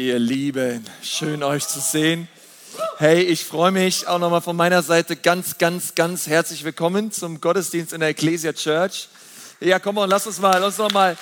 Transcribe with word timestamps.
Ihr 0.00 0.18
Lieben, 0.18 0.82
schön 1.02 1.42
euch 1.42 1.68
zu 1.68 1.78
sehen. 1.78 2.26
Hey, 2.96 3.20
ich 3.20 3.44
freue 3.44 3.70
mich 3.70 4.08
auch 4.08 4.18
nochmal 4.18 4.40
von 4.40 4.56
meiner 4.56 4.82
Seite 4.82 5.14
ganz, 5.14 5.58
ganz, 5.58 5.94
ganz 5.94 6.26
herzlich 6.26 6.64
willkommen 6.64 7.12
zum 7.12 7.38
Gottesdienst 7.42 7.92
in 7.92 8.00
der 8.00 8.08
Ecclesia 8.08 8.54
Church. 8.54 9.08
Ja, 9.60 9.78
komm 9.78 9.98
und 9.98 10.08
lass 10.08 10.26
uns 10.26 10.38
mal, 10.38 10.56
lass 10.56 10.68
uns 10.68 10.78
noch 10.78 10.90
mal 10.92 11.18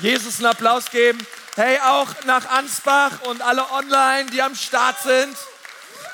Jesus 0.00 0.38
einen 0.38 0.46
Applaus 0.46 0.90
geben. 0.90 1.18
Hey, 1.56 1.78
auch 1.84 2.06
nach 2.24 2.48
Ansbach 2.48 3.20
und 3.28 3.42
alle 3.42 3.70
online, 3.72 4.30
die 4.32 4.40
am 4.40 4.54
Start 4.54 4.96
sind. 5.02 5.36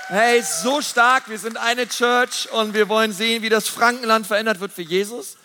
Hey, 0.08 0.42
so 0.42 0.82
stark. 0.82 1.28
Wir 1.28 1.38
sind 1.38 1.56
eine 1.56 1.88
Church 1.88 2.48
und 2.50 2.74
wir 2.74 2.88
wollen 2.88 3.12
sehen, 3.12 3.44
wie 3.44 3.48
das 3.48 3.68
Frankenland 3.68 4.26
verändert 4.26 4.58
wird 4.58 4.72
für 4.72 4.82
Jesus. 4.82 5.36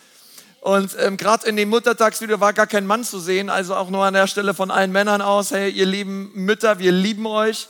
Und 0.67 0.97
ähm, 0.99 1.15
gerade 1.15 1.47
in 1.47 1.55
dem 1.55 1.69
Muttertagsvideo 1.69 2.41
war 2.41 2.51
gar 2.51 2.67
kein 2.67 2.85
Mann 2.85 3.05
zu 3.05 3.19
sehen, 3.19 3.49
also 3.49 3.73
auch 3.73 3.89
nur 3.89 4.03
an 4.03 4.13
der 4.13 4.27
Stelle 4.27 4.53
von 4.53 4.69
allen 4.69 4.91
Männern 4.91 5.21
aus. 5.21 5.51
Hey, 5.51 5.69
ihr 5.69 5.85
lieben 5.85 6.29
Mütter, 6.33 6.77
wir 6.77 6.91
lieben 6.91 7.25
euch. 7.25 7.69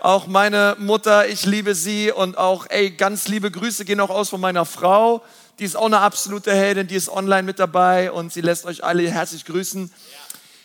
Auch 0.00 0.26
meine 0.26 0.74
Mutter, 0.80 1.28
ich 1.28 1.46
liebe 1.46 1.76
sie 1.76 2.10
und 2.10 2.36
auch, 2.36 2.66
ey, 2.68 2.90
ganz 2.90 3.28
liebe 3.28 3.52
Grüße 3.52 3.84
gehen 3.84 4.00
auch 4.00 4.10
aus 4.10 4.30
von 4.30 4.40
meiner 4.40 4.64
Frau. 4.64 5.22
Die 5.60 5.64
ist 5.64 5.76
auch 5.76 5.86
eine 5.86 6.00
absolute 6.00 6.52
Heldin, 6.52 6.88
die 6.88 6.96
ist 6.96 7.08
online 7.08 7.44
mit 7.44 7.60
dabei 7.60 8.10
und 8.10 8.32
sie 8.32 8.40
lässt 8.40 8.64
euch 8.64 8.82
alle 8.82 9.08
herzlich 9.08 9.44
grüßen. 9.44 9.92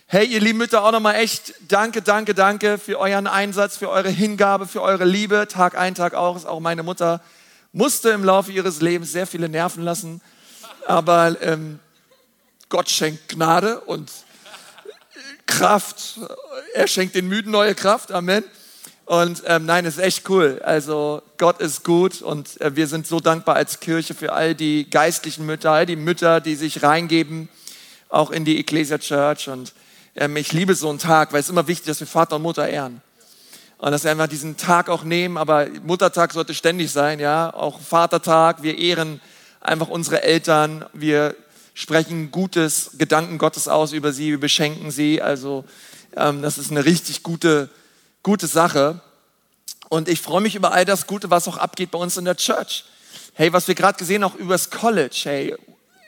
Hey, 0.08 0.26
ihr 0.26 0.40
lieben 0.40 0.58
Mütter, 0.58 0.84
auch 0.84 0.92
nochmal 0.92 1.14
echt 1.18 1.54
danke, 1.68 2.02
danke, 2.02 2.34
danke 2.34 2.80
für 2.80 2.98
euren 3.00 3.28
Einsatz, 3.28 3.78
für 3.78 3.92
eure 3.92 4.10
Hingabe, 4.10 4.66
für 4.66 4.82
eure 4.82 5.06
Liebe. 5.06 5.48
Tag 5.48 5.78
ein, 5.78 5.94
Tag 5.94 6.16
auch. 6.16 6.44
Auch 6.44 6.60
meine 6.60 6.82
Mutter 6.82 7.22
musste 7.72 8.10
im 8.10 8.24
Laufe 8.24 8.52
ihres 8.52 8.82
Lebens 8.82 9.12
sehr 9.12 9.28
viele 9.28 9.48
Nerven 9.48 9.84
lassen 9.84 10.22
aber 10.88 11.36
ähm, 11.42 11.80
Gott 12.70 12.90
schenkt 12.90 13.30
Gnade 13.30 13.82
und 13.82 14.10
Kraft. 15.46 16.20
Er 16.74 16.88
schenkt 16.88 17.16
den 17.16 17.28
Müden 17.28 17.52
neue 17.52 17.76
Kraft. 17.76 18.12
Amen. 18.12 18.44
Und 19.06 19.44
ähm, 19.46 19.66
nein, 19.66 19.86
ist 19.86 20.00
echt 20.00 20.30
cool. 20.30 20.62
Also 20.64 21.22
Gott 21.38 21.60
ist 21.60 21.84
gut 21.84 22.22
und 22.22 22.60
äh, 22.60 22.76
wir 22.76 22.88
sind 22.88 23.08
so 23.08 23.20
dankbar 23.20 23.56
als 23.56 23.80
Kirche 23.80 24.14
für 24.14 24.34
all 24.34 24.54
die 24.54 24.90
geistlichen 24.90 25.46
Mütter, 25.46 25.72
all 25.72 25.86
die 25.86 25.96
Mütter, 25.96 26.42
die 26.42 26.56
sich 26.56 26.84
reingeben, 26.84 27.48
auch 28.10 28.32
in 28.32 28.44
die 28.44 28.60
Ecclesia 28.60 28.98
Church. 28.98 29.48
Und 29.48 29.74
ähm, 30.16 30.36
ich 30.36 30.52
liebe 30.52 30.76
so 30.76 30.90
einen 30.90 31.00
Tag, 31.00 31.32
weil 31.32 31.40
es 31.40 31.46
ist 31.46 31.52
immer 31.52 31.68
wichtig, 31.68 31.88
dass 31.88 32.00
wir 32.02 32.08
Vater 32.08 32.36
und 32.36 32.42
Mutter 32.42 32.68
ehren. 32.68 33.02
Und 33.78 33.92
dass 33.92 34.04
wir 34.04 34.12
einfach 34.12 34.28
diesen 34.28 34.58
Tag 34.58 34.90
auch 34.90 35.04
nehmen, 35.04 35.38
aber 35.38 35.68
Muttertag 35.84 36.34
sollte 36.34 36.54
ständig 36.54 36.92
sein, 36.92 37.20
ja. 37.20 37.54
Auch 37.54 37.80
Vatertag, 37.80 38.64
wir 38.64 38.78
ehren 38.78 39.22
einfach 39.62 39.88
unsere 39.88 40.24
Eltern, 40.24 40.86
wir 40.94 41.36
sprechen 41.74 42.32
gutes 42.32 42.92
Gedanken 42.98 43.38
Gottes 43.38 43.68
aus 43.68 43.94
über 43.94 44.12
sie, 44.12 44.32
wir 44.32 44.40
beschenken 44.40 44.92
sie. 44.92 45.22
Also 45.22 45.66
ähm, 46.16 46.42
das 46.42 46.58
ist 46.58 46.72
eine 46.72 46.86
richtig 46.86 47.24
gute, 47.24 47.70
gute 48.24 48.48
Sache. 48.48 49.02
Und 49.90 50.10
ich 50.10 50.22
freue 50.22 50.42
mich 50.42 50.56
über 50.56 50.74
all 50.74 50.86
das 50.86 51.08
Gute, 51.08 51.30
was 51.30 51.48
auch 51.48 51.58
abgeht 51.58 51.92
bei 51.92 52.00
uns 52.00 52.18
in 52.18 52.26
der 52.26 52.36
Church. 52.36 52.86
Hey, 53.34 53.54
was 53.54 53.68
wir 53.68 53.76
gerade 53.76 53.98
gesehen 53.98 54.24
auch 54.24 54.36
übers 54.36 54.70
College. 54.72 55.22
Hey, 55.24 55.56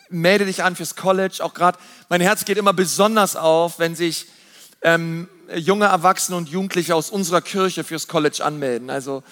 melde 0.10 0.46
dich 0.46 0.64
an 0.64 0.76
fürs 0.76 0.96
College. 0.96 1.38
Auch 1.40 1.54
gerade, 1.54 1.78
mein 2.10 2.22
Herz 2.22 2.46
geht 2.46 2.58
immer 2.58 2.74
besonders 2.74 3.36
auf, 3.36 3.80
wenn 3.80 3.96
sich 3.96 4.26
ähm, 4.82 5.30
junge 5.56 5.86
Erwachsene 5.86 6.38
und 6.38 6.50
Jugendliche 6.50 6.96
aus 6.96 7.10
unserer 7.10 7.42
Kirche 7.42 7.84
fürs 7.84 8.08
College 8.08 8.44
anmelden. 8.44 8.90
Also 8.90 9.24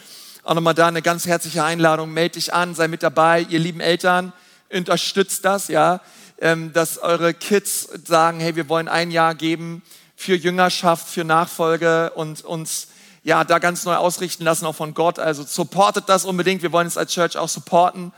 auch 0.47 0.53
nochmal 0.53 0.73
da 0.73 0.87
eine 0.87 1.01
ganz 1.01 1.25
herzliche 1.25 1.65
Einladung. 1.65 2.13
Meld 2.13 2.35
dich 2.35 2.53
an, 2.53 2.73
sei 2.73 2.87
mit 2.87 3.03
dabei. 3.03 3.45
Ihr 3.49 3.59
lieben 3.59 3.81
Eltern, 3.81 4.31
unterstützt 4.71 5.43
das, 5.43 5.67
ja, 5.67 5.99
ähm, 6.39 6.71
dass 6.71 6.97
eure 6.99 7.33
Kids 7.33 7.89
sagen, 8.05 8.39
hey, 8.39 8.55
wir 8.55 8.69
wollen 8.69 8.87
ein 8.87 9.11
Jahr 9.11 9.35
geben 9.35 9.81
für 10.15 10.35
Jüngerschaft, 10.35 11.09
für 11.09 11.25
Nachfolge 11.25 12.11
und 12.11 12.45
uns 12.45 12.87
ja 13.23 13.43
da 13.43 13.59
ganz 13.59 13.83
neu 13.83 13.95
ausrichten 13.95 14.45
lassen, 14.45 14.65
auch 14.65 14.75
von 14.75 14.93
Gott. 14.93 15.19
Also 15.19 15.43
supportet 15.43 16.05
das 16.07 16.23
unbedingt. 16.23 16.61
Wir 16.61 16.71
wollen 16.71 16.87
es 16.87 16.95
als 16.95 17.11
Church 17.11 17.35
auch 17.35 17.49
supporten. 17.49 18.13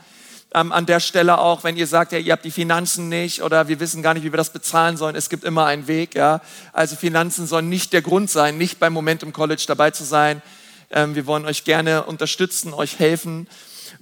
Ähm, 0.54 0.70
an 0.70 0.86
der 0.86 1.00
Stelle 1.00 1.38
auch, 1.38 1.64
wenn 1.64 1.76
ihr 1.76 1.88
sagt, 1.88 2.12
ja, 2.12 2.18
ihr 2.18 2.32
habt 2.32 2.44
die 2.44 2.52
Finanzen 2.52 3.08
nicht 3.08 3.42
oder 3.42 3.66
wir 3.66 3.80
wissen 3.80 4.04
gar 4.04 4.14
nicht, 4.14 4.22
wie 4.22 4.32
wir 4.32 4.36
das 4.36 4.52
bezahlen 4.52 4.96
sollen, 4.96 5.16
es 5.16 5.30
gibt 5.30 5.42
immer 5.42 5.66
einen 5.66 5.88
Weg. 5.88 6.14
Ja? 6.14 6.42
Also 6.72 6.94
Finanzen 6.94 7.48
sollen 7.48 7.68
nicht 7.68 7.92
der 7.92 8.02
Grund 8.02 8.30
sein, 8.30 8.56
nicht 8.56 8.78
beim 8.78 8.92
Moment 8.92 9.24
im 9.24 9.32
College 9.32 9.64
dabei 9.66 9.90
zu 9.90 10.04
sein. 10.04 10.42
Ähm, 10.90 11.14
wir 11.14 11.26
wollen 11.26 11.46
euch 11.46 11.64
gerne 11.64 12.04
unterstützen, 12.04 12.74
euch 12.74 12.98
helfen. 12.98 13.48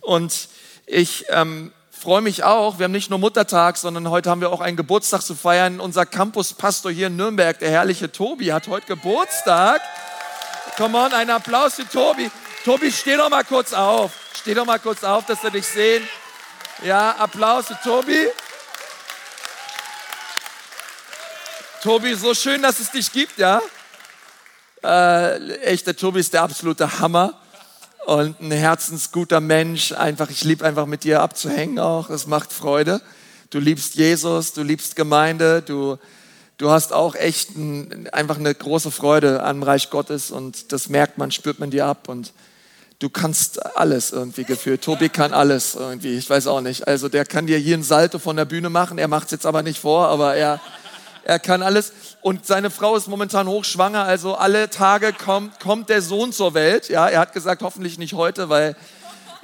Und 0.00 0.48
ich 0.86 1.26
ähm, 1.28 1.72
freue 1.90 2.22
mich 2.22 2.44
auch, 2.44 2.78
wir 2.78 2.84
haben 2.84 2.92
nicht 2.92 3.10
nur 3.10 3.18
Muttertag, 3.18 3.76
sondern 3.76 4.08
heute 4.08 4.30
haben 4.30 4.40
wir 4.40 4.50
auch 4.50 4.60
einen 4.60 4.76
Geburtstag 4.76 5.22
zu 5.22 5.34
feiern. 5.34 5.80
Unser 5.80 6.06
Campuspastor 6.06 6.90
hier 6.90 7.08
in 7.08 7.16
Nürnberg, 7.16 7.58
der 7.58 7.70
herrliche 7.70 8.10
Tobi, 8.10 8.52
hat 8.52 8.68
heute 8.68 8.86
Geburtstag. 8.86 9.82
Come 10.76 10.96
on, 10.96 11.12
ein 11.12 11.28
Applaus 11.28 11.74
für 11.74 11.88
Tobi. 11.88 12.30
Tobi, 12.64 12.90
steh 12.90 13.16
doch 13.16 13.28
mal 13.28 13.44
kurz 13.44 13.72
auf. 13.72 14.12
Steh 14.40 14.54
doch 14.54 14.64
mal 14.64 14.78
kurz 14.78 15.04
auf, 15.04 15.26
dass 15.26 15.42
wir 15.42 15.50
dich 15.50 15.66
sehen. 15.66 16.06
Ja, 16.84 17.12
Applaus 17.12 17.66
für 17.66 17.78
Tobi. 17.82 18.28
Tobi, 21.82 22.14
so 22.14 22.34
schön, 22.34 22.62
dass 22.62 22.80
es 22.80 22.90
dich 22.90 23.12
gibt, 23.12 23.38
ja? 23.38 23.60
Äh, 24.84 25.56
echt, 25.60 25.86
der 25.86 25.96
Tobi 25.96 26.20
ist 26.20 26.32
der 26.34 26.42
absolute 26.42 27.00
Hammer 27.00 27.34
und 28.06 28.40
ein 28.40 28.50
herzensguter 28.50 29.40
Mensch. 29.40 29.92
Einfach, 29.92 30.30
ich 30.30 30.44
liebe 30.44 30.64
einfach 30.64 30.86
mit 30.86 31.04
dir 31.04 31.20
abzuhängen 31.20 31.78
auch. 31.78 32.10
Es 32.10 32.26
macht 32.26 32.52
Freude. 32.52 33.00
Du 33.50 33.58
liebst 33.58 33.94
Jesus, 33.94 34.52
du 34.52 34.62
liebst 34.62 34.94
Gemeinde, 34.94 35.62
du, 35.62 35.96
du 36.58 36.70
hast 36.70 36.92
auch 36.92 37.14
echt 37.14 37.56
ein, 37.56 38.08
einfach 38.12 38.38
eine 38.38 38.54
große 38.54 38.90
Freude 38.90 39.42
am 39.42 39.62
Reich 39.62 39.88
Gottes 39.88 40.30
und 40.30 40.70
das 40.70 40.90
merkt 40.90 41.16
man, 41.16 41.30
spürt 41.30 41.58
man 41.58 41.70
dir 41.70 41.86
ab 41.86 42.08
und 42.08 42.34
du 42.98 43.08
kannst 43.08 43.64
alles 43.76 44.12
irgendwie 44.12 44.44
gefühlt. 44.44 44.82
Tobi 44.82 45.08
kann 45.08 45.32
alles 45.32 45.74
irgendwie, 45.74 46.18
ich 46.18 46.28
weiß 46.28 46.46
auch 46.46 46.60
nicht. 46.60 46.86
Also 46.86 47.08
der 47.08 47.24
kann 47.24 47.46
dir 47.46 47.56
hier 47.56 47.76
ein 47.76 47.82
Salto 47.82 48.18
von 48.18 48.36
der 48.36 48.44
Bühne 48.44 48.68
machen, 48.68 48.98
er 48.98 49.08
macht 49.08 49.26
es 49.26 49.30
jetzt 49.30 49.46
aber 49.46 49.62
nicht 49.62 49.80
vor, 49.80 50.08
aber 50.08 50.34
er, 50.34 50.60
er 51.28 51.38
kann 51.38 51.62
alles. 51.62 51.92
Und 52.22 52.46
seine 52.46 52.70
Frau 52.70 52.96
ist 52.96 53.06
momentan 53.06 53.48
hochschwanger, 53.48 54.02
also 54.02 54.34
alle 54.36 54.70
Tage 54.70 55.12
kommt, 55.12 55.60
kommt 55.60 55.90
der 55.90 56.00
Sohn 56.00 56.32
zur 56.32 56.54
Welt. 56.54 56.88
Ja, 56.88 57.06
er 57.06 57.20
hat 57.20 57.34
gesagt, 57.34 57.60
hoffentlich 57.60 57.98
nicht 57.98 58.14
heute, 58.14 58.48
weil 58.48 58.74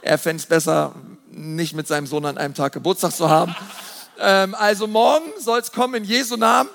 er 0.01 0.17
fände 0.17 0.41
es 0.41 0.47
besser, 0.47 0.95
nicht 1.31 1.75
mit 1.75 1.87
seinem 1.87 2.07
Sohn 2.07 2.25
an 2.25 2.39
einem 2.39 2.55
Tag 2.55 2.73
Geburtstag 2.73 3.13
zu 3.13 3.29
haben. 3.29 3.55
Ähm, 4.19 4.55
also 4.55 4.87
morgen 4.87 5.27
soll 5.39 5.61
es 5.61 5.73
kommen 5.73 5.97
in 5.97 6.05
Jesu 6.05 6.37
Namen. 6.37 6.71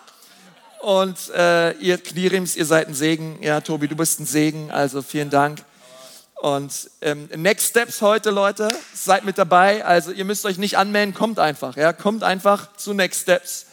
Und 0.82 1.18
äh, 1.36 1.72
ihr 1.80 1.98
Knierims, 1.98 2.56
ihr 2.56 2.68
seid 2.68 2.88
ein 2.88 2.94
Segen. 2.94 3.40
Ja, 3.42 3.62
Tobi, 3.62 3.88
du 3.88 3.96
bist 3.96 4.20
ein 4.20 4.28
Segen, 4.28 4.70
also 4.70 5.02
vielen 5.02 5.32
Dank. 5.32 5.64
Und 6.36 6.92
ähm, 7.02 7.28
Next 7.36 7.70
Steps 7.70 8.04
heute, 8.04 8.30
Leute, 8.30 8.70
seid 8.94 9.26
mit 9.26 9.40
dabei. 9.40 9.84
Also 9.84 10.12
ihr 10.12 10.24
müsst 10.24 10.46
euch 10.46 10.60
nicht 10.60 10.78
anmelden, 10.78 11.16
kommt 11.16 11.40
einfach. 11.40 11.78
Ja, 11.78 11.94
kommt 11.94 12.24
einfach 12.24 12.78
zu 12.78 12.94
Next 12.94 13.24
Steps 13.24 13.66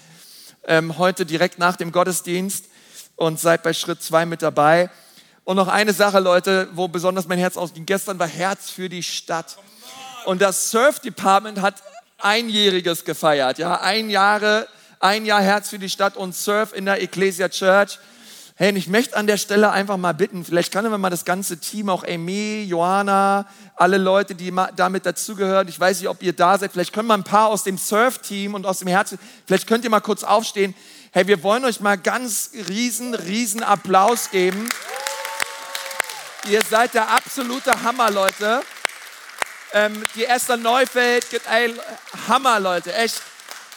ähm, 0.67 0.99
heute 0.99 1.25
direkt 1.25 1.59
nach 1.59 1.77
dem 1.77 1.93
Gottesdienst 1.93 2.67
und 3.17 3.41
seid 3.41 3.63
bei 3.63 3.73
Schritt 3.73 4.03
zwei 4.03 4.27
mit 4.27 4.43
dabei. 4.43 4.91
Und 5.45 5.57
noch 5.57 5.69
eine 5.69 5.93
Sache, 5.93 6.19
Leute, 6.19 6.69
wo 6.73 6.89
besonders 6.89 7.29
mein 7.29 7.39
Herz 7.39 7.57
ausging. 7.57 7.87
Gestern 7.87 8.19
war 8.19 8.27
Herz 8.27 8.69
für 8.69 8.89
die 8.89 9.03
Stadt. 9.03 9.57
Und 10.25 10.43
das 10.43 10.71
Surf 10.71 10.99
Department 10.99 11.61
hat 11.61 11.83
einjähriges 12.19 13.05
gefeiert. 13.05 13.59
Ja, 13.59 13.81
ein 13.81 14.11
Jahre, 14.11 14.67
ein 14.99 15.25
Jahr 15.25 15.41
Herz 15.41 15.71
für 15.71 15.79
die 15.79 15.89
Stadt 15.89 16.17
und 16.17 16.35
Surf 16.35 16.73
in 16.75 16.85
der 16.85 17.01
Ecclesia 17.01 17.49
Church. 17.49 17.99
Hey, 18.59 18.71
und 18.71 18.77
ich 18.77 18.89
möchte 18.89 19.15
an 19.19 19.27
der 19.27 19.37
Stelle 19.37 19.71
einfach 19.71 19.99
mal 19.99 20.15
bitten, 20.15 20.43
vielleicht 20.43 20.73
können 20.73 20.91
wir 20.91 20.97
mal 20.97 21.11
das 21.11 21.27
ganze 21.27 21.59
Team, 21.59 21.91
auch 21.91 22.05
Amy, 22.05 22.65
Johanna, 22.67 23.45
alle 23.75 23.99
Leute, 23.99 24.35
die 24.35 24.51
damit 24.75 25.05
dazugehören, 25.05 25.69
ich 25.69 25.79
weiß 25.79 26.01
nicht, 26.01 26.09
ob 26.09 26.23
ihr 26.23 26.33
da 26.33 26.57
seid, 26.57 26.73
vielleicht 26.73 26.95
können 26.95 27.07
wir 27.07 27.13
ein 27.13 27.23
paar 27.23 27.49
aus 27.49 27.65
dem 27.65 27.77
Surf-Team 27.77 28.55
und 28.55 28.65
aus 28.65 28.79
dem 28.79 28.89
Herzen, 28.89 29.19
vielleicht 29.47 29.67
könnt 29.67 29.85
ihr 29.85 29.91
mal 29.91 30.01
kurz 30.01 30.25
aufstehen. 30.25 30.75
Hey, 31.13 31.27
wir 31.27 31.43
wollen 31.43 31.67
euch 31.67 31.81
mal 31.81 31.99
ganz 31.99 32.53
riesen, 32.71 33.15
riesen 33.15 33.63
Applaus 33.63 34.31
geben. 34.31 34.71
Ihr 36.49 36.63
seid 36.63 36.95
der 36.95 37.11
absolute 37.11 37.83
Hammer, 37.83 38.11
Leute. 38.11 38.63
Ähm, 39.75 40.03
die 40.15 40.25
Esther 40.25 40.57
Neufeld, 40.57 41.27
ey, 41.51 41.75
Hammer, 42.27 42.59
Leute, 42.59 42.95
echt. 42.95 43.21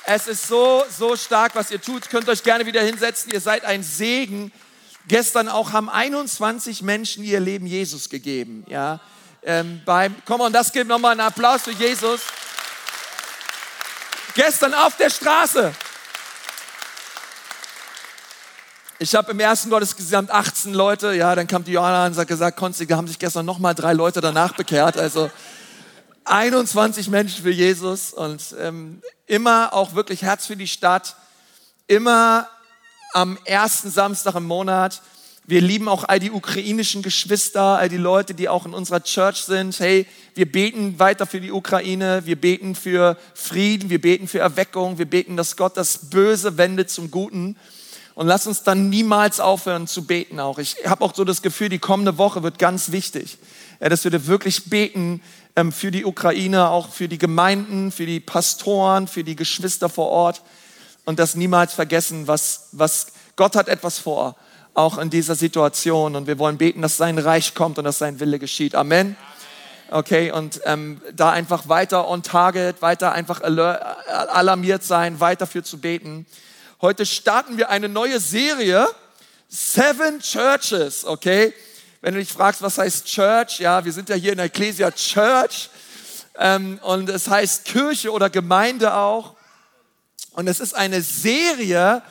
Es 0.05 0.27
ist 0.27 0.47
so, 0.47 0.85
so 0.89 1.17
stark, 1.17 1.53
was 1.55 1.69
ihr 1.69 1.81
tut. 1.81 2.09
Könnt 2.09 2.29
euch 2.29 2.43
gerne 2.43 2.65
wieder 2.65 2.81
hinsetzen. 2.81 3.31
Ihr 3.33 3.41
seid 3.41 3.65
ein 3.65 3.83
Segen 3.83 4.53
Gestern 5.09 5.49
auch 5.49 5.73
haben 5.73 5.89
21 5.89 6.83
Menschen 6.83 7.23
ihr 7.23 7.39
Leben 7.39 7.65
Jesus 7.65 8.09
gegeben. 8.09 8.63
Ja, 8.69 8.99
ähm, 9.41 9.81
beim, 9.83 10.15
komm 10.23 10.39
on, 10.41 10.53
das 10.53 10.71
gibt 10.71 10.87
nochmal 10.87 11.13
einen 11.13 11.21
Applaus 11.21 11.63
für 11.63 11.71
Jesus. 11.71 12.21
Gestern 14.35 14.75
auf 14.75 14.97
der 14.97 15.09
Straße. 15.09 15.73
Ich 18.99 19.15
habe 19.15 19.31
im 19.31 19.39
ersten 19.39 19.71
Gottesdienst 19.71 20.13
18 20.13 20.75
Leute, 20.75 21.13
ja, 21.13 21.33
dann 21.33 21.47
kam 21.47 21.63
die 21.63 21.71
Johanna 21.71 22.05
und 22.05 22.15
hat 22.15 22.27
gesagt, 22.27 22.57
Konsti, 22.57 22.85
da 22.85 22.97
haben 22.97 23.07
sich 23.07 23.17
gestern 23.17 23.47
nochmal 23.47 23.73
drei 23.73 23.93
Leute 23.93 24.21
danach 24.21 24.53
bekehrt. 24.53 24.95
Also 24.95 25.31
21 26.25 27.09
Menschen 27.09 27.41
für 27.41 27.49
Jesus 27.49 28.13
und 28.13 28.55
ähm, 28.59 29.01
immer 29.25 29.73
auch 29.73 29.95
wirklich 29.95 30.21
Herz 30.21 30.45
für 30.45 30.55
die 30.55 30.67
Stadt, 30.67 31.15
immer 31.87 32.47
am 33.13 33.37
ersten 33.45 33.89
Samstag 33.89 34.35
im 34.35 34.45
Monat, 34.45 35.01
Wir 35.49 35.61
lieben 35.61 35.87
auch 35.87 36.03
all 36.03 36.19
die 36.19 36.29
ukrainischen 36.29 37.01
Geschwister, 37.01 37.79
all 37.79 37.89
die 37.89 37.97
Leute, 37.97 38.35
die 38.35 38.47
auch 38.47 38.67
in 38.67 38.75
unserer 38.75 39.01
Church 39.01 39.37
sind. 39.37 39.79
Hey, 39.79 40.05
wir 40.35 40.45
beten 40.45 40.99
weiter 40.99 41.25
für 41.25 41.41
die 41.41 41.51
Ukraine, 41.51 42.21
wir 42.25 42.39
beten 42.39 42.75
für 42.75 43.17
Frieden, 43.33 43.89
wir 43.89 43.99
beten 43.99 44.27
für 44.27 44.37
Erweckung, 44.37 44.99
wir 44.99 45.09
beten, 45.09 45.37
dass 45.37 45.57
Gott 45.57 45.75
das 45.75 46.11
Böse 46.11 46.59
wendet 46.59 46.91
zum 46.91 47.09
Guten. 47.09 47.55
Und 48.13 48.27
lass 48.27 48.45
uns 48.45 48.61
dann 48.61 48.89
niemals 48.91 49.39
aufhören 49.39 49.87
zu 49.87 50.05
beten 50.05 50.39
auch. 50.39 50.59
Ich 50.59 50.75
habe 50.85 51.03
auch 51.03 51.15
so 51.15 51.23
das 51.23 51.41
Gefühl, 51.41 51.69
die 51.69 51.79
kommende 51.79 52.19
Woche 52.19 52.43
wird 52.43 52.59
ganz 52.59 52.91
wichtig, 52.91 53.39
dass 53.79 54.03
wir 54.03 54.27
wirklich 54.27 54.65
beten 54.65 55.19
ähm, 55.55 55.71
für 55.71 55.89
die 55.89 56.05
Ukraine, 56.05 56.69
auch 56.69 56.89
für 56.89 57.07
die 57.07 57.17
Gemeinden, 57.17 57.91
für 57.91 58.05
die 58.05 58.19
Pastoren, 58.19 59.07
für 59.07 59.23
die 59.23 59.35
Geschwister 59.35 59.89
vor 59.89 60.09
Ort 60.09 60.43
und 61.09 61.17
das 61.17 61.33
niemals 61.33 61.73
vergessen, 61.73 62.27
was, 62.27 62.67
was 62.71 63.07
Gott 63.35 63.55
hat 63.55 63.67
etwas 63.67 63.97
vor 63.97 64.35
auch 64.75 64.99
in 64.99 65.09
dieser 65.09 65.33
Situation. 65.33 66.15
Und 66.15 66.27
wir 66.27 66.37
wollen 66.37 66.59
beten, 66.59 66.83
dass 66.83 66.97
sein 66.97 67.17
Reich 67.17 67.55
kommt 67.55 67.79
und 67.79 67.85
dass 67.85 67.97
sein 67.97 68.19
Wille 68.19 68.37
geschieht. 68.37 68.75
Amen. 68.75 69.17
Okay, 69.89 70.31
und 70.31 70.61
ähm, 70.65 71.01
da 71.11 71.31
einfach 71.31 71.67
weiter 71.67 72.07
on 72.07 72.21
target, 72.21 72.83
weiter 72.83 73.11
einfach 73.11 73.41
alarmiert 73.41 74.83
sein, 74.83 75.19
weiter 75.19 75.47
für 75.47 75.63
zu 75.63 75.79
beten. 75.79 76.27
Heute 76.79 77.07
starten 77.07 77.57
wir 77.57 77.71
eine 77.71 77.89
neue 77.89 78.19
Serie, 78.19 78.87
Seven 79.47 80.19
Churches, 80.19 81.05
okay? 81.05 81.55
Wenn 82.01 82.13
du 82.13 82.19
dich 82.19 82.31
fragst, 82.31 82.61
was 82.61 82.77
heißt 82.77 83.07
Church, 83.07 83.59
ja, 83.59 83.83
wir 83.83 83.93
sind 83.93 84.09
ja 84.09 84.15
hier 84.15 84.33
in 84.33 84.37
der 84.37 84.45
Ecclesia 84.45 84.91
Church 84.91 85.71
ähm, 86.37 86.79
und 86.83 87.09
es 87.09 87.27
heißt 87.27 87.65
Kirche 87.65 88.11
oder 88.11 88.29
Gemeinde 88.29 88.93
auch. 88.93 89.38
Und 90.33 90.47
es 90.47 90.59
ist 90.59 90.75
eine 90.75 91.01
Serie, 91.01 92.01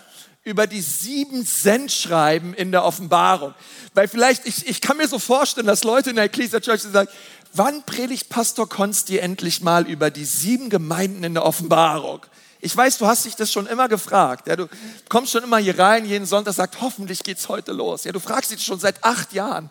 über 0.44 0.66
die 0.66 0.80
sieben 0.80 1.44
Sendschreiben 1.44 2.54
in 2.54 2.72
der 2.72 2.84
Offenbarung. 2.84 3.54
Weil 3.94 4.08
vielleicht, 4.08 4.46
ich, 4.46 4.66
ich 4.66 4.80
kann 4.80 4.96
mir 4.96 5.08
so 5.08 5.18
vorstellen, 5.18 5.66
dass 5.66 5.84
Leute 5.84 6.10
in 6.10 6.16
der 6.16 6.24
Ecclesia 6.24 6.60
Church 6.60 6.82
sagen, 6.82 7.08
wann 7.52 7.82
predigt 7.84 8.28
Pastor 8.30 8.68
Konsti 8.68 9.18
endlich 9.18 9.60
mal 9.60 9.86
über 9.86 10.10
die 10.10 10.24
sieben 10.24 10.70
Gemeinden 10.70 11.22
in 11.22 11.34
der 11.34 11.44
Offenbarung? 11.44 12.24
Ich 12.60 12.76
weiß, 12.76 12.98
du 12.98 13.06
hast 13.06 13.24
dich 13.24 13.36
das 13.36 13.52
schon 13.52 13.66
immer 13.66 13.88
gefragt. 13.88 14.48
Ja, 14.48 14.56
du 14.56 14.68
kommst 15.08 15.32
schon 15.32 15.44
immer 15.44 15.58
hier 15.58 15.78
rein, 15.78 16.04
jeden 16.04 16.26
Sonntag 16.26 16.54
sagt, 16.54 16.80
hoffentlich 16.80 17.22
geht's 17.22 17.48
heute 17.48 17.72
los. 17.72 18.04
Ja, 18.04 18.12
du 18.12 18.18
fragst 18.18 18.50
dich 18.50 18.64
schon 18.64 18.80
seit 18.80 19.04
acht 19.04 19.32
Jahren, 19.32 19.70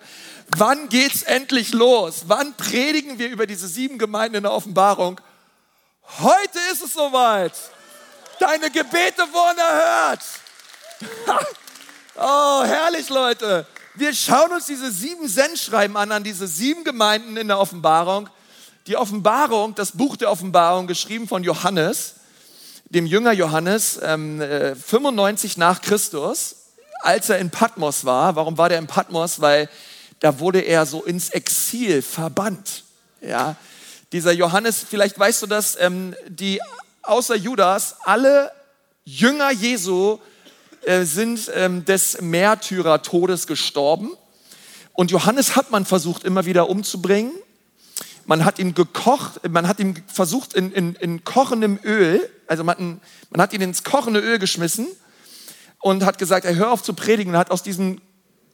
wann 0.55 0.87
geht's 0.89 1.23
endlich 1.23 1.73
los? 1.73 2.25
Wann 2.27 2.53
predigen 2.55 3.19
wir 3.19 3.29
über 3.29 3.45
diese 3.45 3.67
sieben 3.67 3.97
Gemeinden 3.97 4.37
in 4.37 4.43
der 4.43 4.53
Offenbarung? 4.53 5.19
Heute 6.19 6.59
ist 6.71 6.83
es 6.83 6.93
soweit. 6.93 7.53
Deine 8.39 8.69
Gebete 8.69 9.23
wurden 9.33 9.57
erhört. 9.57 10.21
oh, 12.15 12.63
herrlich, 12.63 13.09
Leute. 13.09 13.65
Wir 13.95 14.13
schauen 14.13 14.51
uns 14.51 14.67
diese 14.67 14.91
sieben 14.91 15.27
Sendschreiben 15.27 15.97
an, 15.97 16.11
an 16.11 16.23
diese 16.23 16.47
sieben 16.47 16.83
Gemeinden 16.83 17.35
in 17.35 17.47
der 17.47 17.57
Offenbarung. 17.57 18.29
Die 18.85 18.95
Offenbarung, 18.95 19.73
das 19.73 19.93
Buch 19.93 20.17
der 20.17 20.29
Offenbarung, 20.29 20.85
geschrieben 20.85 21.27
von 21.27 21.43
Johannes, 21.43 22.15
dem 22.85 23.07
Jünger 23.07 23.31
Johannes, 23.31 23.99
ähm, 24.03 24.39
95 24.39 25.57
äh, 25.57 25.59
nach 25.59 25.81
Christus, 25.81 26.55
als 27.01 27.29
er 27.29 27.39
in 27.39 27.49
Patmos 27.49 28.05
war. 28.05 28.35
Warum 28.35 28.57
war 28.57 28.69
der 28.69 28.77
in 28.77 28.87
Patmos? 28.87 29.41
Weil 29.41 29.67
da 30.19 30.39
wurde 30.39 30.61
er 30.61 30.85
so 30.85 31.03
ins 31.03 31.29
Exil 31.29 32.03
verbannt. 32.03 32.83
Ja, 33.21 33.55
dieser 34.11 34.31
Johannes, 34.31 34.85
vielleicht 34.87 35.17
weißt 35.17 35.41
du 35.41 35.47
das, 35.47 35.75
ähm, 35.79 36.15
die 36.27 36.61
außer 37.09 37.35
Judas, 37.35 37.97
alle 38.03 38.51
Jünger 39.05 39.51
Jesu 39.51 40.19
äh, 40.83 41.03
sind 41.03 41.51
ähm, 41.55 41.85
des 41.85 42.21
Märtyrertodes 42.21 43.47
gestorben. 43.47 44.11
Und 44.93 45.11
Johannes 45.11 45.55
hat 45.55 45.71
man 45.71 45.85
versucht 45.85 46.23
immer 46.23 46.45
wieder 46.45 46.69
umzubringen. 46.69 47.31
Man 48.25 48.43
hat 48.43 48.59
ihn 48.59 48.73
gekocht, 48.73 49.47
man 49.49 49.67
hat 49.67 49.79
ihn 49.79 50.03
versucht 50.07 50.53
in, 50.53 50.71
in, 50.71 50.95
in 50.95 51.23
kochendem 51.23 51.79
Öl, 51.83 52.29
also 52.47 52.63
man, 52.63 52.99
man 53.29 53.41
hat 53.41 53.53
ihn 53.53 53.61
ins 53.61 53.83
kochende 53.83 54.19
Öl 54.19 54.39
geschmissen 54.39 54.87
und 55.79 56.03
hat 56.03 56.17
gesagt, 56.17 56.45
er 56.45 56.55
hör 56.55 56.71
auf 56.71 56.83
zu 56.83 56.93
predigen 56.93 57.33
und 57.33 57.39
hat 57.39 57.51
aus 57.51 57.63
diesem 57.63 58.01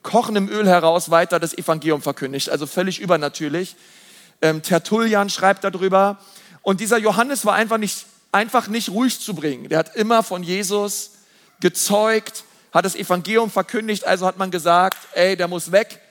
kochendem 0.03 0.49
Öl 0.49 0.67
heraus 0.67 1.09
weiter 1.09 1.39
das 1.39 1.57
Evangelium 1.57 2.01
verkündigt. 2.01 2.49
Also 2.49 2.67
völlig 2.67 2.99
übernatürlich. 2.99 3.75
Ähm, 4.41 4.61
Tertullian 4.61 5.29
schreibt 5.29 5.63
darüber. 5.63 6.19
Und 6.61 6.79
dieser 6.79 6.97
Johannes 6.97 7.45
war 7.45 7.55
einfach 7.55 7.77
nicht, 7.77 8.05
einfach 8.33 8.67
nicht 8.67 8.89
ruhig 8.89 9.19
zu 9.19 9.33
bringen. 9.33 9.69
Der 9.69 9.79
hat 9.79 9.95
immer 9.95 10.23
von 10.23 10.43
Jesus 10.43 11.11
gezeugt, 11.59 12.43
hat 12.71 12.85
das 12.85 12.95
Evangelium 12.95 13.51
verkündigt, 13.51 14.05
also 14.05 14.25
hat 14.25 14.37
man 14.37 14.51
gesagt, 14.51 14.97
ey, 15.13 15.37
der 15.37 15.47
muss 15.47 15.71
weg. 15.71 16.01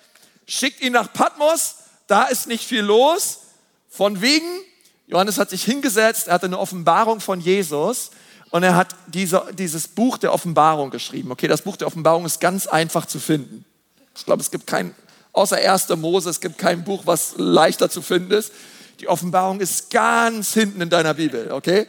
Schickt 0.46 0.80
ihn 0.80 0.92
nach 0.92 1.12
Patmos, 1.12 1.76
da 2.06 2.24
ist 2.24 2.46
nicht 2.46 2.66
viel 2.66 2.82
los. 2.82 3.40
Von 3.90 4.20
wegen, 4.20 4.46
Johannes 5.06 5.38
hat 5.38 5.50
sich 5.50 5.64
hingesetzt, 5.64 6.28
er 6.28 6.34
hatte 6.34 6.46
eine 6.46 6.58
Offenbarung 6.58 7.20
von 7.20 7.40
Jesus 7.40 8.10
und 8.50 8.62
er 8.62 8.76
hat 8.76 8.94
diese, 9.08 9.44
dieses 9.52 9.88
Buch 9.88 10.18
der 10.18 10.32
Offenbarung 10.32 10.90
geschrieben. 10.90 11.32
Okay, 11.32 11.48
das 11.48 11.62
Buch 11.62 11.76
der 11.76 11.88
Offenbarung 11.88 12.24
ist 12.24 12.40
ganz 12.40 12.66
einfach 12.66 13.06
zu 13.06 13.18
finden. 13.18 13.64
Ich 14.16 14.24
glaube, 14.24 14.42
es 14.42 14.50
gibt 14.50 14.66
kein, 14.66 14.94
außer 15.32 15.56
1. 15.56 15.88
Mose, 15.96 16.30
es 16.30 16.40
gibt 16.40 16.58
kein 16.58 16.84
Buch, 16.84 17.02
was 17.04 17.34
leichter 17.36 17.90
zu 17.90 18.02
finden 18.02 18.30
ist. 18.30 18.52
Die 19.00 19.08
Offenbarung 19.08 19.60
ist 19.60 19.90
ganz 19.90 20.54
hinten 20.54 20.80
in 20.80 20.90
deiner 20.90 21.14
Bibel, 21.14 21.50
okay? 21.50 21.88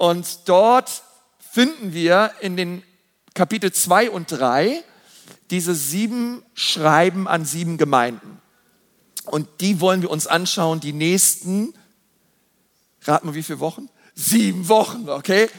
Und 0.00 0.48
dort 0.48 1.02
finden 1.52 1.92
wir 1.92 2.30
in 2.40 2.56
den 2.56 2.82
Kapitel 3.34 3.70
2 3.70 4.08
und 4.08 4.32
3 4.32 4.82
diese 5.50 5.74
sieben 5.74 6.42
Schreiben 6.54 7.28
an 7.28 7.44
sieben 7.44 7.76
Gemeinden. 7.76 8.40
Und 9.26 9.46
die 9.60 9.78
wollen 9.82 10.00
wir 10.00 10.10
uns 10.10 10.26
anschauen, 10.26 10.80
die 10.80 10.94
nächsten, 10.94 11.74
raten 13.02 13.28
wir 13.28 13.34
wie 13.34 13.42
viele 13.42 13.60
Wochen? 13.60 13.90
Sieben 14.14 14.70
Wochen, 14.70 15.06
okay? 15.10 15.50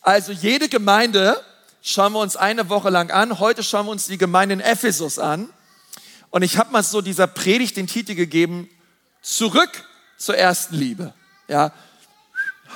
Also 0.00 0.32
jede 0.32 0.70
Gemeinde 0.70 1.38
schauen 1.82 2.14
wir 2.14 2.20
uns 2.20 2.36
eine 2.36 2.70
Woche 2.70 2.88
lang 2.88 3.10
an. 3.10 3.38
Heute 3.38 3.62
schauen 3.62 3.84
wir 3.84 3.92
uns 3.92 4.06
die 4.06 4.16
Gemeinde 4.16 4.54
in 4.54 4.60
Ephesus 4.60 5.18
an. 5.18 5.50
Und 6.30 6.40
ich 6.40 6.56
habe 6.56 6.72
mal 6.72 6.82
so 6.82 7.02
dieser 7.02 7.26
Predigt 7.26 7.76
den 7.76 7.86
Titel 7.86 8.14
gegeben, 8.14 8.70
zurück 9.20 9.84
zur 10.16 10.38
ersten 10.38 10.74
Liebe. 10.74 11.12
Ja, 11.48 11.74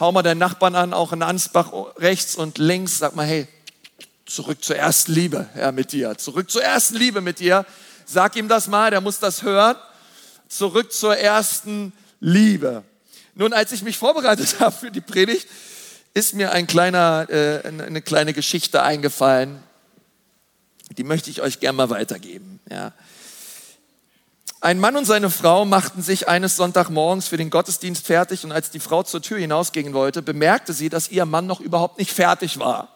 hau 0.01 0.13
mal 0.13 0.23
deinen 0.23 0.39
Nachbarn 0.39 0.75
an, 0.75 0.93
auch 0.93 1.13
in 1.13 1.23
Ansbach 1.23 1.73
rechts 1.97 2.37
und 2.37 2.59
links, 2.59 2.99
sag 2.99 3.15
mal, 3.15 3.27
hey, 3.27 3.47
zurück 4.27 4.65
zur 4.65 4.77
ersten 4.77 5.13
Liebe 5.13 5.49
ja, 5.57 5.73
mit 5.73 5.93
dir, 5.93 6.17
zurück 6.17 6.51
zur 6.51 6.63
ersten 6.63 6.97
Liebe 6.97 7.21
mit 7.21 7.41
dir. 7.41 7.65
Sag 8.07 8.37
ihm 8.37 8.49
das 8.49 8.69
mal, 8.69 8.91
der 8.91 9.01
muss 9.01 9.19
das 9.19 9.43
hören. 9.43 9.77
Zurück 10.49 10.93
zur 10.93 11.17
ersten 11.17 11.93
Liebe. 12.21 12.83
Nun, 13.35 13.53
als 13.53 13.73
ich 13.73 13.83
mich 13.83 13.97
vorbereitet 13.97 14.57
habe 14.61 14.75
für 14.75 14.91
die 14.91 15.01
Predigt, 15.01 15.49
ist 16.13 16.35
mir 16.35 16.53
ein 16.53 16.67
kleiner, 16.67 17.27
äh, 17.29 17.67
eine 17.67 18.03
kleine 18.03 18.33
Geschichte 18.33 18.83
eingefallen. 18.83 19.63
Die 20.97 21.05
möchte 21.05 21.31
ich 21.31 21.41
euch 21.41 21.61
gerne 21.61 21.77
mal 21.77 21.91
weitergeben. 21.91 22.61
Ja. 22.71 22.93
Ein 24.65 24.81
Mann 24.81 24.97
und 24.97 25.05
seine 25.05 25.29
Frau 25.29 25.67
machten 25.67 26.01
sich 26.01 26.27
eines 26.27 26.57
Sonntagmorgens 26.57 27.29
für 27.29 27.37
den 27.37 27.51
Gottesdienst 27.51 28.07
fertig 28.07 28.45
und 28.45 28.53
als 28.53 28.71
die 28.71 28.81
Frau 28.81 29.03
zur 29.03 29.21
Tür 29.21 29.37
hinausgehen 29.37 29.93
wollte, 29.93 30.23
bemerkte 30.23 30.73
sie, 30.73 30.89
dass 30.89 31.11
ihr 31.11 31.27
Mann 31.27 31.47
noch 31.47 31.61
überhaupt 31.61 31.99
nicht 31.99 32.11
fertig 32.11 32.59
war. 32.59 32.89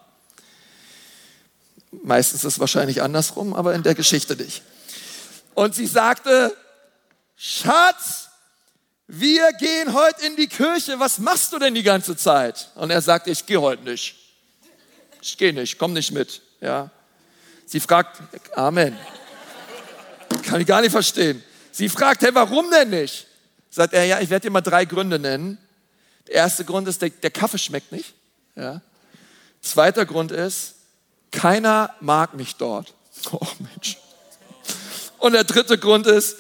Meistens 2.03 2.43
ist 2.43 2.55
es 2.55 2.59
wahrscheinlich 2.59 3.03
andersrum, 3.03 3.53
aber 3.53 3.75
in 3.75 3.83
der 3.83 3.95
Geschichte 3.95 4.35
nicht. 4.35 4.63
Und 5.53 5.75
sie 5.75 5.87
sagte, 5.87 6.57
Schatz, 7.37 8.31
wir 9.07 9.53
gehen 9.61 9.93
heute 9.93 10.25
in 10.25 10.37
die 10.37 10.49
Kirche, 10.49 10.99
was 10.99 11.19
machst 11.19 11.53
du 11.53 11.59
denn 11.59 11.75
die 11.75 11.83
ganze 11.83 12.17
Zeit? 12.17 12.71
Und 12.77 12.89
er 12.89 13.03
sagte, 13.03 13.31
ich 13.31 13.45
gehe 13.45 13.61
heute 13.61 13.85
nicht. 13.85 14.15
Ich 15.21 15.37
gehe 15.37 15.53
nicht, 15.53 15.77
komm 15.77 15.93
nicht 15.93 16.13
mit. 16.13 16.41
Ja. 16.63 16.89
Sie 17.67 17.81
fragt, 17.81 18.23
Amen. 18.57 18.97
Kann 20.45 20.63
ich 20.63 20.67
gar 20.67 20.81
nicht 20.81 20.93
verstehen. 20.93 21.45
Sie 21.79 21.89
fragt, 21.89 22.23
hey, 22.23 22.35
warum 22.35 22.69
denn 22.73 22.91
nicht? 22.91 23.29
Sagt 23.71 23.93
er, 23.93 24.05
ja, 24.05 24.19
ich 24.19 24.31
werde 24.31 24.49
dir 24.49 24.51
mal 24.51 24.63
drei 24.63 24.85
Gründe 24.85 25.21
nennen. 25.21 25.59
Der 26.27 26.35
erste 26.35 26.65
Grund 26.65 26.89
ist, 26.89 27.01
der, 27.01 27.11
der 27.11 27.31
Kaffee 27.31 27.59
schmeckt 27.59 27.93
nicht. 27.93 28.15
Ja. 28.57 28.81
Zweiter 29.63 30.05
Grund 30.05 30.33
ist, 30.33 30.75
keiner 31.31 31.95
mag 32.01 32.35
mich 32.35 32.57
dort. 32.57 32.95
Oh 33.31 33.47
Mensch. 33.61 33.97
Und 35.19 35.35
der 35.35 35.45
dritte 35.45 35.79
Grund 35.79 36.09
ist, 36.09 36.37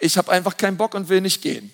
ich 0.00 0.18
habe 0.18 0.32
einfach 0.32 0.56
keinen 0.56 0.76
Bock 0.76 0.94
und 0.94 1.08
will 1.08 1.20
nicht 1.20 1.40
gehen. 1.40 1.72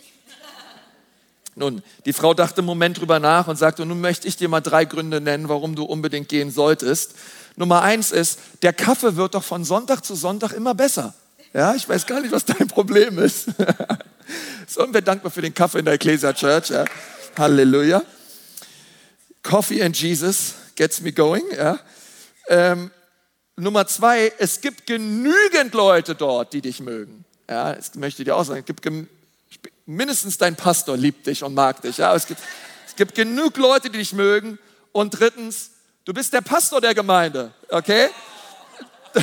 Nun, 1.54 1.82
die 2.04 2.12
Frau 2.12 2.34
dachte 2.34 2.58
einen 2.58 2.66
Moment 2.66 3.00
drüber 3.00 3.18
nach 3.18 3.48
und 3.48 3.56
sagte, 3.56 3.86
nun 3.86 4.02
möchte 4.02 4.28
ich 4.28 4.36
dir 4.36 4.50
mal 4.50 4.60
drei 4.60 4.84
Gründe 4.84 5.22
nennen, 5.22 5.48
warum 5.48 5.74
du 5.74 5.84
unbedingt 5.84 6.28
gehen 6.28 6.50
solltest. 6.50 7.14
Nummer 7.56 7.80
eins 7.80 8.12
ist, 8.12 8.40
der 8.60 8.74
Kaffee 8.74 9.16
wird 9.16 9.34
doch 9.34 9.44
von 9.44 9.64
Sonntag 9.64 10.04
zu 10.04 10.14
Sonntag 10.14 10.52
immer 10.52 10.74
besser. 10.74 11.14
Ja, 11.54 11.72
ich 11.76 11.88
weiß 11.88 12.04
gar 12.06 12.20
nicht, 12.20 12.32
was 12.32 12.44
dein 12.44 12.66
Problem 12.66 13.16
ist. 13.20 13.46
so, 14.66 14.82
und 14.82 14.92
wir 14.92 15.02
dankbar 15.02 15.30
für 15.30 15.40
den 15.40 15.54
Kaffee 15.54 15.78
in 15.78 15.84
der 15.84 15.94
Ecclesia 15.94 16.32
Church. 16.32 16.70
Ja. 16.70 16.84
Halleluja. 17.38 18.02
Coffee 19.44 19.80
and 19.80 19.96
Jesus 19.96 20.54
gets 20.74 21.00
me 21.00 21.12
going. 21.12 21.44
Ja. 21.56 21.78
Ähm, 22.48 22.90
Nummer 23.54 23.86
zwei, 23.86 24.32
es 24.38 24.60
gibt 24.60 24.84
genügend 24.86 25.74
Leute 25.74 26.16
dort, 26.16 26.52
die 26.52 26.60
dich 26.60 26.80
mögen. 26.80 27.24
Ja, 27.48 27.72
das 27.74 27.94
möchte 27.94 28.22
ich 28.22 28.26
dir 28.26 28.34
auch 28.34 28.44
sagen. 28.44 28.60
Es 28.60 28.66
gibt 28.66 28.84
mindestens 29.86 30.38
dein 30.38 30.56
Pastor 30.56 30.96
liebt 30.96 31.28
dich 31.28 31.44
und 31.44 31.54
mag 31.54 31.82
dich. 31.82 31.98
Ja, 31.98 32.16
es 32.16 32.26
gibt, 32.26 32.40
es 32.84 32.96
gibt 32.96 33.14
genug 33.14 33.56
Leute, 33.58 33.90
die 33.90 33.98
dich 33.98 34.12
mögen. 34.12 34.58
Und 34.90 35.20
drittens, 35.20 35.70
du 36.04 36.12
bist 36.12 36.32
der 36.32 36.40
Pastor 36.40 36.80
der 36.80 36.94
Gemeinde, 36.94 37.52
okay? 37.68 38.08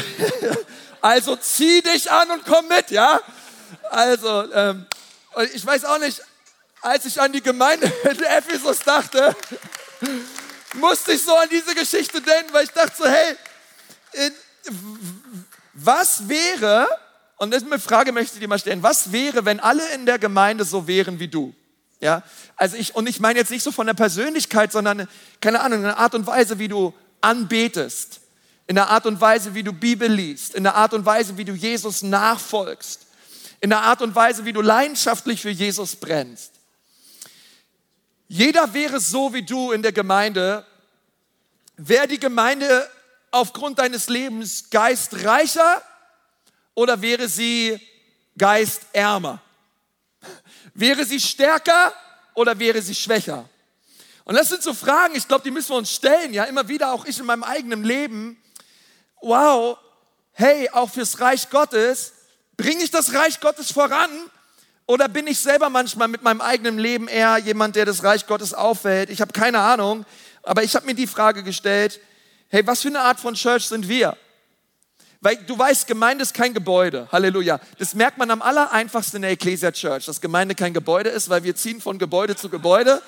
Also 1.01 1.35
zieh 1.35 1.81
dich 1.81 2.11
an 2.11 2.29
und 2.31 2.45
komm 2.45 2.67
mit, 2.67 2.91
ja? 2.91 3.19
Also, 3.89 4.53
ähm, 4.53 4.85
ich 5.53 5.65
weiß 5.65 5.85
auch 5.85 5.99
nicht, 5.99 6.21
als 6.81 7.05
ich 7.05 7.19
an 7.19 7.31
die 7.31 7.41
Gemeinde 7.41 7.91
in 8.03 8.23
Ephesus 8.23 8.79
dachte, 8.79 9.35
musste 10.73 11.13
ich 11.13 11.23
so 11.23 11.35
an 11.35 11.49
diese 11.49 11.73
Geschichte 11.75 12.21
denken, 12.21 12.53
weil 12.53 12.65
ich 12.65 12.71
dachte 12.71 12.93
so, 12.97 13.05
hey, 13.05 13.35
was 15.73 16.27
wäre, 16.27 16.87
und 17.37 17.51
das 17.51 17.63
ist 17.63 17.71
eine 17.71 17.81
Frage, 17.81 18.11
möchte 18.11 18.35
ich 18.35 18.39
dir 18.39 18.47
mal 18.47 18.59
stellen, 18.59 18.83
was 18.83 19.11
wäre, 19.11 19.45
wenn 19.45 19.59
alle 19.59 19.87
in 19.93 20.05
der 20.05 20.19
Gemeinde 20.19 20.65
so 20.65 20.87
wären 20.87 21.19
wie 21.19 21.27
du? 21.27 21.53
Ja, 21.99 22.23
also 22.55 22.77
ich, 22.77 22.95
und 22.95 23.07
ich 23.07 23.19
meine 23.19 23.37
jetzt 23.37 23.51
nicht 23.51 23.63
so 23.63 23.71
von 23.71 23.85
der 23.85 23.93
Persönlichkeit, 23.93 24.71
sondern, 24.71 25.07
keine 25.39 25.61
Ahnung, 25.61 25.79
eine 25.79 25.97
Art 25.97 26.15
und 26.15 26.25
Weise, 26.25 26.57
wie 26.57 26.67
du 26.67 26.93
anbetest, 27.21 28.20
in 28.71 28.75
der 28.75 28.89
Art 28.89 29.05
und 29.05 29.19
Weise, 29.19 29.53
wie 29.53 29.63
du 29.63 29.73
Bibel 29.73 30.09
liest, 30.09 30.55
in 30.55 30.63
der 30.63 30.75
Art 30.75 30.93
und 30.93 31.05
Weise, 31.05 31.35
wie 31.35 31.43
du 31.43 31.51
Jesus 31.51 32.03
nachfolgst, 32.03 33.05
in 33.59 33.69
der 33.69 33.81
Art 33.81 34.01
und 34.01 34.15
Weise, 34.15 34.45
wie 34.45 34.53
du 34.53 34.61
leidenschaftlich 34.61 35.41
für 35.41 35.49
Jesus 35.49 35.97
brennst. 35.97 36.53
Jeder 38.29 38.73
wäre 38.73 39.01
so 39.01 39.33
wie 39.33 39.43
du 39.43 39.73
in 39.73 39.81
der 39.81 39.91
Gemeinde, 39.91 40.65
wäre 41.75 42.07
die 42.07 42.17
Gemeinde 42.17 42.89
aufgrund 43.29 43.77
deines 43.77 44.07
Lebens 44.07 44.69
geistreicher 44.69 45.81
oder 46.73 47.01
wäre 47.01 47.27
sie 47.27 47.77
geistärmer? 48.37 49.41
Wäre 50.73 51.03
sie 51.03 51.19
stärker 51.19 51.93
oder 52.35 52.57
wäre 52.57 52.81
sie 52.81 52.95
schwächer? 52.95 53.49
Und 54.23 54.35
das 54.35 54.47
sind 54.47 54.63
so 54.63 54.73
Fragen, 54.73 55.13
ich 55.17 55.27
glaube, 55.27 55.43
die 55.43 55.51
müssen 55.51 55.71
wir 55.71 55.77
uns 55.77 55.91
stellen, 55.91 56.33
ja, 56.33 56.45
immer 56.45 56.69
wieder, 56.69 56.93
auch 56.93 57.03
ich 57.03 57.19
in 57.19 57.25
meinem 57.25 57.43
eigenen 57.43 57.83
Leben 57.83 58.41
wow, 59.21 59.77
hey, 60.33 60.69
auch 60.71 60.89
fürs 60.89 61.19
Reich 61.19 61.49
Gottes, 61.49 62.13
bringe 62.57 62.83
ich 62.83 62.91
das 62.91 63.13
Reich 63.13 63.39
Gottes 63.39 63.71
voran? 63.71 64.09
Oder 64.87 65.07
bin 65.07 65.27
ich 65.27 65.39
selber 65.39 65.69
manchmal 65.69 66.07
mit 66.07 66.21
meinem 66.21 66.41
eigenen 66.41 66.77
Leben 66.77 67.07
eher 67.07 67.37
jemand, 67.37 67.75
der 67.75 67.85
das 67.85 68.03
Reich 68.03 68.27
Gottes 68.27 68.53
auffällt? 68.53 69.09
Ich 69.09 69.21
habe 69.21 69.31
keine 69.31 69.59
Ahnung, 69.59 70.05
aber 70.43 70.63
ich 70.63 70.75
habe 70.75 70.85
mir 70.85 70.95
die 70.95 71.07
Frage 71.07 71.43
gestellt, 71.43 71.99
hey, 72.49 72.65
was 72.67 72.81
für 72.81 72.89
eine 72.89 72.99
Art 72.99 73.19
von 73.19 73.35
Church 73.35 73.67
sind 73.67 73.87
wir? 73.87 74.17
Weil 75.21 75.37
du 75.37 75.57
weißt, 75.57 75.85
Gemeinde 75.85 76.23
ist 76.23 76.33
kein 76.33 76.53
Gebäude. 76.53 77.07
Halleluja. 77.11 77.59
Das 77.77 77.93
merkt 77.93 78.17
man 78.17 78.31
am 78.31 78.41
aller 78.41 78.71
einfachsten 78.71 79.17
in 79.17 79.21
der 79.21 79.31
Ecclesia 79.31 79.71
Church, 79.71 80.05
dass 80.05 80.19
Gemeinde 80.19 80.55
kein 80.55 80.73
Gebäude 80.73 81.11
ist, 81.11 81.29
weil 81.29 81.43
wir 81.43 81.55
ziehen 81.55 81.79
von 81.79 81.99
Gebäude 81.99 82.35
zu 82.35 82.49
Gebäude. 82.49 83.01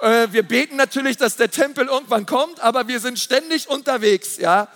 Äh, 0.00 0.28
wir 0.30 0.42
beten 0.42 0.76
natürlich, 0.76 1.18
dass 1.18 1.36
der 1.36 1.50
Tempel 1.50 1.86
irgendwann 1.86 2.24
kommt, 2.24 2.60
aber 2.60 2.88
wir 2.88 2.98
sind 2.98 3.18
ständig 3.18 3.68
unterwegs, 3.68 4.38
ja. 4.38 4.68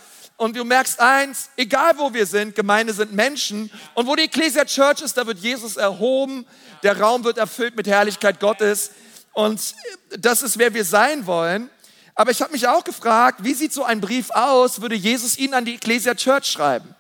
Und 0.43 0.57
du 0.57 0.65
merkst 0.65 0.99
eins, 0.99 1.51
egal 1.57 1.97
wo 1.99 2.13
wir 2.13 2.27
sind, 2.27 2.57
Gemeinde 2.57 2.93
sind 2.93 3.13
Menschen. 3.13 3.71
Und 3.95 4.09
wo 4.09 4.17
die 4.17 4.25
Ecclesia 4.25 4.65
Church 4.65 5.01
ist, 5.01 5.17
da 5.17 5.25
wird 5.25 5.39
Jesus 5.39 5.77
erhoben. 5.77 6.47
Der 6.83 6.99
Raum 6.99 7.23
wird 7.23 7.39
erfüllt 7.39 7.77
mit 7.77 7.87
Herrlichkeit 7.87 8.41
Gottes. 8.41 8.91
Und 9.35 9.77
das 10.19 10.43
ist, 10.43 10.59
wer 10.59 10.75
wir 10.75 10.85
sein 10.85 11.27
wollen. 11.27 11.71
Aber 12.17 12.33
ich 12.33 12.43
habe 12.43 12.51
mich 12.51 12.67
auch 12.67 12.83
gefragt, 12.83 13.45
wie 13.45 13.55
sieht 13.55 13.73
so 13.73 13.85
ein 13.85 14.01
Brief 14.01 14.31
aus, 14.31 14.81
würde 14.81 14.97
Jesus 14.97 15.39
ihn 15.39 15.55
an 15.55 15.65
die 15.65 15.77
Ecclesia 15.77 16.17
Church 16.17 16.47
schreiben? 16.47 16.93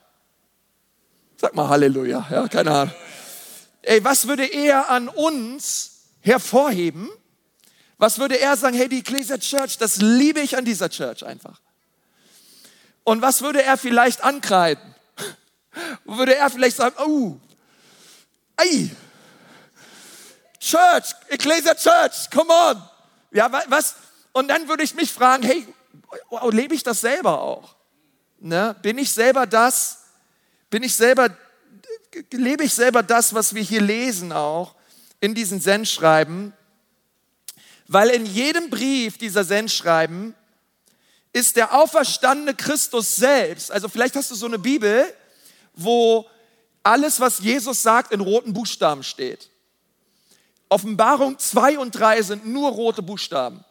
Sag 1.36 1.52
mal 1.56 1.68
Halleluja, 1.68 2.24
ja, 2.30 2.46
keine 2.46 2.70
Ahnung. 2.70 2.94
Ey, 3.82 4.04
was 4.04 4.28
würde 4.28 4.46
er 4.46 4.88
an 4.88 5.08
uns 5.08 6.04
hervorheben? 6.20 7.10
Was 7.98 8.20
würde 8.20 8.38
er 8.38 8.56
sagen, 8.56 8.76
hey, 8.76 8.88
die 8.88 9.00
Ecclesia 9.00 9.36
Church, 9.36 9.78
das 9.78 9.96
liebe 9.96 10.38
ich 10.38 10.56
an 10.56 10.64
dieser 10.64 10.88
Church 10.88 11.26
einfach. 11.26 11.60
Und 13.04 13.22
was 13.22 13.42
würde 13.42 13.62
er 13.62 13.76
vielleicht 13.76 14.22
ankreiden? 14.22 14.94
Würde 16.04 16.34
er 16.34 16.50
vielleicht 16.50 16.76
sagen, 16.76 16.94
oh, 16.98 17.36
ei, 18.56 18.90
Church, 20.60 21.12
Ecclesia 21.28 21.74
Church, 21.74 22.30
come 22.30 22.52
on. 22.52 22.82
Ja, 23.32 23.50
was? 23.68 23.96
Und 24.32 24.48
dann 24.48 24.68
würde 24.68 24.84
ich 24.84 24.94
mich 24.94 25.12
fragen, 25.12 25.42
hey, 25.42 25.66
oh, 26.30 26.50
lebe 26.50 26.74
ich 26.74 26.82
das 26.82 27.00
selber 27.00 27.40
auch? 27.40 27.74
Ne? 28.38 28.76
Bin 28.82 28.98
ich 28.98 29.12
selber 29.12 29.46
das? 29.46 30.04
Bin 30.70 30.82
ich 30.82 30.94
selber, 30.94 31.36
lebe 32.30 32.64
ich 32.64 32.74
selber 32.74 33.02
das, 33.02 33.34
was 33.34 33.54
wir 33.54 33.62
hier 33.62 33.80
lesen 33.80 34.32
auch 34.32 34.74
in 35.20 35.34
diesen 35.34 35.60
Sendschreiben? 35.60 36.52
Weil 37.88 38.10
in 38.10 38.24
jedem 38.24 38.70
Brief 38.70 39.18
dieser 39.18 39.44
Sendschreiben 39.44 40.34
ist 41.32 41.56
der 41.56 41.74
auferstandene 41.74 42.54
Christus 42.54 43.16
selbst. 43.16 43.70
Also 43.70 43.88
vielleicht 43.88 44.16
hast 44.16 44.30
du 44.30 44.34
so 44.34 44.46
eine 44.46 44.58
Bibel, 44.58 45.12
wo 45.74 46.28
alles, 46.82 47.20
was 47.20 47.38
Jesus 47.38 47.82
sagt, 47.82 48.12
in 48.12 48.20
roten 48.20 48.52
Buchstaben 48.52 49.02
steht. 49.02 49.50
Offenbarung 50.68 51.38
2 51.38 51.78
und 51.78 51.92
3 51.92 52.22
sind 52.22 52.46
nur 52.46 52.70
rote 52.70 53.02
Buchstaben. 53.02 53.64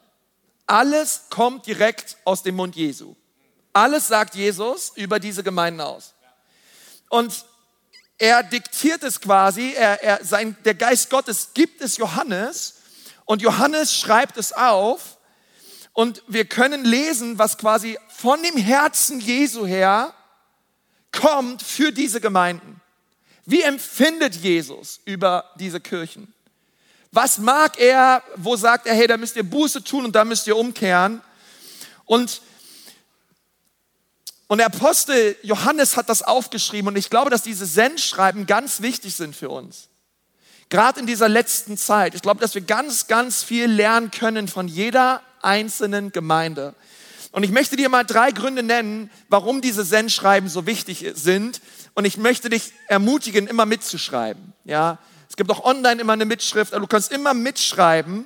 Alles 0.65 1.23
kommt 1.29 1.65
direkt 1.65 2.17
aus 2.23 2.43
dem 2.43 2.55
Mund 2.55 2.75
Jesu. 2.75 3.15
Alles 3.73 4.07
sagt 4.07 4.35
Jesus 4.35 4.91
über 4.95 5.19
diese 5.19 5.43
Gemeinden 5.43 5.81
aus. 5.81 6.13
Und 7.09 7.45
er 8.17 8.43
diktiert 8.43 9.03
es 9.03 9.19
quasi, 9.19 9.73
er, 9.73 10.03
er, 10.03 10.23
sein, 10.23 10.55
der 10.63 10.75
Geist 10.75 11.09
Gottes 11.09 11.49
gibt 11.53 11.81
es 11.81 11.97
Johannes 11.97 12.75
und 13.25 13.41
Johannes 13.41 13.97
schreibt 13.97 14.37
es 14.37 14.53
auf 14.53 15.17
und 15.93 16.23
wir 16.27 16.45
können 16.45 16.85
lesen, 16.85 17.37
was 17.37 17.57
quasi 17.57 17.97
von 18.09 18.41
dem 18.43 18.57
Herzen 18.57 19.19
Jesu 19.19 19.65
her 19.65 20.13
kommt 21.11 21.61
für 21.61 21.91
diese 21.91 22.21
Gemeinden. 22.21 22.79
Wie 23.45 23.61
empfindet 23.61 24.35
Jesus 24.35 25.01
über 25.05 25.51
diese 25.59 25.81
Kirchen? 25.81 26.33
Was 27.11 27.39
mag 27.39 27.77
er? 27.77 28.23
Wo 28.37 28.55
sagt 28.55 28.87
er, 28.87 28.95
hey, 28.95 29.07
da 29.07 29.17
müsst 29.17 29.35
ihr 29.35 29.43
Buße 29.43 29.83
tun 29.83 30.05
und 30.05 30.15
da 30.15 30.23
müsst 30.23 30.47
ihr 30.47 30.55
umkehren? 30.55 31.21
Und, 32.05 32.41
und 34.47 34.59
der 34.59 34.67
Apostel 34.67 35.35
Johannes 35.43 35.97
hat 35.97 36.07
das 36.07 36.21
aufgeschrieben 36.21 36.87
und 36.87 36.97
ich 36.97 37.09
glaube, 37.09 37.29
dass 37.29 37.41
diese 37.41 37.65
Sendschreiben 37.65 38.45
ganz 38.45 38.81
wichtig 38.81 39.15
sind 39.15 39.35
für 39.35 39.49
uns. 39.49 39.89
Gerade 40.69 41.01
in 41.01 41.07
dieser 41.07 41.27
letzten 41.27 41.75
Zeit. 41.75 42.15
Ich 42.15 42.21
glaube, 42.21 42.39
dass 42.39 42.55
wir 42.55 42.61
ganz, 42.61 43.07
ganz 43.07 43.43
viel 43.43 43.65
lernen 43.65 44.09
können 44.11 44.47
von 44.47 44.69
jeder 44.69 45.21
einzelnen 45.43 46.11
Gemeinde. 46.11 46.75
Und 47.31 47.43
ich 47.43 47.51
möchte 47.51 47.75
dir 47.75 47.89
mal 47.89 48.03
drei 48.03 48.31
Gründe 48.31 48.63
nennen, 48.63 49.09
warum 49.29 49.61
diese 49.61 49.83
Sendschreiben 49.83 50.49
so 50.49 50.65
wichtig 50.65 51.05
sind. 51.15 51.61
Und 51.93 52.05
ich 52.05 52.17
möchte 52.17 52.49
dich 52.49 52.73
ermutigen, 52.87 53.47
immer 53.47 53.65
mitzuschreiben. 53.65 54.53
Ja, 54.65 54.99
es 55.29 55.37
gibt 55.37 55.49
auch 55.49 55.63
online 55.63 56.01
immer 56.01 56.13
eine 56.13 56.25
Mitschrift, 56.25 56.73
aber 56.73 56.81
du 56.81 56.87
kannst 56.87 57.11
immer 57.11 57.33
mitschreiben. 57.33 58.25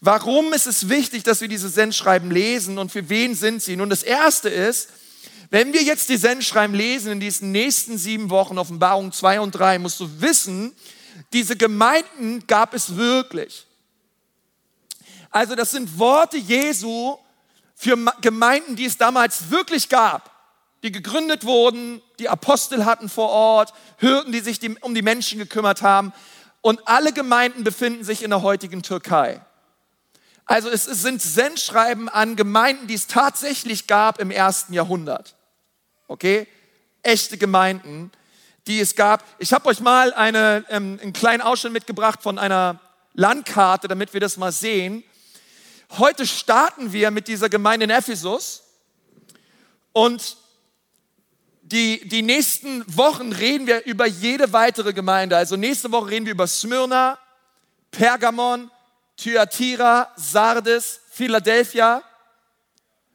Warum 0.00 0.52
ist 0.52 0.66
es 0.66 0.88
wichtig, 0.88 1.24
dass 1.24 1.40
wir 1.40 1.48
diese 1.48 1.68
Sendschreiben 1.68 2.30
lesen 2.30 2.78
und 2.78 2.90
für 2.90 3.08
wen 3.08 3.34
sind 3.34 3.62
sie? 3.62 3.76
Nun, 3.76 3.90
das 3.90 4.02
erste 4.02 4.48
ist, 4.48 4.88
wenn 5.50 5.72
wir 5.72 5.82
jetzt 5.82 6.08
die 6.08 6.16
Sendschreiben 6.16 6.74
lesen 6.74 7.12
in 7.12 7.20
diesen 7.20 7.52
nächsten 7.52 7.98
sieben 7.98 8.30
Wochen, 8.30 8.58
Offenbarung 8.58 9.12
2 9.12 9.40
und 9.40 9.52
3, 9.52 9.78
musst 9.78 9.98
du 10.00 10.08
wissen, 10.20 10.72
diese 11.32 11.56
Gemeinden 11.56 12.46
gab 12.46 12.74
es 12.74 12.96
wirklich. 12.96 13.66
Also 15.30 15.54
das 15.54 15.70
sind 15.70 15.98
Worte 15.98 16.36
Jesu 16.36 17.16
für 17.74 17.96
Gemeinden, 18.20 18.76
die 18.76 18.86
es 18.86 18.96
damals 18.96 19.50
wirklich 19.50 19.88
gab, 19.88 20.30
die 20.82 20.92
gegründet 20.92 21.44
wurden, 21.44 22.02
die 22.18 22.28
Apostel 22.28 22.84
hatten 22.84 23.08
vor 23.08 23.28
Ort, 23.28 23.72
Hürden, 23.98 24.32
die 24.32 24.40
sich 24.40 24.60
um 24.82 24.94
die 24.94 25.02
Menschen 25.02 25.38
gekümmert 25.38 25.82
haben. 25.82 26.12
Und 26.60 26.86
alle 26.88 27.12
Gemeinden 27.12 27.64
befinden 27.64 28.04
sich 28.04 28.22
in 28.22 28.30
der 28.30 28.42
heutigen 28.42 28.82
Türkei. 28.82 29.40
Also 30.44 30.70
es 30.70 30.84
sind 30.84 31.20
Sendschreiben 31.20 32.08
an 32.08 32.34
Gemeinden, 32.34 32.86
die 32.86 32.94
es 32.94 33.06
tatsächlich 33.06 33.86
gab 33.86 34.18
im 34.18 34.30
ersten 34.30 34.72
Jahrhundert. 34.72 35.36
Okay? 36.08 36.48
Echte 37.02 37.36
Gemeinden, 37.36 38.10
die 38.66 38.80
es 38.80 38.96
gab. 38.96 39.24
Ich 39.38 39.52
habe 39.52 39.68
euch 39.68 39.80
mal 39.80 40.12
eine, 40.14 40.64
ähm, 40.70 40.98
einen 41.02 41.12
kleinen 41.12 41.42
Ausschnitt 41.42 41.74
mitgebracht 41.74 42.22
von 42.22 42.38
einer 42.38 42.80
Landkarte, 43.12 43.88
damit 43.88 44.14
wir 44.14 44.20
das 44.20 44.36
mal 44.36 44.52
sehen. 44.52 45.04
Heute 45.96 46.26
starten 46.26 46.92
wir 46.92 47.10
mit 47.10 47.28
dieser 47.28 47.48
Gemeinde 47.48 47.84
in 47.84 47.90
Ephesus 47.90 48.62
und 49.92 50.36
die, 51.62 52.06
die 52.08 52.22
nächsten 52.22 52.84
Wochen 52.96 53.32
reden 53.32 53.66
wir 53.66 53.84
über 53.84 54.06
jede 54.06 54.52
weitere 54.52 54.92
Gemeinde. 54.92 55.36
Also 55.36 55.56
nächste 55.56 55.90
Woche 55.90 56.10
reden 56.10 56.26
wir 56.26 56.32
über 56.32 56.46
Smyrna, 56.46 57.18
Pergamon, 57.90 58.70
Thyatira, 59.16 60.12
Sardes, 60.16 61.00
Philadelphia. 61.10 62.02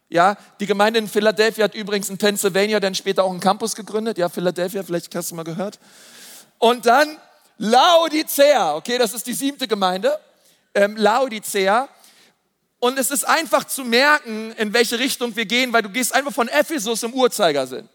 Ja, 0.10 0.36
die 0.60 0.66
Gemeinde 0.66 1.00
in 1.00 1.08
Philadelphia 1.08 1.66
hat 1.66 1.76
übrigens 1.76 2.10
in 2.10 2.18
Pennsylvania 2.18 2.80
dann 2.80 2.96
später 2.96 3.24
auch 3.24 3.32
einen 3.32 3.40
Campus 3.40 3.76
gegründet. 3.76 4.18
Ja, 4.18 4.30
Philadelphia, 4.30 4.84
vielleicht 4.84 5.14
hast 5.16 5.32
du 5.32 5.36
mal 5.36 5.44
gehört. 5.44 5.80
Und 6.58 6.86
dann 6.86 7.18
Laodicea, 7.58 8.76
okay, 8.76 8.98
das 8.98 9.14
ist 9.14 9.26
die 9.26 9.34
siebte 9.34 9.68
Gemeinde. 9.68 10.20
Ähm, 10.74 10.98
Laodicea. 10.98 11.88
Und 12.84 13.00
es 13.00 13.12
ist 13.12 13.24
einfach 13.24 13.64
zu 13.64 13.86
merken, 13.86 14.52
in 14.58 14.74
welche 14.74 15.00
Richtung 15.00 15.34
wir 15.38 15.46
gehen, 15.46 15.72
weil 15.72 15.84
du 15.84 15.90
gehst 15.90 16.14
einfach 16.14 16.34
von 16.34 16.50
Ephesus 16.50 17.02
im 17.04 17.14
Uhrzeigersinn. 17.14 17.88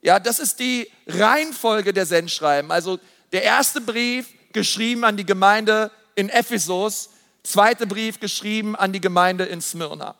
Ja, 0.00 0.18
das 0.18 0.38
ist 0.38 0.58
die 0.58 0.90
Reihenfolge 1.06 1.92
der 1.92 2.06
Sendschreiben. 2.06 2.72
Also 2.72 2.98
der 3.30 3.42
erste 3.42 3.82
Brief 3.82 4.28
geschrieben 4.54 5.04
an 5.04 5.18
die 5.18 5.26
Gemeinde 5.26 5.90
in 6.14 6.30
Ephesus, 6.30 7.10
zweiter 7.42 7.84
Brief 7.84 8.20
geschrieben 8.20 8.74
an 8.74 8.94
die 8.94 9.02
Gemeinde 9.02 9.44
in 9.44 9.60
Smyrna. 9.60 10.14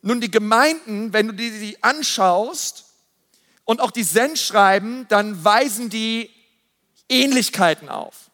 Nun, 0.00 0.22
die 0.22 0.30
Gemeinden, 0.30 1.12
wenn 1.12 1.26
du 1.26 1.34
die, 1.34 1.50
die 1.50 1.82
anschaust 1.82 2.86
und 3.66 3.82
auch 3.82 3.90
die 3.90 4.04
Sendschreiben, 4.04 5.06
dann 5.10 5.44
weisen 5.44 5.90
die 5.90 6.30
Ähnlichkeiten 7.10 7.90
auf 7.90 8.31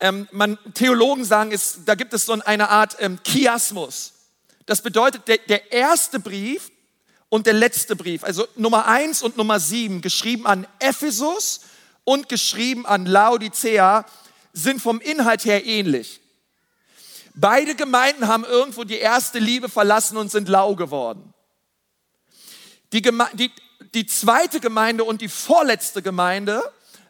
ähm, 0.00 0.28
man, 0.32 0.58
Theologen 0.74 1.24
sagen, 1.24 1.50
ist, 1.52 1.80
da 1.86 1.94
gibt 1.94 2.12
es 2.14 2.26
so 2.26 2.32
eine 2.32 2.68
Art 2.68 2.96
ähm, 3.00 3.18
Chiasmus. 3.24 4.12
Das 4.66 4.82
bedeutet, 4.82 5.28
der, 5.28 5.38
der 5.38 5.72
erste 5.72 6.18
Brief 6.18 6.70
und 7.28 7.46
der 7.46 7.54
letzte 7.54 7.96
Brief, 7.96 8.24
also 8.24 8.46
Nummer 8.56 8.86
eins 8.86 9.22
und 9.22 9.36
Nummer 9.36 9.60
sieben, 9.60 10.00
geschrieben 10.00 10.46
an 10.46 10.66
Ephesus 10.78 11.60
und 12.04 12.28
geschrieben 12.28 12.86
an 12.86 13.06
Laodicea, 13.06 14.04
sind 14.52 14.80
vom 14.80 15.00
Inhalt 15.00 15.44
her 15.44 15.64
ähnlich. 15.64 16.20
Beide 17.34 17.74
Gemeinden 17.74 18.28
haben 18.28 18.44
irgendwo 18.44 18.84
die 18.84 18.98
erste 18.98 19.40
Liebe 19.40 19.68
verlassen 19.68 20.16
und 20.16 20.30
sind 20.30 20.48
lau 20.48 20.76
geworden. 20.76 21.34
Die, 22.92 23.02
Geme 23.02 23.28
die, 23.32 23.50
die 23.92 24.06
zweite 24.06 24.60
Gemeinde 24.60 25.02
und 25.02 25.20
die 25.20 25.28
vorletzte 25.28 26.00
Gemeinde 26.00 26.62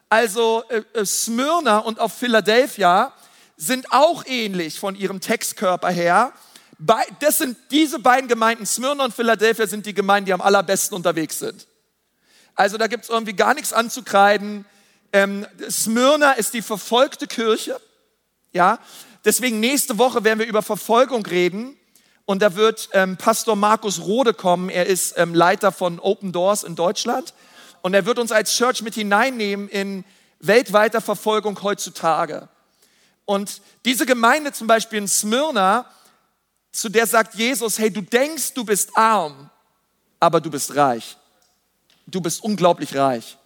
also 0.09 0.63
äh, 0.69 0.83
äh, 0.93 1.05
Smyrna 1.05 1.79
und 1.79 1.99
auch 1.99 2.11
Philadelphia, 2.11 3.13
sind 3.57 3.91
auch 3.91 4.25
ähnlich 4.25 4.79
von 4.79 4.95
ihrem 4.95 5.21
Textkörper 5.21 5.89
her. 5.89 6.33
Das 7.19 7.37
sind 7.37 7.57
diese 7.71 7.99
beiden 7.99 8.27
Gemeinden, 8.27 8.65
Smyrna 8.65 9.05
und 9.05 9.13
Philadelphia, 9.13 9.65
sind 9.65 9.85
die 9.85 9.93
Gemeinden, 9.93 10.25
die 10.25 10.33
am 10.33 10.41
allerbesten 10.41 10.95
unterwegs 10.95 11.39
sind. 11.39 11.67
Also 12.53 12.77
da 12.77 12.87
gibt 12.87 13.05
es 13.05 13.09
irgendwie 13.09 13.33
gar 13.33 13.53
nichts 13.53 13.71
anzukreiden. 13.71 14.65
Ähm, 15.13 15.45
Smyrna 15.69 16.33
ist 16.33 16.53
die 16.53 16.61
verfolgte 16.61 17.27
Kirche. 17.27 17.79
Ja, 18.51 18.79
deswegen 19.23 19.59
nächste 19.59 19.97
Woche 19.97 20.23
werden 20.23 20.39
wir 20.39 20.47
über 20.47 20.61
Verfolgung 20.61 21.25
reden. 21.25 21.77
Und 22.25 22.41
da 22.41 22.55
wird 22.55 22.89
ähm, 22.93 23.17
Pastor 23.17 23.55
Markus 23.55 24.01
Rode 24.01 24.33
kommen. 24.33 24.69
Er 24.69 24.87
ist 24.87 25.13
ähm, 25.17 25.35
Leiter 25.35 25.71
von 25.71 25.99
Open 25.99 26.31
Doors 26.31 26.63
in 26.63 26.75
Deutschland. 26.75 27.33
Und 27.85 27.93
er 27.93 28.07
wird 28.07 28.17
uns 28.17 28.31
als 28.31 28.51
Church 28.55 28.81
mit 28.81 28.95
hineinnehmen 28.95 29.69
in 29.69 30.03
weltweiter 30.39 31.01
Verfolgung 31.01 31.61
heutzutage. 31.61 32.49
Und 33.25 33.61
diese 33.85 34.07
Gemeinde 34.07 34.51
zum 34.53 34.65
Beispiel 34.65 34.97
in 34.97 35.07
Smyrna, 35.07 35.85
zu 36.71 36.89
der 36.89 37.05
sagt 37.05 37.35
Jesus, 37.35 37.77
hey, 37.77 37.91
du 37.91 38.01
denkst, 38.01 38.55
du 38.55 38.65
bist 38.65 38.97
arm, 38.97 39.51
aber 40.19 40.41
du 40.41 40.49
bist 40.49 40.75
reich. 40.75 41.15
Du 42.07 42.21
bist 42.21 42.43
unglaublich 42.43 42.95
reich. 42.95 43.37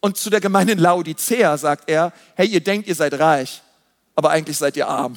Und 0.00 0.16
zu 0.16 0.28
der 0.28 0.40
Gemeinde 0.40 0.72
in 0.72 0.80
Laodicea 0.80 1.56
sagt 1.56 1.88
er, 1.88 2.12
hey, 2.34 2.48
ihr 2.48 2.60
denkt, 2.60 2.88
ihr 2.88 2.96
seid 2.96 3.16
reich, 3.16 3.62
aber 4.16 4.30
eigentlich 4.30 4.58
seid 4.58 4.76
ihr 4.76 4.88
arm. 4.88 5.16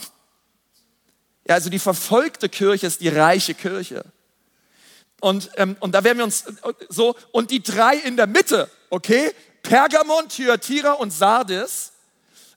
Ja, 1.47 1.55
also 1.55 1.71
die 1.71 1.79
verfolgte 1.79 2.47
Kirche 2.47 2.85
ist 2.85 3.01
die 3.01 3.09
reiche 3.09 3.55
Kirche. 3.55 4.05
Und, 5.21 5.51
ähm, 5.55 5.77
und 5.79 5.93
da 5.93 6.03
werden 6.03 6.17
wir 6.17 6.25
uns 6.25 6.41
äh, 6.41 6.73
so, 6.89 7.15
und 7.31 7.51
die 7.51 7.63
drei 7.63 7.95
in 7.95 8.17
der 8.17 8.27
Mitte, 8.27 8.69
okay? 8.89 9.31
Pergamon, 9.61 10.27
Thyatira 10.27 10.93
und 10.93 11.11
Sardis. 11.11 11.91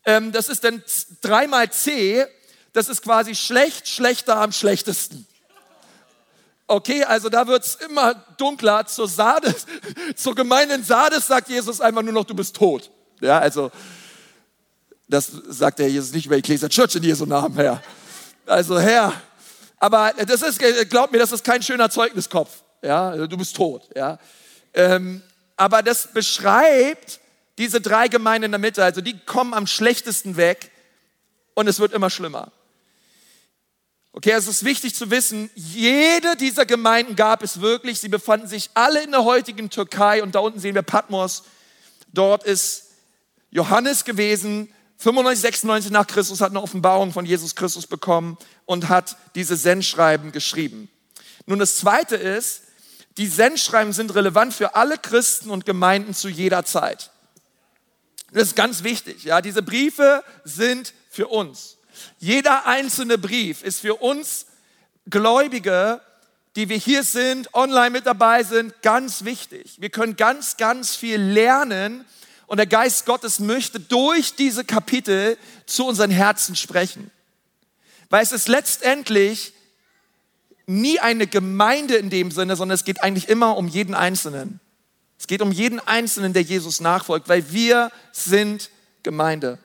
Ähm, 0.07 0.33
das 0.33 0.49
ist 0.49 0.65
dann 0.65 0.83
dreimal 1.21 1.71
C. 1.71 2.27
Das 2.73 2.89
ist 2.89 3.03
quasi 3.03 3.35
schlecht, 3.35 3.87
schlechter 3.87 4.39
am 4.39 4.51
schlechtesten. 4.51 5.27
Okay, 6.67 7.05
also 7.05 7.29
da 7.29 7.47
wird 7.47 7.65
es 7.65 7.75
immer 7.75 8.15
dunkler. 8.39 8.87
Zur 8.87 9.09
Sardes, 9.09 9.67
zur 10.17 10.35
gemeinen 10.35 10.83
Sardes 10.83 11.27
sagt 11.27 11.51
Jesus 11.51 11.83
einfach 11.83 12.03
nur 12.03 12.15
noch, 12.15 12.25
du 12.25 12.35
bist 12.35 12.57
tot. 12.57 12.91
Ja, 13.21 13.39
also 13.39 13.71
das 15.07 15.31
sagt 15.49 15.81
der 15.81 15.91
Jesus 15.91 16.13
nicht 16.13 16.25
über 16.25 16.37
Ecclesia 16.37 16.69
Church 16.71 16.95
in 16.95 17.03
Jesu 17.03 17.27
Namen, 17.27 17.55
Herr. 17.57 17.83
Also 18.47 18.81
Herr, 18.81 19.13
aber 19.79 20.15
das 20.27 20.41
ist, 20.41 20.59
glaub 20.89 21.13
mir, 21.13 21.19
das 21.19 21.31
ist 21.31 21.45
kein 21.45 21.63
schöner 21.63 21.91
Zeugniskopf. 21.91 22.64
Ja, 22.85 23.11
also 23.11 23.27
du 23.27 23.37
bist 23.37 23.57
tot. 23.57 23.89
Ja, 23.97 24.19
ähm, 24.75 25.23
aber 25.57 25.83
das 25.83 26.13
beschreibt 26.13 27.21
diese 27.59 27.81
drei 27.81 28.09
Gemeinden 28.09 28.47
in 28.47 28.53
der 28.53 28.59
Mitte. 28.59 28.85
Also 28.85 29.01
die 29.01 29.19
kommen 29.19 29.55
am 29.55 29.67
schlechtesten 29.67 30.37
weg 30.37 30.71
und 31.55 31.67
es 31.69 31.79
wird 31.79 31.93
immer 31.93 32.11
schlimmer. 32.11 32.53
Okay, 34.13 34.31
es 34.31 34.47
ist 34.47 34.65
wichtig 34.65 34.95
zu 34.95 35.11
wissen, 35.11 35.51
jede 35.55 36.37
dieser 36.37 36.67
Gemeinden 36.67 37.17
gab 37.17 37.43
es 37.43 37.61
wirklich. 37.61 38.01
Sie 38.01 38.09
befanden 38.09 38.47
sich 38.47 38.71
alle 38.75 39.03
in 39.03 39.11
der 39.11 39.25
heutigen 39.25 39.71
Türkei 39.71 40.23
und 40.23 40.35
da 40.35 40.41
unten 40.41 40.61
sehen 40.61 40.75
wir 40.75 40.83
Patmos. 40.83 41.45
Dort 42.13 42.45
ist 42.45 42.91
Johannes 43.51 44.05
gewesen, 44.05 44.73
95, 44.99 45.41
96 45.43 45.91
nach 45.91 46.07
Christus, 46.07 46.41
hat 46.41 46.51
eine 46.51 46.63
Offenbarung 46.63 47.13
von 47.13 47.27
Jesus 47.27 47.57
Christus 47.57 47.87
bekommen 47.87 48.39
und 48.67 48.89
hat 48.89 49.17
diese 49.35 49.57
Sendschreiben 49.57 50.31
geschrieben. 50.31 50.89
Nun, 51.47 51.59
das 51.59 51.77
zweite 51.77 52.17
ist, 52.17 52.63
die 53.17 53.29
Sendschreiben 53.29 53.93
sind 53.93 54.15
relevant 54.15 54.55
für 54.55 54.75
alle 54.75 54.99
Christen 54.99 55.51
und 55.51 55.67
Gemeinden 55.67 56.15
zu 56.15 56.29
jeder 56.29 56.65
Zeit. 56.65 57.11
Das 58.33 58.45
ist 58.45 58.57
ganz 58.57 58.83
wichtig. 58.83 59.25
Ja, 59.25 59.41
diese 59.41 59.63
Briefe 59.63 60.25
sind 60.43 60.93
für 61.11 61.29
uns. 61.29 61.79
Jeder 62.19 62.67
einzelne 62.67 63.19
Brief 63.19 63.63
ist 63.63 63.81
für 63.81 63.95
uns 63.95 64.47
Gläubige, 65.09 66.01
die 66.57 66.69
wir 66.69 66.77
hier 66.77 67.05
sind, 67.05 67.55
online 67.55 67.91
mit 67.91 68.07
dabei 68.07 68.43
sind, 68.43 68.83
ganz 68.83 69.25
wichtig. 69.25 69.77
Wir 69.79 69.91
können 69.91 70.17
ganz, 70.17 70.57
ganz 70.57 70.97
viel 70.97 71.21
lernen 71.21 72.05
und 72.47 72.59
der 72.59 72.67
Geist 72.67 73.07
Gottes 73.07 73.39
möchte 73.39 73.81
durch 73.81 74.35
diese 74.35 74.65
Kapitel 74.65 75.39
zu 75.67 75.87
unseren 75.87 76.11
Herzen 76.11 76.57
sprechen. 76.57 77.11
Weil 78.11 78.23
es 78.23 78.33
ist 78.33 78.49
letztendlich 78.49 79.54
nie 80.67 81.01
eine 81.01 81.27
Gemeinde 81.27 81.97
in 81.97 82.11
dem 82.11 82.31
Sinne, 82.31 82.57
sondern 82.57 82.75
es 82.75 82.85
geht 82.85 83.03
eigentlich 83.03 83.29
immer 83.29 83.57
um 83.57 83.69
jeden 83.69 83.95
Einzelnen. 83.95 84.61
Es 85.19 85.27
geht 85.27 85.43
um 85.43 85.53
jeden 85.53 85.81
Einzelnen, 85.81 86.33
der 86.33 86.43
Jesus 86.43 86.81
nachfolgt, 86.81 87.29
weil 87.29 87.51
wir 87.53 87.91
sind 88.13 88.71
Gemeinde. 89.03 89.59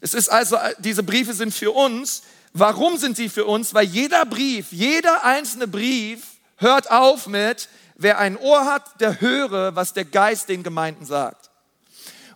Es 0.00 0.14
ist 0.14 0.28
also, 0.28 0.56
diese 0.78 1.02
Briefe 1.02 1.32
sind 1.32 1.54
für 1.54 1.72
uns. 1.72 2.22
Warum 2.52 2.96
sind 2.96 3.16
sie 3.16 3.28
für 3.28 3.44
uns? 3.44 3.74
Weil 3.74 3.86
jeder 3.86 4.24
Brief, 4.26 4.66
jeder 4.70 5.24
einzelne 5.24 5.66
Brief 5.66 6.20
hört 6.58 6.90
auf 6.90 7.26
mit, 7.26 7.68
wer 7.96 8.18
ein 8.18 8.36
Ohr 8.36 8.66
hat, 8.66 9.00
der 9.00 9.20
höre, 9.20 9.74
was 9.74 9.94
der 9.94 10.04
Geist 10.04 10.48
den 10.48 10.62
Gemeinden 10.62 11.04
sagt. 11.06 11.50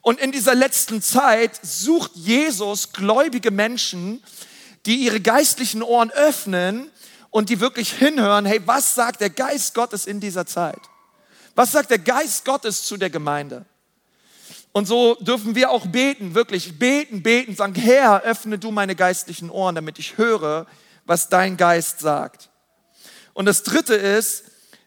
Und 0.02 0.18
in 0.18 0.32
dieser 0.32 0.54
letzten 0.54 1.02
Zeit 1.02 1.60
sucht 1.62 2.12
Jesus 2.14 2.92
gläubige 2.92 3.50
Menschen, 3.50 4.22
die 4.86 4.96
ihre 4.96 5.20
geistlichen 5.20 5.82
Ohren 5.82 6.10
öffnen 6.10 6.90
und 7.30 7.48
die 7.48 7.60
wirklich 7.60 7.92
hinhören, 7.92 8.44
hey, 8.44 8.60
was 8.66 8.94
sagt 8.94 9.20
der 9.20 9.30
Geist 9.30 9.74
Gottes 9.74 10.06
in 10.06 10.20
dieser 10.20 10.46
Zeit? 10.46 10.80
Was 11.54 11.72
sagt 11.72 11.90
der 11.90 11.98
Geist 11.98 12.44
Gottes 12.44 12.84
zu 12.84 12.96
der 12.96 13.10
Gemeinde? 13.10 13.64
Und 14.72 14.86
so 14.86 15.16
dürfen 15.16 15.54
wir 15.54 15.70
auch 15.70 15.86
beten, 15.86 16.34
wirklich 16.34 16.78
beten, 16.78 17.22
beten, 17.22 17.56
sagen, 17.56 17.74
Herr, 17.74 18.22
öffne 18.22 18.58
du 18.58 18.70
meine 18.70 18.94
geistlichen 18.94 19.50
Ohren, 19.50 19.74
damit 19.74 19.98
ich 19.98 20.16
höre, 20.16 20.66
was 21.06 21.28
dein 21.28 21.56
Geist 21.56 21.98
sagt. 21.98 22.50
Und 23.32 23.46
das 23.46 23.62
dritte 23.62 23.94
ist, 23.94 24.44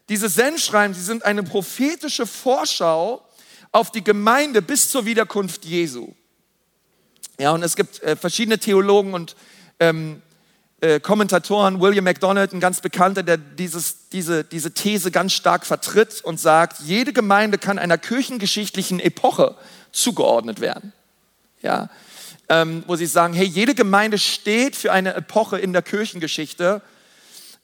diese 0.08 0.28
Sendschreiben, 0.28 0.94
sie 0.94 1.02
sind 1.02 1.24
eine 1.24 1.42
prophetische 1.42 2.26
Vorschau 2.26 3.26
auf 3.72 3.90
die 3.90 4.04
Gemeinde 4.04 4.62
bis 4.62 4.90
zur 4.90 5.04
Wiederkunft 5.04 5.64
Jesu. 5.64 6.14
Ja, 7.38 7.50
und 7.52 7.62
es 7.62 7.74
gibt 7.74 8.02
äh, 8.02 8.16
verschiedene 8.16 8.58
Theologen 8.58 9.12
und 9.12 9.34
ähm, 9.80 10.22
äh, 10.84 11.00
Kommentatoren, 11.00 11.80
William 11.80 12.04
MacDonald, 12.04 12.52
ein 12.52 12.60
ganz 12.60 12.82
bekannter, 12.82 13.22
der 13.22 13.38
dieses, 13.38 14.10
diese, 14.10 14.44
diese 14.44 14.74
These 14.74 15.10
ganz 15.10 15.32
stark 15.32 15.64
vertritt 15.64 16.22
und 16.22 16.38
sagt, 16.38 16.80
jede 16.80 17.14
Gemeinde 17.14 17.56
kann 17.56 17.78
einer 17.78 17.96
kirchengeschichtlichen 17.96 19.00
Epoche 19.00 19.56
zugeordnet 19.92 20.60
werden. 20.60 20.92
Ja, 21.62 21.88
ähm, 22.50 22.84
wo 22.86 22.96
sie 22.96 23.06
sagen, 23.06 23.32
hey, 23.32 23.46
jede 23.46 23.74
Gemeinde 23.74 24.18
steht 24.18 24.76
für 24.76 24.92
eine 24.92 25.14
Epoche 25.14 25.58
in 25.58 25.72
der 25.72 25.80
Kirchengeschichte. 25.80 26.82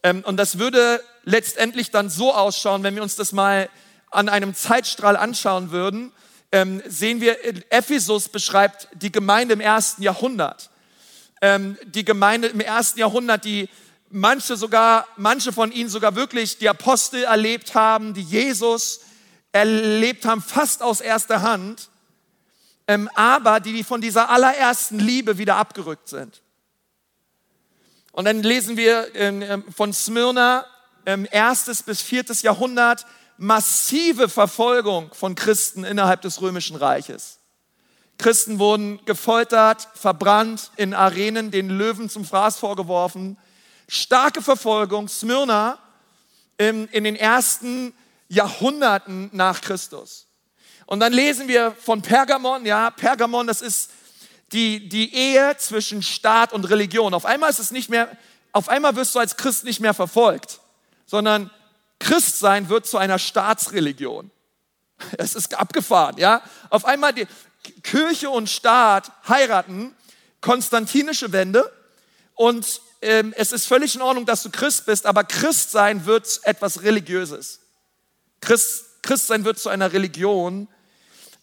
Ähm, 0.03 0.25
und 0.25 0.39
das 0.39 0.59
würde 0.59 1.03
letztendlich 1.25 1.91
dann 1.91 2.09
so 2.09 2.33
ausschauen, 2.33 2.83
wenn 2.85 2.95
wir 2.95 3.03
uns 3.03 3.17
das 3.17 3.33
mal 3.33 3.69
an 4.11 4.31
einem 4.31 4.55
Zeitstrahl 4.55 5.19
anschauen 5.19 5.73
würden, 5.73 6.11
ähm, 6.53 6.83
sehen 6.89 7.21
wir, 7.21 7.37
Ephesus 7.71 8.31
beschreibt 8.31 8.89
die 8.95 9.13
Gemeinde 9.13 9.53
im 9.53 9.61
ersten 9.61 10.03
Jahrhundert. 10.03 10.70
Ähm, 11.41 11.79
die 11.85 12.05
Gemeinde 12.05 12.49
im 12.49 12.61
ersten 12.61 12.99
Jahrhundert, 12.99 13.45
die 13.45 13.69
manche 14.11 14.57
sogar, 14.57 15.07
manche 15.17 15.53
von 15.53 15.73
ihnen 15.73 15.89
sogar 15.89 16.17
wirklich 16.17 16.59
die 16.59 16.69
Apostel 16.69 17.25
erlebt 17.25 17.75
haben, 17.75 18.15
die 18.15 18.23
Jesus 18.23 19.01
erlebt 19.53 20.27
haben, 20.27 20.43
fast 20.43 20.83
aus 20.83 21.01
erster 21.01 21.43
Hand, 21.43 21.89
ähm, 22.87 23.09
aber 23.15 23.61
die 23.61 23.85
von 23.85 24.01
dieser 24.01 24.29
allerersten 24.29 24.99
Liebe 24.99 25.39
wieder 25.39 25.57
abgerückt 25.57 26.09
sind. 26.09 26.43
Und 28.13 28.25
dann 28.25 28.43
lesen 28.43 28.77
wir 28.77 29.15
äh, 29.15 29.63
von 29.75 29.93
Smyrna, 29.93 30.67
ähm, 31.07 31.27
erstes 31.31 31.83
bis 31.83 32.01
viertes 32.01 32.43
Jahrhundert, 32.43 33.07
massive 33.37 34.29
Verfolgung 34.29 35.15
von 35.15 35.35
Christen 35.35 35.85
innerhalb 35.85 36.21
des 36.21 36.43
römischen 36.43 36.77
Reiches. 36.77 37.40
Christen 38.21 38.59
wurden 38.59 39.03
gefoltert, 39.07 39.89
verbrannt, 39.95 40.71
in 40.77 40.93
Arenen 40.93 41.51
den 41.51 41.71
Löwen 41.71 42.11
zum 42.11 42.27
Fraß 42.27 42.59
vorgeworfen. 42.59 43.39
Starke 43.89 44.43
Verfolgung, 44.43 45.09
Smyrna 45.09 45.79
in, 46.59 46.87
in 46.89 47.05
den 47.05 47.17
ersten 47.17 47.95
Jahrhunderten 48.29 49.31
nach 49.33 49.63
Christus. 49.63 50.27
Und 50.85 51.01
dann 51.01 51.15
lesen 51.15 51.49
wir 51.49 51.73
von 51.73 52.03
Pergamon, 52.03 52.67
ja, 52.67 52.91
Pergamon, 52.91 53.47
das 53.47 53.63
ist 53.63 53.91
die, 54.53 54.89
die 54.89 55.15
Ehe 55.15 55.57
zwischen 55.57 56.03
Staat 56.03 56.53
und 56.53 56.69
Religion. 56.69 57.15
Auf 57.15 57.25
einmal 57.25 57.49
ist 57.49 57.59
es 57.59 57.71
nicht 57.71 57.89
mehr, 57.89 58.15
auf 58.53 58.69
einmal 58.69 58.97
wirst 58.97 59.15
du 59.15 59.19
als 59.19 59.39
Christ 59.39 59.65
nicht 59.65 59.81
mehr 59.81 59.95
verfolgt, 59.95 60.61
sondern 61.07 61.51
Christsein 62.01 62.69
wird 62.69 62.87
zu 62.87 62.99
einer 62.99 63.19
Staatsreligion. 63.19 64.31
Es 65.17 65.35
ist 65.35 65.55
abgefahren, 65.55 66.19
ja. 66.19 66.43
Auf 66.69 66.85
einmal 66.85 67.15
die 67.15 67.27
Kirche 67.83 68.31
und 68.31 68.49
Staat 68.49 69.13
heiraten, 69.29 69.95
konstantinische 70.41 71.33
Wende 71.33 71.71
und 72.35 72.81
ähm, 73.03 73.33
es 73.37 73.53
ist 73.53 73.67
völlig 73.67 73.95
in 73.95 74.03
Ordnung, 74.03 74.27
dass 74.27 74.43
du 74.43 74.51
Christ 74.51 74.87
bist, 74.87 75.07
aber 75.07 75.25
Christsein 75.25 76.05
wird 76.07 76.41
etwas 76.45 76.83
Religiöses. 76.83 77.61
Christ, 78.41 78.85
Christsein 79.03 79.45
wird 79.45 79.59
zu 79.59 79.69
einer 79.69 79.93
Religion. 79.93 80.69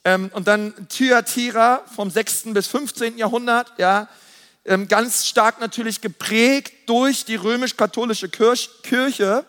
Ähm, 0.03 0.29
und 0.33 0.47
dann 0.47 0.87
Thyatira 0.89 1.83
vom 1.95 2.11
6. 2.11 2.53
bis 2.53 2.67
15. 2.67 3.17
Jahrhundert, 3.17 3.73
ja, 3.77 4.07
ähm, 4.65 4.87
ganz 4.87 5.25
stark 5.25 5.59
natürlich 5.59 6.01
geprägt 6.01 6.73
durch 6.87 7.25
die 7.25 7.35
römisch-katholische 7.35 8.29
Kirche, 8.29 9.45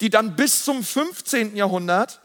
die 0.00 0.10
dann 0.10 0.36
bis 0.36 0.64
zum 0.64 0.84
15. 0.84 1.56
Jahrhundert 1.56 2.20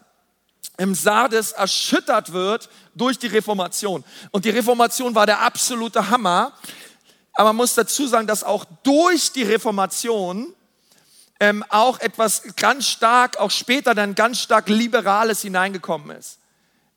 im 0.78 0.96
Sardes 0.96 1.52
erschüttert 1.52 2.34
wird 2.34 2.70
durch 2.96 3.20
die 3.20 3.28
Reformation. 3.28 4.04
Und 4.32 4.46
die 4.46 4.50
Reformation 4.50 5.16
war 5.16 5.26
der 5.26 5.42
absolute 5.42 6.10
Hammer. 6.10 6.54
Aber 7.34 7.50
man 7.50 7.58
muss 7.58 7.76
dazu 7.76 8.08
sagen, 8.08 8.28
dass 8.28 8.44
auch 8.44 8.66
durch 8.84 9.32
die 9.32 9.44
Reformation 9.44 10.54
ähm, 11.40 11.64
auch 11.70 12.00
etwas 12.00 12.44
ganz 12.56 12.88
stark, 12.88 13.38
auch 13.38 13.52
später 13.52 13.96
dann 13.96 14.16
ganz 14.16 14.40
stark 14.40 14.70
Liberales 14.70 15.42
hineingekommen 15.42 16.18
ist 16.18 16.40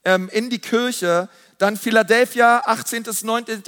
ähm, 0.04 0.28
in 0.30 0.50
die 0.50 0.58
Kirche. 0.58 1.28
Dann 1.58 1.76
Philadelphia, 1.76 2.62
18. 2.64 3.02
bis 3.04 3.24
19. 3.24 3.62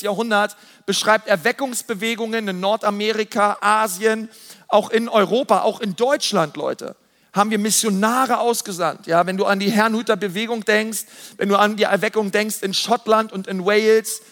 Jahrhundert, 0.00 0.56
beschreibt 0.84 1.28
Erweckungsbewegungen 1.28 2.48
in 2.48 2.60
Nordamerika, 2.60 3.58
Asien, 3.60 4.30
auch 4.68 4.90
in 4.90 5.08
Europa, 5.08 5.62
auch 5.62 5.80
in 5.80 5.94
Deutschland, 5.96 6.56
Leute 6.56 6.96
haben 7.36 7.50
wir 7.50 7.58
Missionare 7.58 8.38
ausgesandt. 8.38 9.06
Ja, 9.06 9.26
wenn 9.26 9.36
du 9.36 9.44
an 9.44 9.60
die 9.60 9.70
Herrnhuter 9.70 10.16
Bewegung 10.16 10.64
denkst, 10.64 11.04
wenn 11.36 11.50
du 11.50 11.56
an 11.56 11.76
die 11.76 11.84
Erweckung 11.84 12.32
denkst 12.32 12.62
in 12.62 12.72
Schottland 12.72 13.32
und 13.32 13.46
in 13.46 13.64
Wales, 13.64 14.22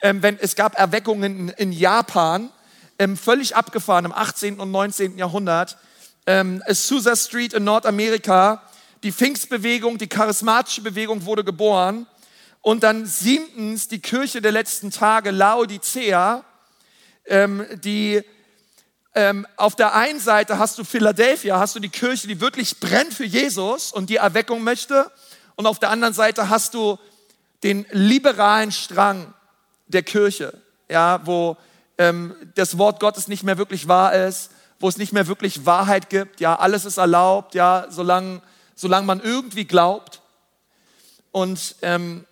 ähm, 0.00 0.22
wenn 0.22 0.38
es 0.38 0.56
gab 0.56 0.78
Erweckungen 0.78 1.48
in, 1.48 1.48
in 1.50 1.72
Japan, 1.72 2.50
ähm, 2.98 3.16
völlig 3.16 3.54
abgefahren 3.54 4.06
im 4.06 4.12
18. 4.12 4.60
und 4.60 4.70
19. 4.70 5.18
Jahrhundert. 5.18 5.76
Ähm, 6.26 6.62
Azusa 6.66 7.14
Street 7.16 7.52
in 7.52 7.64
Nordamerika, 7.64 8.62
die 9.02 9.12
Pfingstbewegung, 9.12 9.98
die 9.98 10.06
charismatische 10.06 10.80
Bewegung 10.80 11.26
wurde 11.26 11.44
geboren. 11.44 12.06
Und 12.62 12.82
dann 12.82 13.04
siebtens 13.04 13.88
die 13.88 13.98
Kirche 13.98 14.40
der 14.40 14.52
letzten 14.52 14.90
Tage, 14.90 15.30
Laodicea, 15.30 16.44
ähm, 17.26 17.66
die 17.74 18.22
ähm, 19.14 19.46
auf 19.56 19.76
der 19.76 19.94
einen 19.94 20.18
Seite 20.18 20.58
hast 20.58 20.76
du 20.78 20.84
Philadelphia, 20.84 21.58
hast 21.58 21.76
du 21.76 21.80
die 21.80 21.88
Kirche, 21.88 22.26
die 22.26 22.40
wirklich 22.40 22.80
brennt 22.80 23.14
für 23.14 23.24
Jesus 23.24 23.92
und 23.92 24.10
die 24.10 24.16
Erweckung 24.16 24.64
möchte. 24.64 25.10
Und 25.54 25.66
auf 25.66 25.78
der 25.78 25.90
anderen 25.90 26.14
Seite 26.14 26.48
hast 26.48 26.74
du 26.74 26.98
den 27.62 27.86
liberalen 27.90 28.72
Strang 28.72 29.32
der 29.86 30.02
Kirche, 30.02 30.52
ja, 30.88 31.20
wo 31.24 31.56
ähm, 31.96 32.34
das 32.56 32.76
Wort 32.76 32.98
Gottes 32.98 33.28
nicht 33.28 33.44
mehr 33.44 33.56
wirklich 33.56 33.86
wahr 33.86 34.14
ist, 34.14 34.50
wo 34.80 34.88
es 34.88 34.96
nicht 34.96 35.12
mehr 35.12 35.28
wirklich 35.28 35.64
Wahrheit 35.64 36.10
gibt. 36.10 36.40
Ja, 36.40 36.56
alles 36.56 36.84
ist 36.84 36.98
erlaubt, 36.98 37.54
ja, 37.54 37.86
solange, 37.90 38.42
solange 38.74 39.06
man 39.06 39.20
irgendwie 39.20 39.64
glaubt. 39.64 40.20
Und, 41.30 41.76
ähm, 41.82 42.24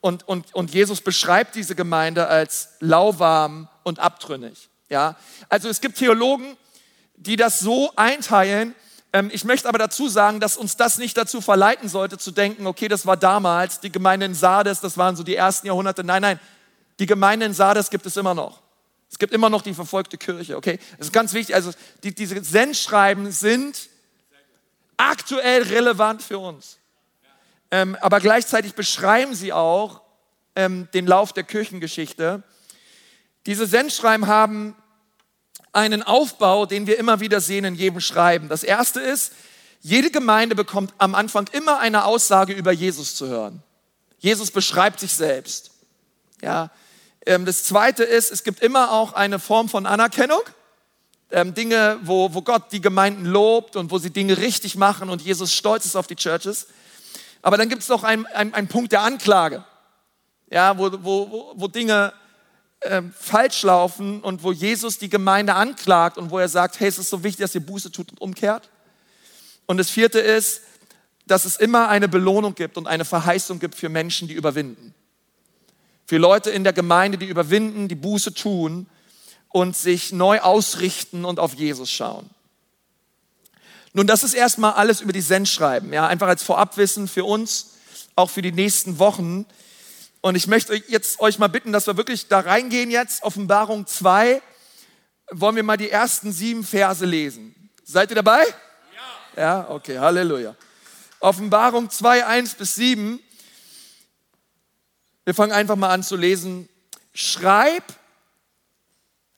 und, 0.00 0.26
und, 0.26 0.54
und 0.54 0.74
Jesus 0.74 1.00
beschreibt 1.00 1.54
diese 1.54 1.76
Gemeinde 1.76 2.26
als 2.26 2.70
lauwarm 2.80 3.68
und 3.84 4.00
abtrünnig. 4.00 4.68
Ja, 4.88 5.16
also 5.48 5.68
es 5.68 5.80
gibt 5.80 5.98
Theologen, 5.98 6.56
die 7.16 7.36
das 7.36 7.58
so 7.58 7.92
einteilen. 7.96 8.74
Ähm, 9.12 9.30
ich 9.32 9.44
möchte 9.44 9.68
aber 9.68 9.78
dazu 9.78 10.08
sagen, 10.08 10.40
dass 10.40 10.56
uns 10.56 10.76
das 10.76 10.98
nicht 10.98 11.16
dazu 11.16 11.40
verleiten 11.40 11.88
sollte, 11.88 12.18
zu 12.18 12.30
denken, 12.30 12.66
okay, 12.66 12.88
das 12.88 13.06
war 13.06 13.16
damals, 13.16 13.80
die 13.80 13.92
Gemeinde 13.92 14.26
in 14.26 14.34
Sardes, 14.34 14.80
das 14.80 14.96
waren 14.96 15.16
so 15.16 15.22
die 15.22 15.36
ersten 15.36 15.66
Jahrhunderte. 15.66 16.04
Nein, 16.04 16.22
nein, 16.22 16.40
die 16.98 17.06
Gemeinde 17.06 17.46
in 17.46 17.54
Sardes 17.54 17.90
gibt 17.90 18.06
es 18.06 18.16
immer 18.16 18.34
noch. 18.34 18.60
Es 19.10 19.18
gibt 19.18 19.32
immer 19.32 19.48
noch 19.48 19.62
die 19.62 19.72
verfolgte 19.72 20.18
Kirche, 20.18 20.56
okay? 20.56 20.78
Das 20.98 21.08
ist 21.08 21.12
ganz 21.12 21.32
wichtig. 21.32 21.54
Also 21.54 21.72
die, 22.02 22.14
diese 22.14 22.42
Sendschreiben 22.44 23.32
sind 23.32 23.88
aktuell 24.96 25.62
relevant 25.62 26.22
für 26.22 26.38
uns. 26.38 26.78
Ähm, 27.70 27.96
aber 28.00 28.20
gleichzeitig 28.20 28.74
beschreiben 28.74 29.34
sie 29.34 29.52
auch 29.52 30.02
ähm, 30.56 30.88
den 30.92 31.06
Lauf 31.06 31.32
der 31.32 31.44
Kirchengeschichte. 31.44 32.42
Diese 33.46 33.66
Sendschreiben 33.66 34.26
haben 34.26 34.74
einen 35.72 36.02
Aufbau, 36.02 36.66
den 36.66 36.86
wir 36.86 36.98
immer 36.98 37.20
wieder 37.20 37.40
sehen 37.40 37.64
in 37.64 37.74
jedem 37.74 38.00
Schreiben. 38.00 38.48
Das 38.48 38.62
erste 38.62 39.00
ist, 39.00 39.32
jede 39.80 40.10
Gemeinde 40.10 40.54
bekommt 40.54 40.92
am 40.98 41.14
Anfang 41.14 41.48
immer 41.52 41.78
eine 41.78 42.04
Aussage 42.04 42.52
über 42.52 42.72
Jesus 42.72 43.14
zu 43.14 43.28
hören. 43.28 43.62
Jesus 44.18 44.50
beschreibt 44.50 45.00
sich 45.00 45.12
selbst. 45.12 45.70
Ja, 46.42 46.70
ähm, 47.26 47.44
das 47.44 47.64
zweite 47.64 48.04
ist, 48.04 48.32
es 48.32 48.42
gibt 48.42 48.60
immer 48.60 48.92
auch 48.92 49.12
eine 49.12 49.38
Form 49.38 49.68
von 49.68 49.86
Anerkennung. 49.86 50.40
Ähm, 51.30 51.54
Dinge, 51.54 51.98
wo, 52.02 52.32
wo 52.32 52.42
Gott 52.42 52.72
die 52.72 52.80
Gemeinden 52.80 53.26
lobt 53.26 53.76
und 53.76 53.90
wo 53.90 53.98
sie 53.98 54.10
Dinge 54.10 54.38
richtig 54.38 54.76
machen 54.76 55.10
und 55.10 55.20
Jesus 55.20 55.52
stolz 55.52 55.84
ist 55.84 55.94
auf 55.94 56.06
die 56.06 56.16
Churches. 56.16 56.68
Aber 57.42 57.56
dann 57.58 57.68
gibt 57.68 57.82
es 57.82 57.88
noch 57.88 58.02
einen, 58.02 58.26
einen, 58.26 58.54
einen 58.54 58.68
Punkt 58.68 58.92
der 58.92 59.02
Anklage, 59.02 59.62
ja, 60.50 60.76
wo, 60.78 60.90
wo, 61.02 61.52
wo 61.54 61.68
Dinge 61.68 62.14
ähm, 62.82 63.12
falsch 63.18 63.62
laufen 63.62 64.20
und 64.20 64.42
wo 64.42 64.52
Jesus 64.52 64.98
die 64.98 65.08
Gemeinde 65.08 65.54
anklagt 65.54 66.16
und 66.16 66.30
wo 66.30 66.38
er 66.38 66.48
sagt, 66.48 66.78
hey, 66.80 66.88
es 66.88 66.98
ist 66.98 67.10
so 67.10 67.24
wichtig, 67.24 67.44
dass 67.44 67.54
ihr 67.54 67.64
Buße 67.64 67.90
tut 67.90 68.10
und 68.12 68.20
umkehrt. 68.20 68.70
Und 69.66 69.78
das 69.78 69.90
vierte 69.90 70.20
ist, 70.20 70.62
dass 71.26 71.44
es 71.44 71.56
immer 71.56 71.88
eine 71.88 72.08
Belohnung 72.08 72.54
gibt 72.54 72.78
und 72.78 72.86
eine 72.86 73.04
Verheißung 73.04 73.58
gibt 73.58 73.74
für 73.74 73.88
Menschen, 73.88 74.28
die 74.28 74.34
überwinden. 74.34 74.94
Für 76.06 76.16
Leute 76.16 76.50
in 76.50 76.64
der 76.64 76.72
Gemeinde, 76.72 77.18
die 77.18 77.26
überwinden, 77.26 77.88
die 77.88 77.94
Buße 77.94 78.32
tun 78.32 78.86
und 79.50 79.76
sich 79.76 80.12
neu 80.12 80.40
ausrichten 80.40 81.24
und 81.24 81.38
auf 81.38 81.54
Jesus 81.54 81.90
schauen. 81.90 82.30
Nun, 83.92 84.06
das 84.06 84.22
ist 84.22 84.34
erstmal 84.34 84.74
alles 84.74 85.00
über 85.00 85.12
die 85.12 85.20
Sendschreiben, 85.20 85.92
ja, 85.92 86.06
einfach 86.06 86.28
als 86.28 86.42
Vorabwissen 86.42 87.08
für 87.08 87.24
uns, 87.24 87.74
auch 88.14 88.30
für 88.30 88.42
die 88.42 88.52
nächsten 88.52 88.98
Wochen. 88.98 89.46
Und 90.20 90.34
ich 90.34 90.46
möchte 90.46 90.74
jetzt 90.88 91.20
euch 91.20 91.38
mal 91.38 91.48
bitten, 91.48 91.72
dass 91.72 91.86
wir 91.86 91.96
wirklich 91.96 92.28
da 92.28 92.40
reingehen 92.40 92.90
jetzt. 92.90 93.22
Offenbarung 93.22 93.86
2, 93.86 94.42
wollen 95.30 95.56
wir 95.56 95.62
mal 95.62 95.76
die 95.76 95.90
ersten 95.90 96.32
sieben 96.32 96.64
Verse 96.64 97.04
lesen. 97.04 97.70
Seid 97.84 98.10
ihr 98.10 98.16
dabei? 98.16 98.44
Ja. 99.36 99.42
Ja, 99.42 99.70
okay, 99.70 99.98
Halleluja. 99.98 100.56
Offenbarung 101.20 101.90
2, 101.90 102.26
1 102.26 102.54
bis 102.54 102.74
7. 102.74 103.20
Wir 105.24 105.34
fangen 105.34 105.52
einfach 105.52 105.76
mal 105.76 105.90
an 105.90 106.02
zu 106.02 106.16
lesen. 106.16 106.68
Schreib 107.12 107.84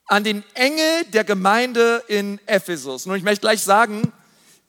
an 0.05 0.23
den 0.23 0.43
Engel 0.53 1.05
der 1.05 1.23
Gemeinde 1.23 2.03
in 2.07 2.39
Ephesus. 2.45 3.05
Nun, 3.05 3.15
ich 3.15 3.23
möchte 3.23 3.41
gleich 3.41 3.61
sagen, 3.61 4.11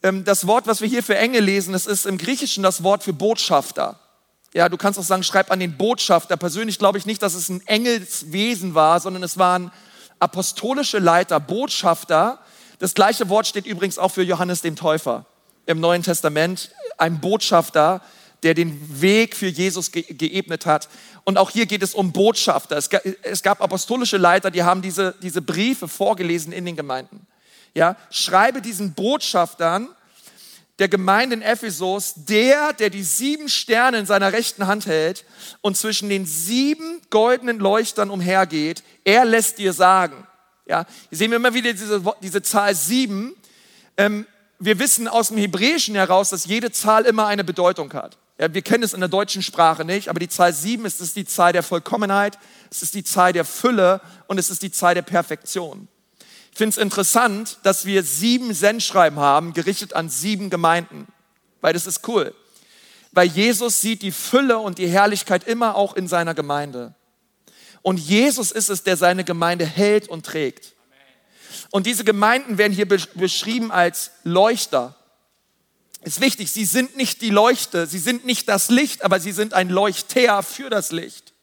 ähm, 0.01 0.23
das 0.23 0.47
Wort, 0.47 0.67
was 0.67 0.81
wir 0.81 0.87
hier 0.87 1.03
für 1.03 1.17
Engel 1.17 1.43
lesen, 1.43 1.73
das 1.73 1.87
ist 1.87 2.05
im 2.05 2.17
Griechischen 2.17 2.63
das 2.63 2.83
Wort 2.83 3.03
für 3.03 3.13
Botschafter. 3.13 3.99
Ja, 4.53 4.69
du 4.69 4.77
kannst 4.77 4.99
auch 4.99 5.03
sagen, 5.03 5.23
schreib 5.23 5.51
an 5.51 5.59
den 5.59 5.77
Botschafter. 5.77 6.37
Persönlich 6.37 6.77
glaube 6.79 6.97
ich 6.97 7.05
nicht, 7.05 7.21
dass 7.21 7.33
es 7.33 7.49
ein 7.49 7.65
Engelswesen 7.65 8.75
war, 8.75 8.99
sondern 8.99 9.23
es 9.23 9.37
waren 9.37 9.71
apostolische 10.19 10.99
Leiter, 10.99 11.39
Botschafter. 11.39 12.39
Das 12.79 12.93
gleiche 12.93 13.29
Wort 13.29 13.47
steht 13.47 13.65
übrigens 13.65 13.97
auch 13.97 14.09
für 14.09 14.23
Johannes 14.23 14.61
den 14.61 14.75
Täufer 14.75 15.25
im 15.65 15.79
Neuen 15.79 16.03
Testament, 16.03 16.71
ein 16.97 17.19
Botschafter 17.19 18.01
der 18.43 18.53
den 18.53 19.01
Weg 19.01 19.35
für 19.35 19.47
Jesus 19.47 19.91
ge 19.91 20.03
geebnet 20.03 20.65
hat. 20.65 20.89
Und 21.23 21.37
auch 21.37 21.49
hier 21.49 21.65
geht 21.65 21.81
es 21.81 21.95
um 21.95 22.11
Botschafter. 22.11 22.77
Es, 22.77 22.89
es 23.23 23.41
gab 23.41 23.61
apostolische 23.61 24.17
Leiter, 24.17 24.51
die 24.51 24.63
haben 24.63 24.81
diese, 24.81 25.15
diese 25.21 25.41
Briefe 25.41 25.87
vorgelesen 25.87 26.51
in 26.51 26.65
den 26.65 26.75
Gemeinden. 26.75 27.25
Ja, 27.73 27.95
schreibe 28.11 28.61
diesen 28.61 28.93
Botschaftern 28.93 29.87
der 30.79 30.87
Gemeinde 30.87 31.35
in 31.35 31.41
Ephesus, 31.41 32.13
der, 32.15 32.73
der 32.73 32.89
die 32.89 33.03
sieben 33.03 33.47
Sterne 33.47 33.99
in 33.99 34.05
seiner 34.05 34.33
rechten 34.33 34.65
Hand 34.65 34.87
hält 34.87 35.25
und 35.61 35.77
zwischen 35.77 36.09
den 36.09 36.25
sieben 36.25 37.01
goldenen 37.09 37.59
Leuchtern 37.59 38.09
umhergeht, 38.09 38.83
er 39.03 39.25
lässt 39.25 39.59
dir 39.59 39.73
sagen. 39.73 40.27
Ja, 40.65 40.85
hier 41.09 41.17
sehen 41.17 41.31
wir 41.31 41.37
immer 41.37 41.53
wieder 41.53 41.71
diese, 41.73 42.01
diese 42.21 42.41
Zahl 42.41 42.73
sieben. 42.73 43.35
Ähm, 43.97 44.25
wir 44.59 44.79
wissen 44.79 45.07
aus 45.07 45.27
dem 45.27 45.37
Hebräischen 45.37 45.95
heraus, 45.95 46.29
dass 46.29 46.45
jede 46.45 46.71
Zahl 46.71 47.05
immer 47.05 47.27
eine 47.27 47.43
Bedeutung 47.43 47.93
hat. 47.93 48.17
Ja, 48.39 48.51
wir 48.51 48.61
kennen 48.63 48.83
es 48.83 48.93
in 48.93 48.99
der 48.99 49.09
deutschen 49.09 49.43
Sprache 49.43 49.85
nicht, 49.85 50.09
aber 50.09 50.19
die 50.19 50.29
Zahl 50.29 50.53
sieben 50.53 50.85
ist, 50.85 51.01
ist 51.01 51.15
die 51.15 51.25
Zahl 51.25 51.53
der 51.53 51.61
Vollkommenheit, 51.61 52.39
es 52.71 52.81
ist 52.81 52.95
die 52.95 53.03
Zahl 53.03 53.31
der 53.31 53.45
Fülle 53.45 54.01
und 54.27 54.39
es 54.39 54.49
ist 54.49 54.63
die 54.63 54.71
Zahl 54.71 54.95
der 54.95 55.03
Perfektion. 55.03 55.87
Ich 56.53 56.57
finde 56.59 56.69
es 56.69 56.77
interessant, 56.77 57.57
dass 57.63 57.87
wir 57.87 58.03
sieben 58.03 58.53
Sendschreiben 58.53 59.17
haben, 59.17 59.53
gerichtet 59.53 59.93
an 59.93 60.07
sieben 60.07 60.51
Gemeinden, 60.51 61.07
weil 61.61 61.73
das 61.73 61.87
ist 61.87 62.07
cool. 62.07 62.35
Weil 63.11 63.27
Jesus 63.27 63.81
sieht 63.81 64.03
die 64.03 64.11
Fülle 64.11 64.59
und 64.59 64.77
die 64.77 64.87
Herrlichkeit 64.87 65.47
immer 65.47 65.75
auch 65.75 65.95
in 65.95 66.07
seiner 66.07 66.35
Gemeinde. 66.35 66.93
Und 67.81 67.97
Jesus 67.97 68.51
ist 68.51 68.69
es, 68.69 68.83
der 68.83 68.97
seine 68.97 69.23
Gemeinde 69.23 69.65
hält 69.65 70.07
und 70.07 70.27
trägt. 70.27 70.75
Und 71.71 71.87
diese 71.87 72.03
Gemeinden 72.03 72.59
werden 72.59 72.71
hier 72.71 72.87
beschrieben 72.87 73.71
als 73.71 74.11
Leuchter. 74.23 74.95
Ist 76.03 76.21
wichtig, 76.21 76.51
sie 76.51 76.65
sind 76.65 76.95
nicht 76.95 77.23
die 77.23 77.31
Leuchte, 77.31 77.87
sie 77.87 77.97
sind 77.97 78.25
nicht 78.25 78.47
das 78.47 78.69
Licht, 78.69 79.03
aber 79.03 79.19
sie 79.19 79.31
sind 79.31 79.55
ein 79.55 79.69
Leuchter 79.69 80.43
für 80.43 80.69
das 80.69 80.91
Licht. 80.91 81.33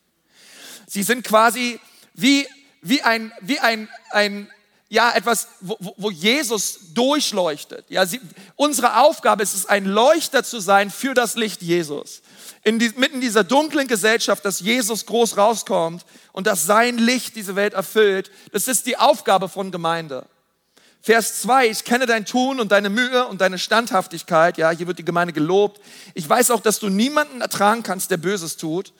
Sie 0.87 1.03
sind 1.03 1.25
quasi 1.25 1.81
wie, 2.15 2.47
wie 2.81 3.03
ein, 3.03 3.33
wie 3.41 3.59
ein, 3.59 3.89
ein 4.13 4.49
ja, 4.93 5.13
etwas, 5.13 5.47
wo, 5.61 5.79
wo 5.97 6.11
Jesus 6.11 6.81
durchleuchtet. 6.93 7.85
Ja, 7.89 8.05
sie, 8.05 8.21
unsere 8.57 9.01
Aufgabe 9.01 9.45
ist 9.45 9.55
es, 9.55 9.67
ein 9.67 9.85
Leuchter 9.85 10.43
zu 10.43 10.59
sein 10.59 10.91
für 10.91 11.15
das 11.15 11.37
Licht 11.37 11.63
Jesus. 11.63 12.23
In 12.65 12.81
die, 12.81 12.93
mitten 12.97 13.21
dieser 13.21 13.45
dunklen 13.45 13.87
Gesellschaft, 13.87 14.45
dass 14.45 14.59
Jesus 14.59 15.07
groß 15.07 15.37
rauskommt 15.37 16.05
und 16.33 16.49
dass 16.49 16.67
sein 16.67 16.99
Licht 16.99 17.37
diese 17.37 17.55
Welt 17.55 17.73
erfüllt, 17.73 18.33
das 18.51 18.67
ist 18.67 18.85
die 18.87 18.99
Aufgabe 18.99 19.49
von 19.49 19.71
Gemeinde. 19.71 20.27
Vers 21.01 21.41
2, 21.43 21.69
ich 21.69 21.85
kenne 21.85 22.07
dein 22.07 22.27
Tun 22.27 22.59
und 22.59 22.73
deine 22.73 22.91
Mühe 22.91 23.27
und 23.29 23.41
deine 23.41 23.59
Standhaftigkeit. 23.59 24.59
Ja, 24.59 24.71
hier 24.71 24.89
wird 24.89 24.99
die 24.99 25.05
Gemeinde 25.05 25.33
gelobt. 25.33 25.81
Ich 26.15 26.29
weiß 26.29 26.51
auch, 26.51 26.61
dass 26.61 26.81
du 26.81 26.89
niemanden 26.89 27.41
ertragen 27.41 27.85
kannst, 27.85 28.11
der 28.11 28.17
Böses 28.17 28.57
tut. 28.57 28.93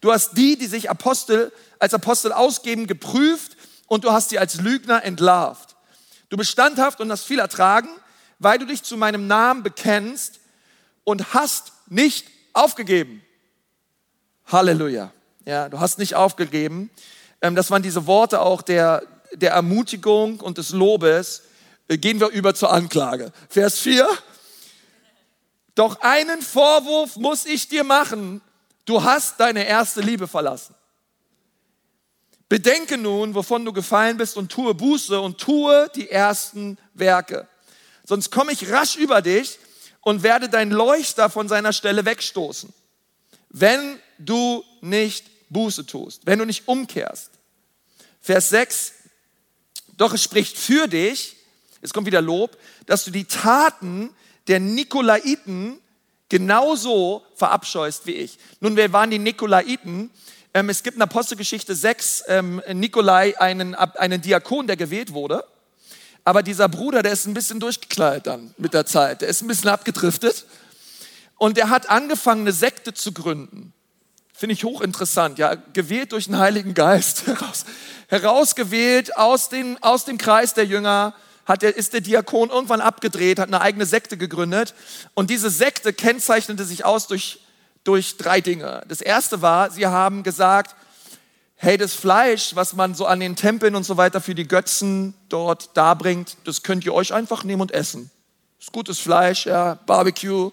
Du 0.00 0.12
hast 0.12 0.36
die, 0.36 0.58
die 0.58 0.66
sich 0.66 0.90
Apostel, 0.90 1.52
als 1.78 1.94
Apostel 1.94 2.32
ausgeben, 2.32 2.88
geprüft 2.88 3.55
und 3.86 4.04
du 4.04 4.12
hast 4.12 4.30
sie 4.30 4.38
als 4.38 4.60
Lügner 4.60 5.04
entlarvt. 5.04 5.76
Du 6.28 6.36
bist 6.36 6.50
standhaft 6.50 7.00
und 7.00 7.10
hast 7.10 7.24
viel 7.24 7.38
ertragen, 7.38 7.88
weil 8.38 8.58
du 8.58 8.66
dich 8.66 8.82
zu 8.82 8.96
meinem 8.96 9.26
Namen 9.26 9.62
bekennst 9.62 10.40
und 11.04 11.34
hast 11.34 11.72
nicht 11.88 12.26
aufgegeben. 12.52 13.22
Halleluja. 14.46 15.12
Ja, 15.44 15.68
du 15.68 15.80
hast 15.80 15.98
nicht 15.98 16.14
aufgegeben. 16.14 16.90
Ähm, 17.40 17.54
das 17.54 17.70
waren 17.70 17.82
diese 17.82 18.06
Worte 18.06 18.40
auch 18.40 18.62
der, 18.62 19.02
der 19.32 19.52
Ermutigung 19.52 20.40
und 20.40 20.58
des 20.58 20.70
Lobes. 20.70 21.42
Äh, 21.88 21.98
gehen 21.98 22.20
wir 22.20 22.28
über 22.28 22.54
zur 22.54 22.72
Anklage. 22.72 23.32
Vers 23.48 23.78
4. 23.78 24.08
Doch 25.74 26.00
einen 26.00 26.42
Vorwurf 26.42 27.16
muss 27.16 27.44
ich 27.44 27.68
dir 27.68 27.84
machen. 27.84 28.40
Du 28.86 29.02
hast 29.04 29.38
deine 29.38 29.66
erste 29.66 30.00
Liebe 30.00 30.26
verlassen. 30.26 30.75
Bedenke 32.48 32.96
nun, 32.96 33.34
wovon 33.34 33.64
du 33.64 33.72
gefallen 33.72 34.16
bist 34.16 34.36
und 34.36 34.52
tue 34.52 34.74
Buße 34.74 35.20
und 35.20 35.38
tue 35.38 35.90
die 35.96 36.10
ersten 36.10 36.78
Werke. 36.94 37.48
Sonst 38.04 38.30
komme 38.30 38.52
ich 38.52 38.70
rasch 38.70 38.96
über 38.96 39.20
dich 39.20 39.58
und 40.00 40.22
werde 40.22 40.48
dein 40.48 40.70
Leuchter 40.70 41.28
von 41.28 41.48
seiner 41.48 41.72
Stelle 41.72 42.04
wegstoßen. 42.04 42.72
Wenn 43.48 43.98
du 44.18 44.64
nicht 44.80 45.26
Buße 45.50 45.86
tust, 45.86 46.22
wenn 46.26 46.38
du 46.38 46.44
nicht 46.44 46.68
umkehrst. 46.68 47.30
Vers 48.20 48.48
6. 48.50 48.92
Doch 49.96 50.12
es 50.12 50.22
spricht 50.22 50.56
für 50.56 50.86
dich, 50.86 51.36
es 51.80 51.92
kommt 51.92 52.06
wieder 52.06 52.20
Lob, 52.20 52.56
dass 52.86 53.04
du 53.04 53.10
die 53.10 53.24
Taten 53.24 54.10
der 54.46 54.60
Nikolaiten 54.60 55.80
genauso 56.28 57.24
verabscheust 57.34 58.06
wie 58.06 58.12
ich. 58.12 58.38
Nun, 58.60 58.76
wer 58.76 58.92
waren 58.92 59.10
die 59.10 59.18
Nikolaiten? 59.18 60.10
Ähm, 60.56 60.70
es 60.70 60.82
gibt 60.82 60.96
in 60.96 61.02
Apostelgeschichte 61.02 61.74
6 61.74 62.24
ähm, 62.28 62.62
Nikolai, 62.72 63.38
einen, 63.38 63.74
einen 63.74 64.22
Diakon, 64.22 64.66
der 64.66 64.78
gewählt 64.78 65.12
wurde. 65.12 65.44
Aber 66.24 66.42
dieser 66.42 66.66
Bruder, 66.70 67.02
der 67.02 67.12
ist 67.12 67.26
ein 67.26 67.34
bisschen 67.34 67.60
durchgeknallt 67.60 68.26
dann 68.26 68.54
mit 68.56 68.72
der 68.72 68.86
Zeit. 68.86 69.20
Der 69.20 69.28
ist 69.28 69.42
ein 69.42 69.48
bisschen 69.48 69.68
abgedriftet. 69.68 70.46
Und 71.36 71.58
der 71.58 71.68
hat 71.68 71.90
angefangen, 71.90 72.40
eine 72.40 72.52
Sekte 72.52 72.94
zu 72.94 73.12
gründen. 73.12 73.74
Finde 74.32 74.54
ich 74.54 74.64
hochinteressant, 74.64 75.38
ja. 75.38 75.56
Gewählt 75.74 76.12
durch 76.12 76.24
den 76.24 76.38
Heiligen 76.38 76.72
Geist, 76.72 77.26
heraus, 77.26 77.66
herausgewählt 78.08 79.14
aus, 79.18 79.50
den, 79.50 79.76
aus 79.82 80.06
dem 80.06 80.16
Kreis 80.16 80.54
der 80.54 80.64
Jünger, 80.64 81.12
hat 81.44 81.60
der, 81.60 81.76
ist 81.76 81.92
der 81.92 82.00
Diakon 82.00 82.48
irgendwann 82.48 82.80
abgedreht, 82.80 83.40
hat 83.40 83.48
eine 83.48 83.60
eigene 83.60 83.84
Sekte 83.84 84.16
gegründet. 84.16 84.72
Und 85.12 85.28
diese 85.28 85.50
Sekte 85.50 85.92
kennzeichnete 85.92 86.64
sich 86.64 86.86
aus 86.86 87.08
durch 87.08 87.40
durch 87.86 88.16
drei 88.16 88.40
Dinge. 88.40 88.82
Das 88.88 89.00
erste 89.00 89.42
war, 89.42 89.70
sie 89.70 89.86
haben 89.86 90.22
gesagt, 90.22 90.74
hey, 91.54 91.78
das 91.78 91.94
Fleisch, 91.94 92.54
was 92.54 92.74
man 92.74 92.94
so 92.94 93.06
an 93.06 93.20
den 93.20 93.36
Tempeln 93.36 93.74
und 93.74 93.84
so 93.84 93.96
weiter 93.96 94.20
für 94.20 94.34
die 94.34 94.46
Götzen 94.46 95.14
dort 95.28 95.76
darbringt, 95.76 96.36
das 96.44 96.62
könnt 96.62 96.84
ihr 96.84 96.92
euch 96.92 97.14
einfach 97.14 97.44
nehmen 97.44 97.62
und 97.62 97.72
essen. 97.72 98.10
Das 98.58 98.68
ist 98.68 98.72
gutes 98.72 98.98
Fleisch, 98.98 99.46
ja, 99.46 99.78
Barbecue, 99.86 100.50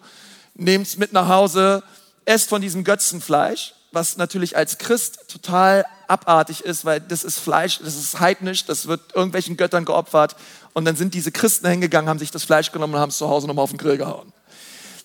nehmt 0.54 0.88
es 0.88 0.98
mit 0.98 1.12
nach 1.12 1.28
Hause, 1.28 1.84
esst 2.26 2.50
von 2.50 2.62
diesem 2.62 2.84
Götzenfleisch, 2.84 3.74
was 3.92 4.18
natürlich 4.18 4.56
als 4.56 4.78
Christ 4.78 5.20
total 5.28 5.86
abartig 6.08 6.62
ist, 6.62 6.86
weil 6.86 7.02
das 7.02 7.24
ist 7.24 7.40
Fleisch, 7.40 7.80
das 7.84 7.96
ist 7.96 8.20
heidnisch, 8.20 8.66
das 8.66 8.88
wird 8.88 9.16
irgendwelchen 9.16 9.58
Göttern 9.58 9.86
geopfert. 9.86 10.36
Und 10.74 10.86
dann 10.86 10.96
sind 10.96 11.14
diese 11.14 11.32
Christen 11.32 11.68
hingegangen, 11.68 12.10
haben 12.10 12.20
sich 12.20 12.32
das 12.32 12.44
Fleisch 12.44 12.72
genommen 12.72 12.94
und 12.94 13.00
haben 13.00 13.10
es 13.10 13.18
zu 13.18 13.28
Hause 13.28 13.48
nochmal 13.48 13.64
auf 13.64 13.72
den 13.72 13.78
Grill 13.78 13.98
gehauen. 13.98 14.32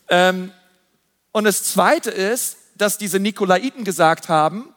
Ähm, 0.08 0.52
und 1.38 1.44
das 1.44 1.62
Zweite 1.62 2.10
ist, 2.10 2.56
dass 2.76 2.98
diese 2.98 3.18
Nikolaiten 3.20 3.84
gesagt 3.84 4.28
haben, 4.28 4.74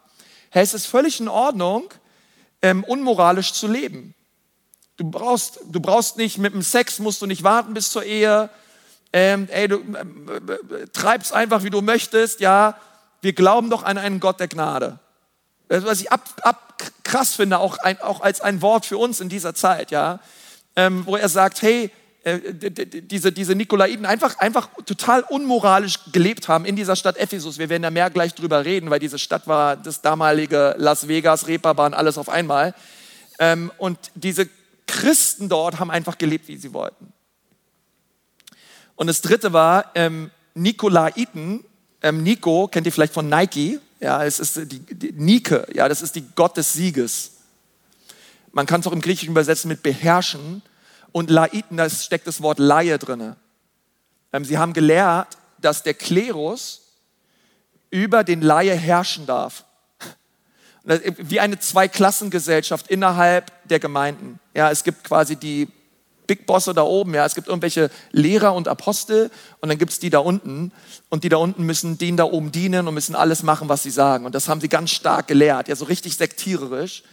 hey, 0.51 0.63
es 0.63 0.73
ist 0.73 0.85
völlig 0.85 1.19
in 1.19 1.27
Ordnung, 1.27 1.89
ähm, 2.61 2.83
unmoralisch 2.83 3.53
zu 3.53 3.67
leben. 3.67 4.13
Du 4.97 5.09
brauchst, 5.09 5.59
du 5.65 5.79
brauchst 5.79 6.17
nicht, 6.17 6.37
mit 6.37 6.53
dem 6.53 6.61
Sex 6.61 6.99
musst 6.99 7.21
du 7.21 7.25
nicht 7.25 7.43
warten 7.43 7.73
bis 7.73 7.89
zur 7.89 8.03
Ehe. 8.03 8.49
Ähm, 9.11 9.47
ey, 9.51 9.67
du 9.67 9.77
äh, 9.77 10.87
treibst 10.93 11.33
einfach, 11.33 11.63
wie 11.63 11.69
du 11.69 11.81
möchtest. 11.81 12.39
Ja, 12.39 12.77
wir 13.21 13.33
glauben 13.33 13.69
doch 13.69 13.83
an 13.83 13.97
einen 13.97 14.19
Gott 14.19 14.39
der 14.39 14.47
Gnade. 14.47 14.99
Was 15.67 16.01
ich 16.01 16.11
ab, 16.11 16.29
ab 16.43 16.83
krass 17.03 17.35
finde, 17.35 17.59
auch, 17.59 17.77
ein, 17.79 17.99
auch 18.01 18.21
als 18.21 18.41
ein 18.41 18.61
Wort 18.61 18.85
für 18.85 18.97
uns 18.97 19.19
in 19.19 19.29
dieser 19.29 19.55
Zeit, 19.55 19.89
ja, 19.89 20.19
ähm, 20.75 21.05
wo 21.05 21.15
er 21.15 21.29
sagt, 21.29 21.61
hey, 21.61 21.91
äh, 22.23 22.39
diese, 23.01 23.31
diese 23.31 23.55
Nikolaiten 23.55 24.05
einfach, 24.05 24.37
einfach 24.37 24.69
total 24.85 25.23
unmoralisch 25.23 25.99
gelebt 26.11 26.47
haben 26.47 26.65
in 26.65 26.75
dieser 26.75 26.95
Stadt 26.95 27.17
Ephesus. 27.17 27.57
Wir 27.57 27.69
werden 27.69 27.81
da 27.81 27.89
mehr 27.89 28.11
gleich 28.11 28.35
drüber 28.35 28.63
reden, 28.63 28.91
weil 28.91 28.99
diese 28.99 29.17
Stadt 29.17 29.47
war 29.47 29.75
das 29.75 30.01
damalige 30.01 30.75
Las 30.77 31.07
Vegas, 31.07 31.47
Reeperbahn, 31.47 31.95
alles 31.95 32.19
auf 32.19 32.29
einmal. 32.29 32.75
Ähm, 33.39 33.71
und 33.79 33.97
diese 34.13 34.47
Christen 34.85 35.49
dort 35.49 35.79
haben 35.79 35.89
einfach 35.89 36.19
gelebt, 36.19 36.47
wie 36.47 36.57
sie 36.57 36.73
wollten. 36.73 37.11
Und 38.95 39.07
das 39.07 39.21
dritte 39.21 39.51
war 39.51 39.91
ähm, 39.95 40.29
Nikolaiten. 40.53 41.65
Ähm, 42.03 42.21
Nico 42.21 42.67
kennt 42.67 42.85
ihr 42.85 42.91
vielleicht 42.91 43.13
von 43.13 43.29
Nike. 43.29 43.79
Ja, 43.99 44.23
es 44.23 44.39
ist 44.39 44.71
die, 44.71 44.79
die 44.79 45.11
Nike. 45.13 45.63
Ja, 45.73 45.89
das 45.89 46.03
ist 46.03 46.15
die 46.15 46.23
Gott 46.35 46.55
des 46.55 46.73
Sieges. 46.73 47.31
Man 48.51 48.67
kann 48.67 48.81
es 48.81 48.87
auch 48.87 48.91
im 48.91 49.01
Griechischen 49.01 49.31
übersetzen 49.31 49.69
mit 49.69 49.81
beherrschen. 49.81 50.61
Und 51.11 51.29
Laiten, 51.29 51.77
da 51.77 51.89
steckt 51.89 52.27
das 52.27 52.41
Wort 52.41 52.59
Laie 52.59 52.97
drin. 52.97 53.35
Ähm, 54.33 54.45
sie 54.45 54.57
haben 54.57 54.73
gelehrt, 54.73 55.37
dass 55.59 55.83
der 55.83 55.93
Klerus 55.93 56.81
über 57.89 58.23
den 58.23 58.41
Laie 58.41 58.73
herrschen 58.73 59.25
darf. 59.25 59.65
Wie 60.83 61.39
eine 61.39 61.59
Zweiklassengesellschaft 61.59 62.87
innerhalb 62.87 63.51
der 63.67 63.79
Gemeinden. 63.79 64.39
Ja, 64.55 64.71
es 64.71 64.83
gibt 64.83 65.03
quasi 65.03 65.35
die 65.35 65.67
Big 66.25 66.45
Bosse 66.45 66.73
da 66.73 66.83
oben, 66.83 67.13
ja, 67.13 67.25
es 67.25 67.35
gibt 67.35 67.49
irgendwelche 67.49 67.91
Lehrer 68.11 68.55
und 68.55 68.67
Apostel 68.67 69.29
und 69.59 69.69
dann 69.69 69.77
gibt 69.77 69.91
es 69.91 69.99
die 69.99 70.09
da 70.09 70.19
unten 70.19 70.71
und 71.09 71.23
die 71.23 71.29
da 71.29 71.37
unten 71.37 71.65
müssen 71.65 71.97
denen 71.97 72.15
da 72.15 72.23
oben 72.23 72.51
dienen 72.51 72.87
und 72.87 72.93
müssen 72.93 73.15
alles 73.15 73.43
machen, 73.43 73.69
was 73.69 73.83
sie 73.83 73.91
sagen. 73.91 74.25
Und 74.25 74.33
das 74.33 74.47
haben 74.47 74.61
sie 74.61 74.69
ganz 74.69 74.91
stark 74.91 75.27
gelehrt, 75.27 75.67
ja, 75.67 75.75
so 75.75 75.85
richtig 75.85 76.15
sektiererisch. 76.15 77.03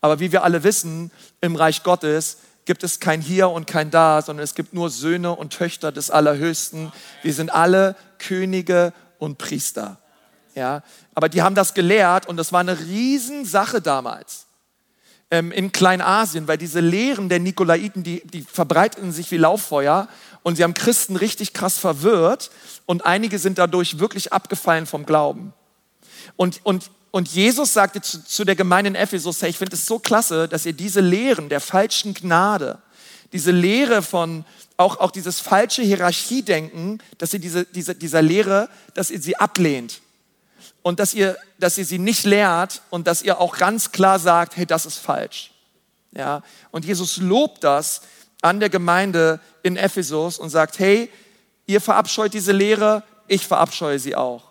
Aber 0.00 0.20
wie 0.20 0.30
wir 0.30 0.44
alle 0.44 0.62
wissen, 0.62 1.10
im 1.40 1.56
Reich 1.56 1.82
Gottes 1.82 2.38
gibt 2.68 2.84
es 2.84 3.00
kein 3.00 3.22
Hier 3.22 3.48
und 3.48 3.66
kein 3.66 3.90
Da, 3.90 4.20
sondern 4.20 4.44
es 4.44 4.54
gibt 4.54 4.74
nur 4.74 4.90
Söhne 4.90 5.34
und 5.34 5.54
Töchter 5.54 5.90
des 5.90 6.10
Allerhöchsten. 6.10 6.92
Wir 7.22 7.32
sind 7.32 7.50
alle 7.50 7.96
Könige 8.18 8.92
und 9.18 9.38
Priester. 9.38 9.96
Ja, 10.54 10.82
aber 11.14 11.30
die 11.30 11.40
haben 11.40 11.54
das 11.54 11.72
gelehrt 11.72 12.26
und 12.26 12.36
das 12.36 12.52
war 12.52 12.60
eine 12.60 12.78
Riesensache 12.78 13.80
damals 13.80 14.48
ähm, 15.30 15.50
in 15.50 15.72
Kleinasien, 15.72 16.46
weil 16.46 16.58
diese 16.58 16.80
Lehren 16.80 17.30
der 17.30 17.38
Nikolaiten, 17.38 18.02
die, 18.02 18.20
die 18.26 18.42
verbreiteten 18.42 19.12
sich 19.12 19.30
wie 19.30 19.38
Lauffeuer 19.38 20.06
und 20.42 20.56
sie 20.56 20.62
haben 20.62 20.74
Christen 20.74 21.16
richtig 21.16 21.54
krass 21.54 21.78
verwirrt 21.78 22.50
und 22.84 23.06
einige 23.06 23.38
sind 23.38 23.56
dadurch 23.56 23.98
wirklich 23.98 24.34
abgefallen 24.34 24.84
vom 24.84 25.06
Glauben. 25.06 25.54
Und, 26.36 26.60
und, 26.64 26.90
und 27.18 27.26
Jesus 27.26 27.72
sagte 27.72 28.00
zu, 28.00 28.24
zu 28.24 28.44
der 28.44 28.54
Gemeinde 28.54 28.90
in 28.90 28.94
Ephesus, 28.94 29.42
hey, 29.42 29.50
ich 29.50 29.58
finde 29.58 29.74
es 29.74 29.86
so 29.86 29.98
klasse, 29.98 30.46
dass 30.46 30.64
ihr 30.64 30.72
diese 30.72 31.00
Lehren 31.00 31.48
der 31.48 31.60
falschen 31.60 32.14
Gnade, 32.14 32.78
diese 33.32 33.50
Lehre 33.50 34.02
von, 34.02 34.44
auch, 34.76 35.00
auch 35.00 35.10
dieses 35.10 35.40
falsche 35.40 35.82
Hierarchiedenken, 35.82 37.02
dass 37.18 37.34
ihr 37.34 37.40
diese, 37.40 37.64
diese, 37.64 37.96
dieser 37.96 38.22
Lehre, 38.22 38.68
dass 38.94 39.10
ihr 39.10 39.20
sie 39.20 39.36
ablehnt 39.36 40.00
und 40.82 41.00
dass 41.00 41.12
ihr, 41.12 41.36
dass 41.58 41.76
ihr 41.76 41.84
sie 41.84 41.98
nicht 41.98 42.24
lehrt 42.24 42.82
und 42.88 43.08
dass 43.08 43.22
ihr 43.22 43.40
auch 43.40 43.58
ganz 43.58 43.90
klar 43.90 44.20
sagt, 44.20 44.56
hey, 44.56 44.64
das 44.64 44.86
ist 44.86 44.98
falsch. 44.98 45.50
Ja, 46.12 46.44
und 46.70 46.84
Jesus 46.84 47.16
lobt 47.16 47.64
das 47.64 48.02
an 48.42 48.60
der 48.60 48.70
Gemeinde 48.70 49.40
in 49.64 49.76
Ephesus 49.76 50.38
und 50.38 50.50
sagt, 50.50 50.78
hey, 50.78 51.10
ihr 51.66 51.80
verabscheut 51.80 52.32
diese 52.32 52.52
Lehre, 52.52 53.02
ich 53.26 53.44
verabscheue 53.44 53.98
sie 53.98 54.14
auch. 54.14 54.47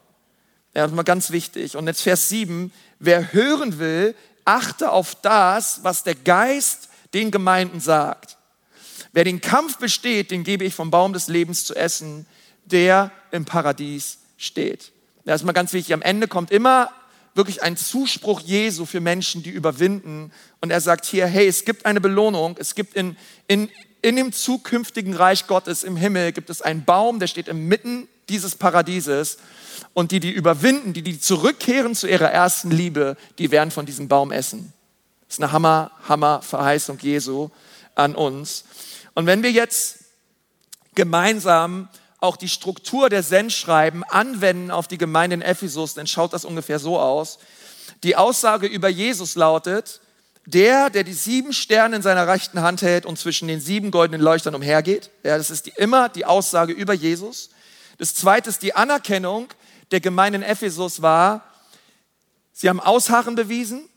Ja, 0.74 0.84
das 0.84 0.92
ist 0.92 0.96
mal 0.96 1.04
ganz 1.04 1.32
wichtig. 1.32 1.76
Und 1.76 1.88
jetzt 1.88 2.02
Vers 2.02 2.30
7, 2.30 2.72
wer 3.00 3.34
hören 3.34 3.80
will, 3.80 4.16
achte 4.46 4.92
auf 4.92 5.16
das, 5.16 5.84
was 5.84 6.04
der 6.04 6.16
Geist 6.16 6.90
den 7.14 7.32
Gemeinden 7.32 7.80
sagt. 7.80 8.38
Wer 9.12 9.24
den 9.24 9.42
Kampf 9.42 9.78
besteht, 9.78 10.32
den 10.32 10.44
gebe 10.44 10.64
ich 10.64 10.76
vom 10.76 10.92
Baum 10.92 11.14
des 11.14 11.28
Lebens 11.28 11.66
zu 11.66 11.76
essen, 11.76 12.26
der 12.66 13.12
im 13.32 13.46
Paradies 13.46 14.20
steht. 14.38 14.92
Das 15.26 15.42
ist 15.42 15.46
mal 15.46 15.54
ganz 15.54 15.74
wichtig. 15.74 15.94
Am 15.94 16.02
Ende 16.02 16.28
kommt 16.28 16.52
immer 16.52 16.92
wirklich 17.38 17.62
ein 17.64 17.78
Zuspruch 17.78 18.42
Jesu 18.42 18.86
für 18.86 19.00
Menschen, 19.00 19.44
die 19.44 19.50
überwinden. 19.50 20.32
Und 20.60 20.72
er 20.72 20.82
sagt 20.82 21.06
hier, 21.06 21.28
hey, 21.28 21.48
es 21.48 21.66
gibt 21.66 21.86
eine 21.86 22.02
Belohnung. 22.02 22.58
Es 22.60 22.76
gibt 22.76 22.96
in, 22.96 23.16
in, 23.48 23.70
in 24.02 24.16
dem 24.16 24.34
zukünftigen 24.34 25.14
Reich 25.14 25.48
Gottes 25.48 25.84
im 25.84 25.96
Himmel 25.96 26.32
gibt 26.32 26.50
es 26.50 26.62
einen 26.62 26.84
Baum, 26.84 27.20
der 27.20 27.28
steht 27.28 27.48
inmitten 27.48 28.08
dieses 28.30 28.56
Paradieses. 28.56 29.38
Und 29.94 30.12
die, 30.12 30.20
die 30.20 30.32
überwinden, 30.32 30.94
die, 30.94 31.02
die 31.02 31.20
zurückkehren 31.20 31.96
zu 31.96 32.08
ihrer 32.08 32.32
ersten 32.32 32.72
Liebe, 32.72 33.18
die 33.38 33.52
werden 33.52 33.72
von 33.72 33.86
diesem 33.86 34.08
Baum 34.08 34.32
essen. 34.32 34.74
Das 35.28 35.36
ist 35.36 35.44
eine 35.44 35.52
Hammer, 35.52 35.92
Hammer 36.08 36.42
Verheißung 36.42 37.00
Jesu 37.00 37.50
an 37.96 38.16
uns. 38.16 38.64
Und 39.14 39.26
wenn 39.26 39.44
wir 39.44 39.52
jetzt 39.52 40.00
gemeinsam 40.96 41.90
auch 42.20 42.38
die 42.38 42.50
Struktur 42.50 43.10
der 43.10 43.24
Sendschreiben 43.24 44.04
anwenden 44.04 44.72
auf 44.72 44.88
die 44.88 44.98
Gemeinde 44.98 45.36
in 45.36 45.42
Ephesus, 45.42 45.94
dann 45.94 46.08
schaut 46.08 46.34
das 46.34 46.46
ungefähr 46.46 46.80
so 46.80 47.00
aus. 47.00 47.40
Die 48.04 48.16
Aussage 48.16 48.68
über 48.68 48.90
Jesus 48.90 49.36
lautet, 49.36 50.02
der, 50.46 50.90
der 50.90 51.04
die 51.04 51.14
sieben 51.14 51.52
Sterne 51.52 51.98
in 51.98 52.02
seiner 52.02 52.28
rechten 52.28 52.62
Hand 52.62 52.82
hält 52.82 53.06
und 53.06 53.20
zwischen 53.20 53.48
den 53.48 53.60
sieben 53.60 53.92
goldenen 53.92 54.22
Leuchtern 54.22 54.56
umhergeht. 54.56 55.10
Ja, 55.24 55.38
das 55.38 55.50
ist 55.50 55.66
die, 55.66 55.74
immer 55.76 56.10
die 56.10 56.26
Aussage 56.26 56.74
über 56.74 56.94
Jesus. 56.94 57.50
Das 57.98 58.16
zweite 58.16 58.50
ist 58.50 58.62
die 58.62 58.74
Anerkennung 58.74 59.48
der 59.92 60.00
Gemeinde 60.00 60.38
in 60.38 60.44
Ephesus 60.44 61.02
war, 61.02 61.44
sie 62.54 62.70
haben 62.70 62.80
Ausharren 62.80 63.36
bewiesen, 63.36 63.88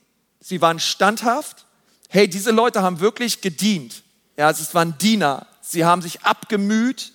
sie 0.40 0.60
waren 0.60 0.78
standhaft. 0.78 1.66
Hey, 2.08 2.28
diese 2.28 2.50
Leute 2.50 2.82
haben 2.82 3.00
wirklich 3.00 3.40
gedient. 3.40 4.02
Ja, 4.36 4.50
es 4.50 4.74
waren 4.74 4.96
Diener. 4.98 5.46
Sie 5.60 5.84
haben 5.84 6.02
sich 6.02 6.22
abgemüht 6.22 7.12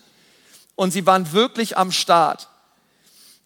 und 0.76 0.92
sie 0.92 1.06
waren 1.06 1.32
wirklich 1.34 1.78
am 1.78 1.92
Start. 1.92 2.48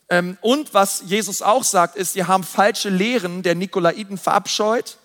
Ähm, 0.10 0.38
und 0.42 0.74
was 0.74 1.04
Jesus 1.06 1.42
auch 1.42 1.63
sagt, 1.63 1.96
ist, 1.96 2.13
sie 2.13 2.26
haben 2.26 2.44
falsche 2.44 2.89
Lehren 2.89 3.44
der 3.44 3.56
Nikolaiten 3.56 4.18
verabscheut 4.18 4.98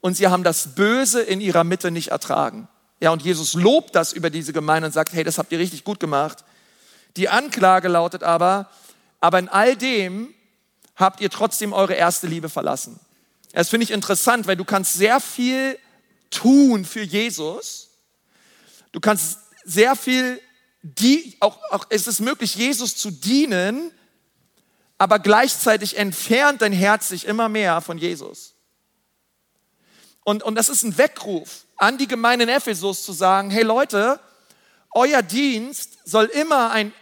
und 0.00 0.16
sie 0.16 0.28
haben 0.28 0.44
das 0.44 0.74
Böse 0.74 1.22
in 1.22 1.40
ihrer 1.40 1.64
Mitte 1.64 1.90
nicht 1.90 2.08
ertragen. 2.08 2.68
Ja, 3.00 3.10
und 3.10 3.22
Jesus 3.22 3.54
lobt 3.54 3.94
das 3.94 4.12
über 4.12 4.30
diese 4.30 4.52
Gemeinde 4.52 4.86
und 4.86 4.92
sagt, 4.92 5.12
hey, 5.12 5.24
das 5.24 5.38
habt 5.38 5.50
ihr 5.52 5.58
richtig 5.58 5.84
gut 5.84 5.98
gemacht. 5.98 6.44
Die 7.16 7.28
Anklage 7.28 7.88
lautet 7.88 8.22
aber, 8.22 8.70
aber 9.24 9.38
in 9.38 9.48
all 9.48 9.74
dem 9.74 10.34
habt 10.96 11.22
ihr 11.22 11.30
trotzdem 11.30 11.72
eure 11.72 11.94
erste 11.94 12.26
Liebe 12.26 12.50
verlassen. 12.50 13.00
Das 13.54 13.70
finde 13.70 13.84
ich 13.84 13.90
interessant, 13.90 14.46
weil 14.46 14.56
du 14.56 14.66
kannst 14.66 14.92
sehr 14.92 15.18
viel 15.18 15.78
tun 16.28 16.84
für 16.84 17.00
Jesus. 17.00 17.88
Du 18.92 19.00
kannst 19.00 19.38
sehr 19.64 19.96
viel 19.96 20.42
die, 20.82 21.38
auch, 21.40 21.58
auch 21.70 21.86
es 21.88 22.06
ist 22.06 22.20
möglich, 22.20 22.54
Jesus 22.54 22.98
zu 22.98 23.10
dienen, 23.10 23.92
aber 24.98 25.18
gleichzeitig 25.18 25.96
entfernt 25.96 26.60
dein 26.60 26.74
Herz 26.74 27.08
sich 27.08 27.24
immer 27.24 27.48
mehr 27.48 27.80
von 27.80 27.96
Jesus. 27.96 28.52
Und, 30.22 30.42
und 30.42 30.54
das 30.54 30.68
ist 30.68 30.82
ein 30.82 30.98
Weckruf 30.98 31.64
an 31.78 31.96
die 31.96 32.08
Gemeinde 32.08 32.42
in 32.42 32.50
Ephesus 32.50 33.02
zu 33.02 33.14
sagen, 33.14 33.48
hey 33.48 33.62
Leute, 33.62 34.20
euer 34.90 35.22
Dienst 35.22 35.96
soll 36.04 36.26
immer 36.26 36.72
ein 36.72 36.92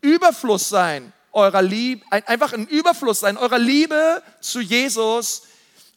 Überfluss 0.00 0.68
sein, 0.68 1.12
eurer 1.32 1.62
Liebe, 1.62 2.04
ein, 2.10 2.26
einfach 2.26 2.52
ein 2.52 2.66
Überfluss 2.66 3.20
sein, 3.20 3.36
eurer 3.36 3.58
Liebe 3.58 4.22
zu 4.40 4.60
Jesus 4.60 5.42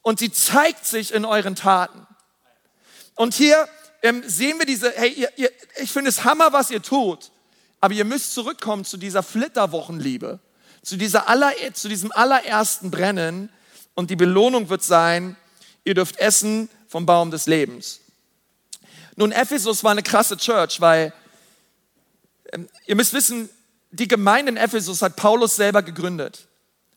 und 0.02 0.20
sie 0.20 0.32
zeigt 0.32 0.86
sich 0.86 1.14
in 1.14 1.26
euren 1.26 1.56
Taten. 1.56 2.06
Und 3.16 3.34
hier 3.34 3.68
ähm, 4.02 4.24
sehen 4.28 4.60
wir 4.60 4.66
diese, 4.66 4.92
hey, 4.92 5.12
ihr, 5.12 5.30
ihr, 5.38 5.52
ich 5.82 5.92
finde 5.92 6.10
es 6.10 6.24
Hammer, 6.24 6.54
was 6.54 6.72
ihr 6.72 6.82
tut, 6.82 7.32
aber 7.80 7.94
ihr 7.94 8.06
müsst 8.06 8.34
zurückkommen 8.34 8.86
zu 8.86 8.98
dieser 8.98 9.24
Flitterwochenliebe, 9.24 10.40
zu, 10.82 10.98
dieser 10.98 11.30
aller, 11.30 11.52
zu 11.74 11.90
diesem 11.90 12.12
allerersten 12.12 12.92
Brennen 12.92 13.50
und 13.96 14.10
die 14.10 14.16
Belohnung 14.16 14.70
wird 14.70 14.84
sein, 14.84 15.36
ihr 15.84 15.94
dürft 15.94 16.18
essen 16.18 16.70
vom 16.88 17.06
Baum 17.06 17.32
des 17.32 17.46
Lebens. 17.46 18.00
Nun, 19.16 19.32
Ephesus 19.32 19.84
war 19.84 19.92
eine 19.92 20.04
krasse 20.04 20.38
Church, 20.38 20.82
weil 20.82 21.14
ähm, 22.52 22.68
ihr 22.86 22.96
müsst 22.96 23.14
wissen, 23.14 23.50
die 23.94 24.08
Gemeinde 24.08 24.52
in 24.52 24.58
Ephesus 24.58 25.04
hat 25.04 25.16
Paulus 25.16 25.56
selber 25.56 25.84
gegründet. 25.84 26.48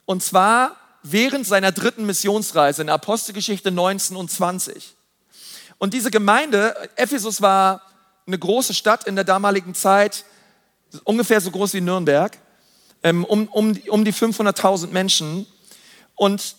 Und 0.07 0.23
zwar 0.23 0.77
während 1.03 1.47
seiner 1.47 1.71
dritten 1.71 2.07
Missionsreise 2.07 2.81
in 2.83 2.89
Apostelgeschichte 2.89 3.71
19 3.71 4.17
und 4.17 4.31
20. 4.31 4.97
Und 5.77 5.93
diese 5.93 6.11
Gemeinde, 6.11 6.75
Ephesus 6.97 7.43
war 7.43 7.83
eine 8.27 8.39
große 8.39 8.73
Stadt 8.73 9.05
in 9.05 9.15
der 9.15 9.25
damaligen 9.25 9.75
Zeit, 9.75 10.25
ungefähr 11.05 11.41
so 11.43 11.51
groß 11.51 11.75
wie 11.75 11.83
Nürnberg, 11.83 12.39
ähm, 13.03 13.25
um, 13.25 13.47
um, 13.49 13.79
um 13.89 14.05
die 14.05 14.15
500.000 14.15 14.89
Menschen. 14.89 15.47
Und 16.15 16.57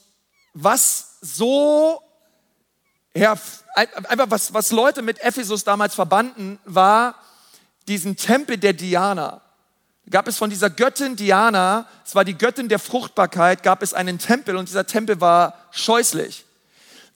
was 0.54 1.18
so, 1.22 2.00
ja, 3.16 3.36
einfach 3.74 4.30
was, 4.30 4.54
was 4.54 4.72
Leute 4.72 5.02
mit 5.02 5.20
Ephesus 5.20 5.64
damals 5.64 5.96
verbanden, 5.96 6.60
war 6.64 7.16
diesen 7.88 8.18
Tempel 8.18 8.58
der 8.58 8.74
Diana. 8.74 9.42
Gab 10.10 10.30
es 10.30 10.38
von 10.38 10.50
dieser 10.50 10.70
Göttin 10.70 11.18
Diana, 11.18 11.86
es 12.06 12.16
war 12.16 12.24
die 12.24 12.38
Göttin 12.38 12.70
der 12.70 12.80
Fruchtbarkeit, 12.80 13.62
gab 13.62 13.84
es 13.84 13.94
einen 13.94 14.20
Tempel 14.20 14.56
und 14.56 14.70
dieser 14.70 14.88
Tempel 14.88 15.20
war 15.20 15.56
scheußlich. 15.72 16.46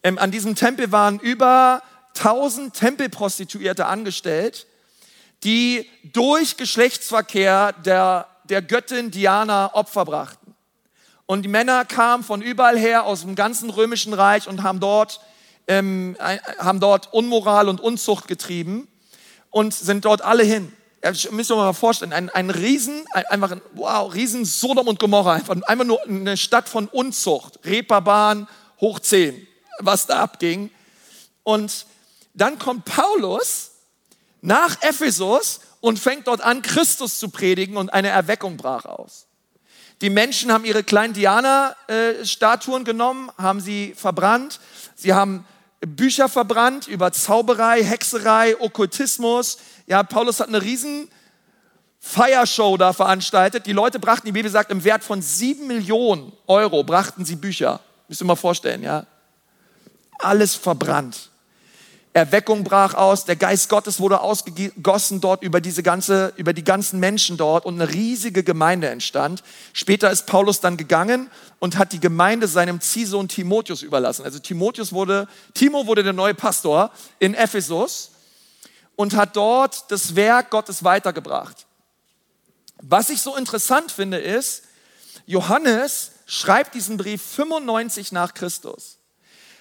Ähm, 0.04 0.17
an 0.17 0.32
diesem 0.32 0.56
Tempel 0.56 0.91
waren 0.91 1.17
über 1.19 1.84
1000 2.17 2.73
Tempelprostituierte 2.73 3.86
angestellt, 3.86 4.67
die 5.45 5.89
durch 6.04 6.58
Geschlechtsverkehr 6.58 7.71
der, 7.86 8.27
der 8.43 8.62
Göttin 8.62 9.10
Diana 9.10 9.73
Opfer 9.73 10.04
brachten. 10.04 10.54
Und 11.25 11.43
die 11.43 11.49
Männer 11.49 11.86
kamen 11.86 12.25
von 12.25 12.41
überall 12.41 12.77
her 12.77 13.06
aus 13.06 13.21
dem 13.21 13.36
ganzen 13.36 13.69
römischen 13.69 14.13
Reich 14.13 14.49
und 14.49 14.63
haben 14.63 14.82
dort, 14.82 15.21
ähm, 15.67 16.17
haben 16.60 16.82
dort 16.82 17.13
Unmoral 17.13 17.69
und 17.69 17.80
Unzucht 17.80 18.27
getrieben 18.27 18.89
und 19.49 19.73
sind 19.73 20.04
dort 20.04 20.23
alle 20.23 20.43
hin. 20.43 20.73
Ja, 21.03 21.11
müsst 21.31 21.49
ihr 21.49 21.55
mal 21.55 21.73
vorstellen, 21.73 22.13
ein, 22.13 22.29
ein 22.29 22.51
Riesen, 22.51 23.03
ein, 23.13 23.25
einfach 23.25 23.51
ein, 23.51 23.61
wow, 23.73 24.13
Riesen 24.13 24.45
Sodom 24.45 24.87
und 24.87 24.99
Gomorra, 24.99 25.33
einfach, 25.33 25.55
einfach 25.63 25.85
nur 25.85 26.03
eine 26.03 26.37
Stadt 26.37 26.69
von 26.69 26.87
Unzucht, 26.87 27.59
Reeperbahn 27.65 28.47
hoch 28.79 28.99
10, 28.99 29.47
was 29.79 30.05
da 30.05 30.21
abging. 30.21 30.69
Und 31.43 31.87
dann 32.35 32.59
kommt 32.59 32.85
Paulus 32.85 33.71
nach 34.41 34.81
Ephesus 34.81 35.62
und 35.79 35.97
fängt 35.97 36.27
dort 36.27 36.41
an, 36.41 36.62
Christus 36.62 37.17
zu 37.17 37.29
predigen 37.29 37.77
und 37.77 37.91
eine 37.91 38.10
Erweckung 38.10 38.58
brach 38.58 38.85
aus. 38.85 39.25
Die 40.02 40.10
Menschen 40.10 40.52
haben 40.52 40.65
ihre 40.65 40.83
kleinen 40.83 41.13
Diana-Statuen 41.13 42.83
genommen, 42.85 43.31
haben 43.37 43.60
sie 43.60 43.93
verbrannt. 43.95 44.60
Sie 44.95 45.13
haben 45.13 45.45
Bücher 45.82 46.29
verbrannt 46.29 46.88
über 46.88 47.12
Zauberei, 47.12 47.84
Hexerei, 47.84 48.60
Okkultismus. 48.60 49.58
Ja, 49.88 50.04
Paulus 50.04 50.40
hat 50.40 50.48
eine 50.48 50.62
riesen 50.62 51.10
Feiershow 52.00 52.77
da 52.77 52.94
veranstaltet. 52.94 53.65
Die 53.65 53.73
Leute 53.73 54.00
brachten, 54.00 54.27
die 54.27 54.32
Bibel 54.32 54.52
sagt, 54.52 54.71
im 54.71 54.84
Wert 54.84 55.04
von 55.04 55.21
sieben 55.21 55.67
Millionen 55.67 56.34
Euro 56.48 56.84
brachten 56.84 57.25
sie 57.25 57.36
Bücher. 57.36 57.79
Müsst 58.08 58.21
ihr 58.21 58.25
mal 58.25 58.36
vorstellen, 58.36 58.84
ja. 58.84 59.08
Alles 60.19 60.56
verbrannt. 60.56 61.31
Erweckung 62.13 62.65
brach 62.65 62.93
aus, 62.93 63.23
der 63.23 63.37
Geist 63.37 63.69
Gottes 63.69 64.01
wurde 64.01 64.19
ausgegossen 64.19 65.21
dort 65.21 65.43
über 65.43 65.62
diese 65.62 65.81
ganze, 65.81 66.33
über 66.35 66.51
die 66.51 66.63
ganzen 66.63 66.99
Menschen 66.99 67.37
dort 67.37 67.65
und 67.65 67.81
eine 67.81 67.89
riesige 67.89 68.43
Gemeinde 68.43 68.89
entstand. 68.89 69.43
Später 69.71 70.12
ist 70.12 70.25
Paulus 70.25 70.59
dann 70.59 70.75
gegangen 70.75 71.29
und 71.59 71.77
hat 71.77 71.93
die 71.93 72.01
Gemeinde 72.01 72.49
seinem 72.49 72.81
Ziehsohn 72.81 73.29
Timotheus 73.29 73.81
überlassen. 73.81 74.25
Also 74.25 74.39
Timotheus 74.39 74.91
wurde, 74.91 75.29
Timo 75.53 75.87
wurde 75.87 76.03
der 76.03 76.12
neue 76.12 76.33
Pastor 76.33 76.91
in 77.19 77.33
Ephesus 77.33 78.12
und 78.97 79.15
hat 79.15 79.37
dort 79.37 79.89
das 79.89 80.13
Werk 80.15 80.49
Gottes 80.49 80.83
weitergebracht. 80.83 81.65
Was 82.81 83.09
ich 83.09 83.21
so 83.21 83.37
interessant 83.37 83.89
finde 83.89 84.17
ist, 84.17 84.63
Johannes 85.27 86.12
schreibt 86.25 86.75
diesen 86.75 86.97
Brief 86.97 87.21
95 87.21 88.12
nach 88.12 88.33
Christus. 88.33 88.97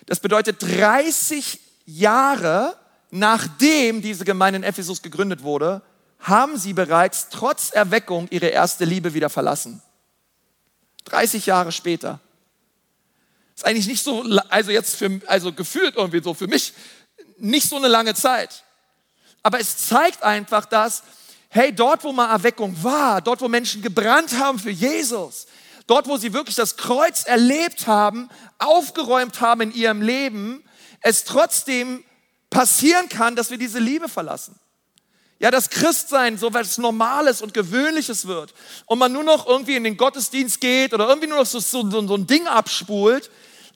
Das 0.07 0.19
bedeutet 0.19 0.61
30 0.63 1.61
Jahre 1.99 2.77
nachdem 3.11 4.03
diese 4.03 4.25
Gemeinde 4.25 4.59
in 4.59 4.63
Ephesus 4.63 5.03
gegründet 5.03 5.43
wurde, 5.43 5.83
haben 6.21 6.57
sie 6.57 6.73
bereits 6.73 7.29
trotz 7.31 7.71
Erweckung 7.71 8.29
ihre 8.31 8.47
erste 8.47 8.85
Liebe 8.85 9.15
wieder 9.15 9.31
verlassen. 9.31 9.83
30 11.07 11.47
Jahre 11.47 11.73
später. 11.73 12.21
Ist 13.57 13.65
eigentlich 13.65 13.87
nicht 13.87 14.03
so, 14.03 14.23
also 14.49 14.71
jetzt 14.71 14.97
für, 14.97 15.21
also 15.27 15.53
gefühlt 15.53 15.97
irgendwie 15.97 16.23
so 16.23 16.35
für 16.35 16.47
mich, 16.47 16.73
nicht 17.39 17.69
so 17.69 17.77
eine 17.77 17.89
lange 17.89 18.15
Zeit. 18.15 18.65
Aber 19.43 19.59
es 19.59 19.89
zeigt 19.89 20.23
einfach, 20.23 20.67
dass, 20.67 21.03
hey, 21.49 21.75
dort, 21.75 22.05
wo 22.05 22.13
mal 22.13 22.31
Erweckung 22.31 22.77
war, 22.83 23.23
dort, 23.23 23.41
wo 23.41 23.49
Menschen 23.49 23.81
gebrannt 23.81 24.39
haben 24.39 24.59
für 24.59 24.71
Jesus, 24.71 25.47
dort, 25.87 26.07
wo 26.07 26.19
sie 26.19 26.35
wirklich 26.35 26.57
das 26.57 26.77
Kreuz 26.77 27.25
erlebt 27.25 27.87
haben, 27.87 28.29
aufgeräumt 28.59 29.41
haben 29.41 29.63
in 29.63 29.75
ihrem 29.75 30.03
Leben, 30.03 30.63
es 31.03 31.25
trotzdem 31.25 32.05
passieren 32.51 33.09
kann, 33.09 33.37
dass 33.37 33.51
wir 33.51 33.59
diese 33.59 33.79
Liebe 33.79 34.09
verlassen. 34.09 34.59
Ja, 35.39 35.51
das 35.51 35.71
Christsein 35.71 36.37
so 36.37 36.53
was 36.53 36.77
Normales 36.77 37.41
und 37.41 37.55
Gewöhnliches 37.55 38.27
wird 38.27 38.53
und 38.85 38.99
man 38.99 39.11
nur 39.11 39.25
noch 39.25 39.47
irgendwie 39.47 39.77
in 39.77 39.85
den 39.85 39.97
Gottesdienst 39.97 40.61
geht 40.61 40.93
oder 40.93 41.09
irgendwie 41.09 41.29
nur 41.29 41.39
noch 41.39 41.47
so, 41.47 41.61
so, 41.61 41.89
so 41.91 42.15
ein 42.15 42.27
Ding 42.27 42.47
abspult, 42.47 43.31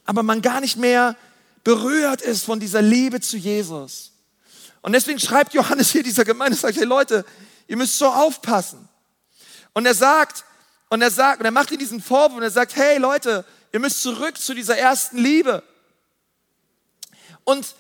aber 0.04 0.22
man 0.22 0.42
gar 0.42 0.60
nicht 0.60 0.76
mehr 0.76 1.16
berührt 1.62 2.20
ist 2.20 2.44
von 2.44 2.60
dieser 2.60 2.82
Liebe 2.82 3.20
zu 3.20 3.38
Jesus. 3.38 4.12
Und 4.82 4.92
deswegen 4.92 5.18
schreibt 5.18 5.54
Johannes 5.54 5.90
hier 5.90 6.02
dieser 6.02 6.26
Gemeinde, 6.26 6.58
sagt, 6.58 6.76
hey 6.76 6.84
Leute, 6.84 7.24
ihr 7.66 7.78
müsst 7.78 7.96
so 7.96 8.08
aufpassen. 8.08 8.86
Und 9.72 9.86
er 9.86 9.94
sagt, 9.94 10.44
und 10.90 11.00
er 11.00 11.10
sagt, 11.10 11.40
und 11.40 11.46
er 11.46 11.50
macht 11.50 11.72
in 11.72 11.78
diesen 11.78 12.02
Vorwurf 12.02 12.36
und 12.36 12.42
er 12.42 12.50
sagt, 12.50 12.76
hey 12.76 12.98
Leute, 12.98 13.46
ihr 13.72 13.80
müsst 13.80 14.02
zurück 14.02 14.38
zu 14.38 14.52
dieser 14.52 14.76
ersten 14.76 15.16
Liebe. 15.16 15.62
Und 17.44 17.74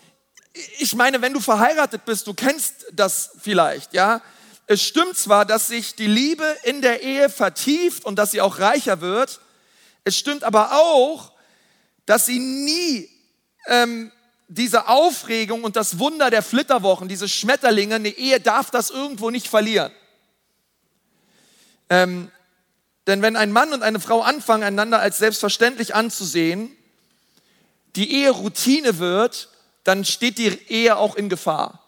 ich 0.78 0.94
meine, 0.94 1.20
wenn 1.20 1.32
du 1.32 1.40
verheiratet 1.40 2.04
bist, 2.04 2.26
du 2.26 2.34
kennst 2.34 2.86
das 2.92 3.30
vielleicht, 3.40 3.92
ja. 3.92 4.22
Es 4.66 4.82
stimmt 4.82 5.18
zwar, 5.18 5.44
dass 5.44 5.66
sich 5.66 5.94
die 5.94 6.06
Liebe 6.06 6.44
in 6.62 6.80
der 6.80 7.02
Ehe 7.02 7.28
vertieft 7.28 8.04
und 8.04 8.16
dass 8.16 8.30
sie 8.30 8.40
auch 8.40 8.60
reicher 8.60 9.02
wird. 9.02 9.40
Es 10.04 10.16
stimmt 10.16 10.42
aber 10.42 10.72
auch, 10.72 11.32
dass 12.06 12.26
sie 12.26 12.38
nie 12.38 13.10
ähm, 13.66 14.10
diese 14.48 14.88
Aufregung 14.88 15.64
und 15.64 15.76
das 15.76 15.98
Wunder 15.98 16.30
der 16.30 16.42
Flitterwochen, 16.42 17.08
diese 17.08 17.28
Schmetterlinge, 17.28 17.96
eine 17.96 18.08
Ehe 18.08 18.40
darf 18.40 18.70
das 18.70 18.90
irgendwo 18.90 19.30
nicht 19.30 19.48
verlieren. 19.48 19.92
Ähm, 21.90 22.30
denn 23.06 23.20
wenn 23.20 23.36
ein 23.36 23.52
Mann 23.52 23.72
und 23.72 23.82
eine 23.82 24.00
Frau 24.00 24.22
anfangen, 24.22 24.62
einander 24.62 25.00
als 25.00 25.18
selbstverständlich 25.18 25.94
anzusehen, 25.94 26.74
die 27.96 28.12
Ehe 28.12 28.30
Routine 28.30 28.98
wird, 28.98 29.50
dann 29.84 30.04
steht 30.04 30.38
die 30.38 30.48
Ehe 30.68 30.96
auch 30.96 31.14
in 31.14 31.28
Gefahr. 31.28 31.80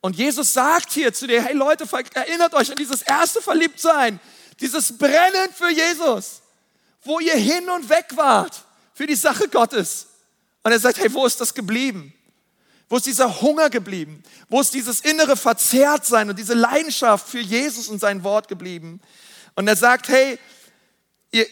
Und 0.00 0.16
Jesus 0.16 0.52
sagt 0.52 0.92
hier 0.92 1.12
zu 1.12 1.26
dir, 1.26 1.42
hey 1.42 1.54
Leute, 1.54 1.84
erinnert 2.14 2.54
euch 2.54 2.70
an 2.70 2.76
dieses 2.76 3.02
erste 3.02 3.42
Verliebtsein, 3.42 4.20
dieses 4.60 4.96
Brennen 4.96 5.52
für 5.54 5.70
Jesus, 5.70 6.42
wo 7.02 7.20
ihr 7.20 7.36
hin 7.36 7.68
und 7.70 7.88
weg 7.88 8.06
wart 8.14 8.64
für 8.94 9.06
die 9.06 9.14
Sache 9.14 9.48
Gottes. 9.48 10.06
Und 10.62 10.72
er 10.72 10.78
sagt, 10.78 10.98
hey, 10.98 11.12
wo 11.12 11.26
ist 11.26 11.40
das 11.40 11.54
geblieben? 11.54 12.12
Wo 12.88 12.96
ist 12.96 13.06
dieser 13.06 13.40
Hunger 13.42 13.70
geblieben? 13.70 14.22
Wo 14.48 14.60
ist 14.60 14.72
dieses 14.72 15.00
innere 15.00 15.36
Verzerrtsein 15.36 16.30
und 16.30 16.38
diese 16.38 16.54
Leidenschaft 16.54 17.28
für 17.28 17.40
Jesus 17.40 17.88
und 17.88 17.98
sein 17.98 18.24
Wort 18.24 18.48
geblieben? 18.48 19.00
Und 19.56 19.68
er 19.68 19.76
sagt, 19.76 20.08
hey, 20.08 20.38
ihr, 21.30 21.46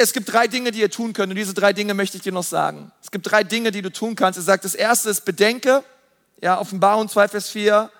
es 0.00 0.12
gibt 0.12 0.32
drei 0.32 0.46
Dinge, 0.46 0.70
die 0.70 0.78
ihr 0.78 0.92
tun 0.92 1.12
könnt 1.12 1.30
und 1.30 1.36
diese 1.36 1.54
drei 1.54 1.72
Dinge 1.72 1.92
möchte 1.92 2.16
ich 2.16 2.22
dir 2.22 2.30
noch 2.30 2.44
sagen. 2.44 2.92
Es 3.02 3.10
gibt 3.10 3.28
drei 3.28 3.42
Dinge, 3.42 3.72
die 3.72 3.82
du 3.82 3.90
tun 3.90 4.14
kannst. 4.14 4.38
Er 4.38 4.44
sagt, 4.44 4.64
das 4.64 4.76
erste 4.76 5.10
ist 5.10 5.24
Bedenke, 5.24 5.82
ja, 6.40 6.60
Offenbarung 6.60 7.08
2, 7.08 7.26
Vers 7.26 7.50
4. 7.50 7.90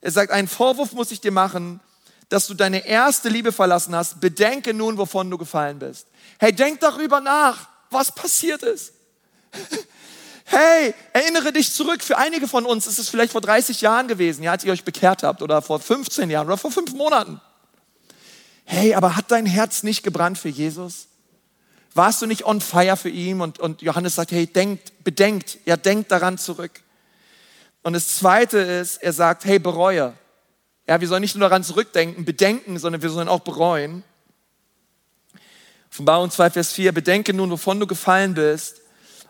Er 0.00 0.10
sagt, 0.10 0.32
einen 0.32 0.48
Vorwurf 0.48 0.92
muss 0.92 1.12
ich 1.12 1.20
dir 1.20 1.30
machen, 1.30 1.78
dass 2.28 2.48
du 2.48 2.54
deine 2.54 2.84
erste 2.84 3.28
Liebe 3.28 3.52
verlassen 3.52 3.94
hast. 3.94 4.20
Bedenke 4.20 4.74
nun, 4.74 4.98
wovon 4.98 5.30
du 5.30 5.38
gefallen 5.38 5.78
bist. 5.78 6.08
Hey, 6.40 6.52
denk 6.52 6.80
darüber 6.80 7.20
nach, 7.20 7.68
was 7.90 8.12
passiert 8.12 8.62
ist. 8.62 8.92
Hey, 10.50 10.94
erinnere 11.12 11.52
dich 11.52 11.74
zurück. 11.74 12.02
Für 12.02 12.16
einige 12.16 12.48
von 12.48 12.64
uns 12.64 12.86
ist 12.86 12.98
es 12.98 13.10
vielleicht 13.10 13.32
vor 13.32 13.42
30 13.42 13.82
Jahren 13.82 14.08
gewesen, 14.08 14.42
ja, 14.42 14.52
als 14.52 14.64
ihr 14.64 14.72
euch 14.72 14.82
bekehrt 14.82 15.22
habt, 15.22 15.42
oder 15.42 15.60
vor 15.60 15.78
15 15.78 16.30
Jahren 16.30 16.46
oder 16.46 16.56
vor 16.56 16.72
fünf 16.72 16.94
Monaten. 16.94 17.38
Hey, 18.64 18.94
aber 18.94 19.14
hat 19.14 19.30
dein 19.30 19.44
Herz 19.44 19.82
nicht 19.82 20.02
gebrannt 20.02 20.38
für 20.38 20.48
Jesus? 20.48 21.07
Warst 21.98 22.22
du 22.22 22.26
nicht 22.26 22.44
on 22.44 22.60
fire 22.60 22.96
für 22.96 23.08
ihn? 23.08 23.40
Und, 23.40 23.58
und 23.58 23.82
Johannes 23.82 24.14
sagt, 24.14 24.30
hey, 24.30 24.46
denkt, 24.46 25.02
bedenkt, 25.02 25.58
ja, 25.64 25.76
denkt 25.76 26.12
daran 26.12 26.38
zurück. 26.38 26.70
Und 27.82 27.94
das 27.94 28.18
zweite 28.18 28.58
ist, 28.58 28.98
er 28.98 29.12
sagt, 29.12 29.44
hey, 29.44 29.58
bereue. 29.58 30.14
Ja, 30.86 31.00
wir 31.00 31.08
sollen 31.08 31.22
nicht 31.22 31.34
nur 31.34 31.48
daran 31.48 31.64
zurückdenken, 31.64 32.24
bedenken, 32.24 32.78
sondern 32.78 33.02
wir 33.02 33.10
sollen 33.10 33.26
auch 33.26 33.40
bereuen. 33.40 34.04
Offenbarung 35.90 36.30
2, 36.30 36.50
Vers 36.50 36.72
4, 36.72 36.92
bedenke 36.92 37.34
nun, 37.34 37.50
wovon 37.50 37.80
du 37.80 37.86
gefallen 37.88 38.34
bist 38.34 38.80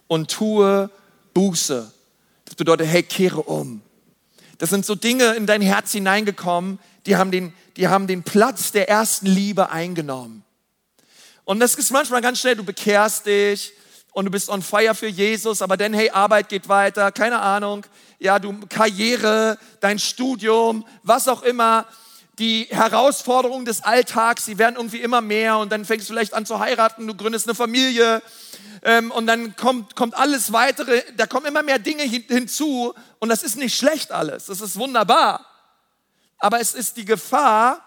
und 0.07 0.31
tue 0.31 0.91
Buße. 1.33 1.91
Das 2.45 2.55
bedeutet, 2.55 2.89
hey, 2.89 3.03
kehre 3.03 3.45
um. 3.45 3.81
Das 4.59 4.69
sind 4.69 4.85
so 4.85 4.95
Dinge 4.95 5.33
in 5.37 5.47
dein 5.47 5.63
Herz 5.63 5.93
hineingekommen, 5.93 6.79
die 7.07 7.17
haben 7.17 7.31
den, 7.31 7.55
die 7.79 7.89
haben 7.89 8.07
den 8.07 8.25
Platz 8.25 8.73
der 8.73 8.91
ersten 8.91 9.25
Liebe 9.25 9.71
eingenommen. 9.71 10.45
Und 11.49 11.61
das 11.61 11.77
ist 11.77 11.91
manchmal 11.93 12.21
ganz 12.21 12.41
schnell, 12.41 12.57
du 12.57 12.63
bekehrst 12.63 13.25
dich 13.25 13.73
und 14.13 14.27
du 14.27 14.31
bist 14.31 14.51
on 14.51 14.61
fire 14.61 14.95
für 14.95 15.07
Jesus, 15.07 15.63
aber 15.63 15.79
dann, 15.79 15.95
hey, 15.95 16.11
Arbeit 16.11 16.51
geht 16.51 16.69
weiter, 16.69 17.11
keine 17.11 17.41
Ahnung, 17.41 17.87
ja, 18.19 18.39
du, 18.39 18.55
Karriere, 18.69 19.57
dein 19.81 19.99
Studium, 19.99 20.87
was 21.05 21.27
auch 21.27 21.41
immer, 21.41 21.87
die 22.39 22.67
Herausforderungen 22.69 23.65
des 23.65 23.83
Alltags, 23.83 24.45
sie 24.45 24.59
werden 24.59 24.77
irgendwie 24.77 25.01
immer 25.01 25.23
mehr 25.23 25.57
und 25.57 25.73
dann 25.73 25.87
fängst 25.87 26.07
du 26.11 26.13
vielleicht 26.13 26.35
an 26.35 26.45
zu 26.45 26.59
heiraten, 26.59 27.07
du 27.07 27.15
gründest 27.15 27.49
eine 27.49 27.55
Familie 27.55 28.21
ähm, 28.83 29.11
und 29.11 29.27
dann 29.27 29.57
kommt, 29.57 29.97
kommt 29.97 30.19
alles 30.19 30.53
weitere, 30.53 31.03
da 31.17 31.27
kommen 31.27 31.47
immer 31.47 31.63
mehr 31.63 31.79
Dinge 31.79 32.03
hin, 32.03 32.25
hinzu 32.29 32.93
und 33.21 33.31
das 33.31 33.43
ist 33.43 33.57
nicht 33.57 33.75
schlecht 33.75 34.13
alles, 34.13 34.45
das 34.45 34.61
ist 34.61 34.77
wunderbar. 34.79 35.47
Aber 36.37 36.61
es 36.61 36.75
ist 36.75 36.99
die 36.99 37.07
Gefahr, 37.07 37.83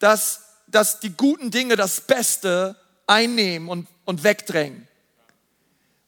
dass, 0.00 0.42
dass 0.66 1.00
die 1.00 1.16
guten 1.16 1.50
Dinge 1.50 1.76
das 1.76 2.02
Beste 2.02 2.76
einnehmen 3.10 3.68
und, 3.68 3.88
und 4.04 4.24
wegdrängen. 4.24 4.86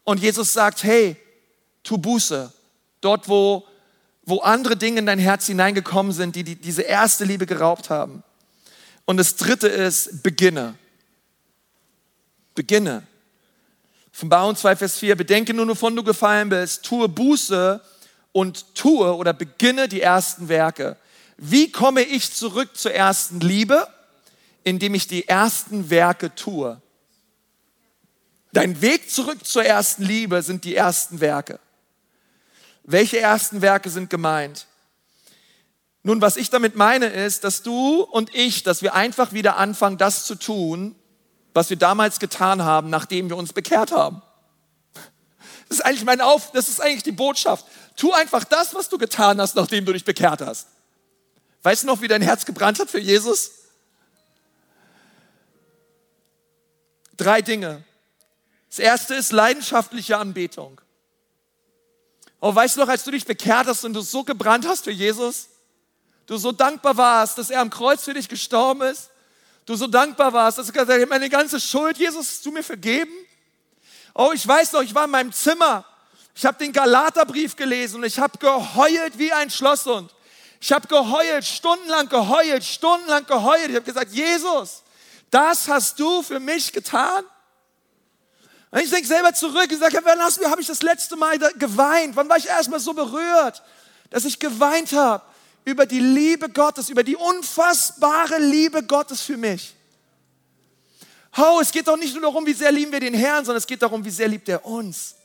Und 0.05 0.21
Jesus 0.21 0.53
sagt, 0.53 0.85
hey, 0.85 1.17
tu 1.83 1.99
Buße. 1.99 2.53
Dort, 3.01 3.29
wo, 3.29 3.67
wo 4.25 4.39
andere 4.39 4.77
Dinge 4.77 5.01
in 5.01 5.07
dein 5.07 5.19
Herz 5.19 5.47
hineingekommen 5.47 6.13
sind, 6.13 6.37
die, 6.37 6.45
die 6.45 6.57
diese 6.57 6.83
erste 6.83 7.25
Liebe 7.25 7.47
geraubt 7.47 7.91
haben. 7.91 8.23
Und 9.05 9.17
das 9.17 9.37
dritte 9.37 9.69
ist, 9.69 10.23
beginne. 10.23 10.75
Beginne. 12.55 13.05
Offenbarung 14.15 14.55
2, 14.55 14.77
Vers 14.77 14.99
4, 14.99 15.17
bedenke 15.17 15.55
nur, 15.55 15.67
wovon 15.67 15.97
du 15.97 16.05
gefallen 16.05 16.51
bist, 16.51 16.85
tue 16.85 17.09
Buße 17.09 17.81
und 18.33 18.75
tue 18.75 19.15
oder 19.17 19.33
beginne 19.33 19.89
die 19.89 20.03
ersten 20.03 20.49
Werke. 20.49 20.97
Wie 21.37 21.73
komme 21.73 22.03
ich 22.03 22.33
zurück 22.33 22.77
zur 22.77 22.93
ersten 22.93 23.41
Liebe? 23.41 23.89
Indem 24.65 24.95
ich 24.95 25.09
die 25.09 25.27
ersten 25.27 25.91
Werke 25.91 26.33
tue. 26.35 26.81
Dein 28.53 28.83
Weg 28.83 29.11
zurück 29.11 29.47
zur 29.47 29.65
ersten 29.65 30.03
Liebe 30.03 30.43
sind 30.43 30.65
die 30.65 30.77
ersten 30.77 31.21
Werke. 31.21 31.59
Welche 32.85 33.19
ersten 33.19 33.63
Werke 33.63 33.89
sind 33.89 34.11
gemeint? 34.11 34.67
Nun, 36.03 36.21
was 36.21 36.37
ich 36.37 36.51
damit 36.51 36.77
meine, 36.77 37.07
ist, 37.07 37.45
dass 37.45 37.63
du 37.63 38.03
und 38.03 38.35
ich, 38.35 38.63
dass 38.63 38.83
wir 38.83 38.95
einfach 38.95 39.33
wieder 39.33 39.57
anfangen, 39.57 39.97
das 39.99 40.25
zu 40.25 40.35
tun, 40.35 40.97
was 41.55 41.71
wir 41.71 41.77
damals 41.77 42.19
getan 42.19 42.63
haben, 42.63 42.91
nachdem 42.91 43.31
wir 43.31 43.37
uns 43.37 43.53
bekehrt 43.53 43.93
haben. 43.93 44.21
Das 45.69 45.79
ist 45.79 45.87
eigentlich 45.87 46.05
mein 46.05 46.21
Auf, 46.21 46.51
das 46.53 46.69
ist 46.69 46.81
eigentlich 46.81 47.05
die 47.05 47.13
Botschaft. 47.13 47.65
Tu 47.97 48.13
einfach 48.13 48.45
das, 48.45 48.75
was 48.75 48.89
du 48.89 48.99
getan 48.99 49.41
hast, 49.41 49.55
nachdem 49.55 49.87
du 49.87 49.93
dich 49.93 50.05
bekehrt 50.05 50.43
hast. 50.43 50.69
Weißt 51.63 51.85
du 51.85 51.87
noch, 51.87 52.03
wie 52.03 52.09
dein 52.09 52.21
Herz 52.21 52.45
gebrannt 52.45 52.81
hat 52.81 52.91
für 52.91 52.99
Jesus? 52.99 53.53
Drei 57.17 57.41
Dinge. 57.41 57.85
Das 58.73 58.79
erste 58.79 59.15
ist 59.17 59.33
leidenschaftliche 59.33 60.17
Anbetung. 60.17 60.81
Oh, 62.41 62.55
weißt 62.55 62.77
du 62.77 62.81
noch, 62.81 62.89
als 62.89 63.05
du 63.05 63.11
dich 63.11 63.27
bekehrt 63.27 63.67
hast 63.67 63.85
und 63.85 63.93
du 63.93 64.01
so 64.01 64.25
gebrannt 64.25 64.67
hast 64.67 64.85
für 64.85 64.91
Jesus? 64.91 65.51
Du 66.25 66.39
so 66.39 66.53
dankbar 66.53 66.97
warst, 66.97 67.37
dass 67.37 67.51
er 67.51 67.61
am 67.61 67.69
Kreuz 67.69 68.03
für 68.03 68.15
dich 68.15 68.31
gestorben 68.31 68.81
ist? 68.81 69.11
Du 69.67 69.77
so 69.77 69.87
dankbar 69.87 70.33
warst, 70.33 70.57
dass 70.57 70.69
du 70.69 70.73
gesagt 70.73 70.91
hast, 70.91 71.09
meine 71.11 71.29
ganze 71.29 71.61
Schuld, 71.61 71.99
Jesus, 71.99 72.27
hast 72.29 72.47
du 72.47 72.51
mir 72.51 72.63
vergeben? 72.63 73.13
Oh, 74.15 74.31
ich 74.33 74.49
weiß 74.49 74.73
noch, 74.73 74.81
ich 74.81 74.95
war 74.95 75.05
in 75.05 75.11
meinem 75.11 75.33
Zimmer. 75.35 75.85
Ich 76.35 76.47
habe 76.47 76.57
den 76.57 76.73
Galaterbrief 76.73 77.55
gelesen 77.57 77.97
und 77.97 78.05
ich 78.05 78.19
habe 78.19 78.39
geheult 78.39 79.19
wie 79.19 79.35
ein 79.35 79.51
Schlosshund. 79.51 80.15
Ich 80.63 80.73
habe 80.73 80.89
geheult, 80.89 81.45
stundenlang 81.45 82.09
geheult, 82.09 82.65
stundenlang 82.65 83.27
geheult. 83.27 83.69
Ich 83.69 83.75
habe 83.75 83.85
gesagt, 83.85 84.13
Jesus, 84.13 84.83
das 85.31 85.69
hast 85.69 86.01
du 86.01 86.23
für 86.23 86.41
mich 86.41 86.73
getan? 86.73 87.23
Und 88.73 88.81
ich 88.81 88.91
denke 88.91 89.07
selber 89.07 89.35
zurück 89.35 89.71
und 89.71 89.79
sage, 89.79 90.01
wann 90.03 90.19
habe 90.19 90.61
ich 90.61 90.67
das 90.67 90.83
letzte 90.83 91.15
Mal 91.15 91.39
geweint? 91.39 92.17
Wann 92.17 92.29
war 92.29 92.39
ich 92.39 92.47
erstmal 92.47 92.81
so 92.81 92.95
berührt, 92.95 93.63
dass 94.09 94.25
ich 94.25 94.39
geweint 94.39 94.93
habe 94.93 95.23
über 95.67 95.85
die 95.85 96.01
Liebe 96.01 96.49
Gottes, 96.49 96.89
über 96.89 97.05
die 97.05 97.15
unfassbare 97.15 98.39
Liebe 98.39 98.83
Gottes 98.83 99.21
für 99.21 99.37
mich? 99.37 99.75
Oh, 101.37 101.59
es 101.61 101.71
geht 101.71 101.87
doch 101.87 101.99
nicht 101.99 102.15
nur 102.15 102.23
darum, 102.23 102.47
wie 102.47 102.55
sehr 102.55 102.73
lieben 102.73 102.93
wir 102.93 103.01
den 103.01 103.13
Herrn, 103.13 103.45
sondern 103.45 103.59
es 103.59 103.67
geht 103.67 103.83
darum, 103.83 104.03
wie 104.07 104.11
sehr 104.11 104.29
liebt 104.29 104.49
er 104.49 104.65
uns. 104.65 105.17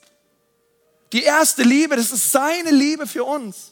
Die 1.14 1.24
erste 1.24 1.64
Liebe, 1.64 1.96
das 1.96 2.12
ist 2.12 2.30
seine 2.30 2.72
Liebe 2.72 3.08
für 3.08 3.24
uns. 3.24 3.72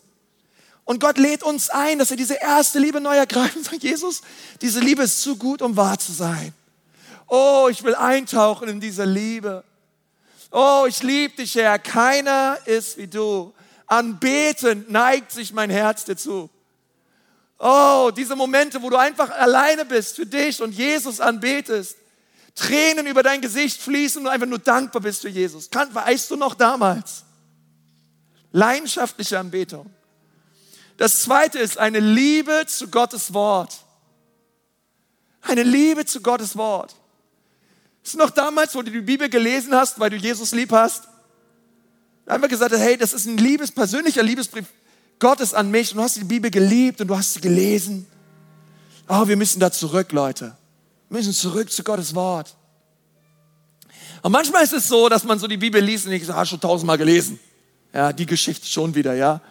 Und 0.86 1.02
Gott 1.02 1.18
lädt 1.18 1.44
uns 1.44 1.70
ein, 1.70 2.00
dass 2.00 2.12
er 2.12 2.18
diese 2.18 2.36
erste 2.36 2.80
Liebe 2.80 3.02
neu 3.02 3.18
ergreifen. 3.18 3.62
Sagt 3.62 3.84
Jesus, 3.84 4.22
diese 4.62 4.80
Liebe 4.80 5.04
ist 5.04 5.22
zu 5.22 5.36
gut, 5.36 5.62
um 5.62 5.76
wahr 5.76 6.00
zu 6.00 6.14
sein. 6.14 6.54
Oh, 7.28 7.68
ich 7.70 7.84
will 7.84 7.96
eintauchen 7.96 8.68
in 8.68 8.80
diese 8.80 9.06
Liebe. 9.06 9.64
Oh, 10.52 10.86
ich 10.88 11.02
liebe 11.04 11.36
dich, 11.36 11.56
Herr. 11.56 11.80
Keiner 11.80 12.58
ist 12.66 12.98
wie 12.98 13.08
du. 13.08 13.54
Anbetend 13.88 14.90
neigt 14.90 15.32
sich 15.32 15.54
mein 15.54 15.70
Herz 15.70 16.06
dir 16.06 16.18
zu. 16.18 16.50
Oh, 17.58 18.12
diese 18.16 18.36
Momente, 18.36 18.82
wo 18.82 18.90
du 18.90 18.98
einfach 18.98 19.30
alleine 19.32 19.86
bist 19.86 20.16
für 20.16 20.26
dich 20.26 20.62
und 20.62 20.72
Jesus 20.72 21.20
anbetest. 21.20 21.98
Tränen 22.54 23.06
über 23.06 23.22
dein 23.22 23.42
Gesicht 23.42 23.82
fließen 23.82 24.22
und 24.22 24.28
einfach 24.28 24.48
nur 24.48 24.60
dankbar 24.60 25.02
bist 25.02 25.22
für 25.22 25.30
Jesus. 25.30 25.70
Kann, 25.70 25.94
weißt 25.94 26.32
du 26.32 26.38
noch 26.38 26.56
damals? 26.56 27.24
Leidenschaftliche 28.52 29.38
Anbetung. 29.38 29.94
Das 30.98 31.22
zweite 31.24 31.60
ist 31.60 31.78
eine 31.78 32.00
Liebe 32.00 32.66
zu 32.68 32.88
Gottes 32.88 33.34
Wort. 33.34 33.76
Eine 35.42 35.64
Liebe 35.64 36.06
zu 36.06 36.22
Gottes 36.22 36.56
Wort. 36.56 36.96
Ist 38.06 38.16
noch 38.16 38.30
damals, 38.30 38.76
wo 38.76 38.84
du 38.84 38.92
die 38.92 39.02
Bibel 39.02 39.28
gelesen 39.28 39.74
hast, 39.74 40.00
weil 40.00 40.12
du 40.12 40.18
Jesus 40.18 40.52
lieb 40.52 40.72
hast? 40.72 41.08
Einfach 42.28 42.48
gesagt, 42.48 42.76
hey, 42.78 42.98
das 42.98 43.14
ist 43.14 43.26
ein 43.26 43.38
Liebes, 43.38 43.72
persönlicher 43.72 44.22
Liebesbrief 44.22 44.66
Gottes 45.18 45.56
an 45.56 45.72
mich 45.72 45.92
und 45.92 45.98
du 45.98 46.04
hast 46.04 46.16
die 46.18 46.24
Bibel 46.24 46.52
geliebt 46.52 47.02
und 47.02 47.08
du 47.08 47.18
hast 47.18 47.34
sie 47.34 47.42
gelesen. 47.42 48.06
Oh, 49.10 49.28
wir 49.28 49.36
müssen 49.36 49.60
da 49.60 49.72
zurück, 49.72 50.12
Leute. 50.12 50.56
Wir 51.10 51.18
müssen 51.18 51.34
zurück 51.34 51.72
zu 51.72 51.84
Gottes 51.84 52.14
Wort. 52.14 52.56
Und 54.22 54.32
manchmal 54.32 54.64
ist 54.64 54.74
es 54.74 54.88
so, 54.88 55.10
dass 55.10 55.24
man 55.24 55.40
so 55.40 55.48
die 55.48 55.58
Bibel 55.58 55.82
liest 55.82 56.06
und 56.06 56.14
ich 56.14 56.26
sage, 56.28 56.38
ah, 56.40 56.46
schon 56.46 56.60
tausendmal 56.60 57.00
gelesen. 57.00 57.40
Ja, 57.92 58.14
die 58.14 58.28
Geschichte 58.28 58.68
schon 58.68 58.94
wieder, 58.94 59.16
ja. 59.16 59.42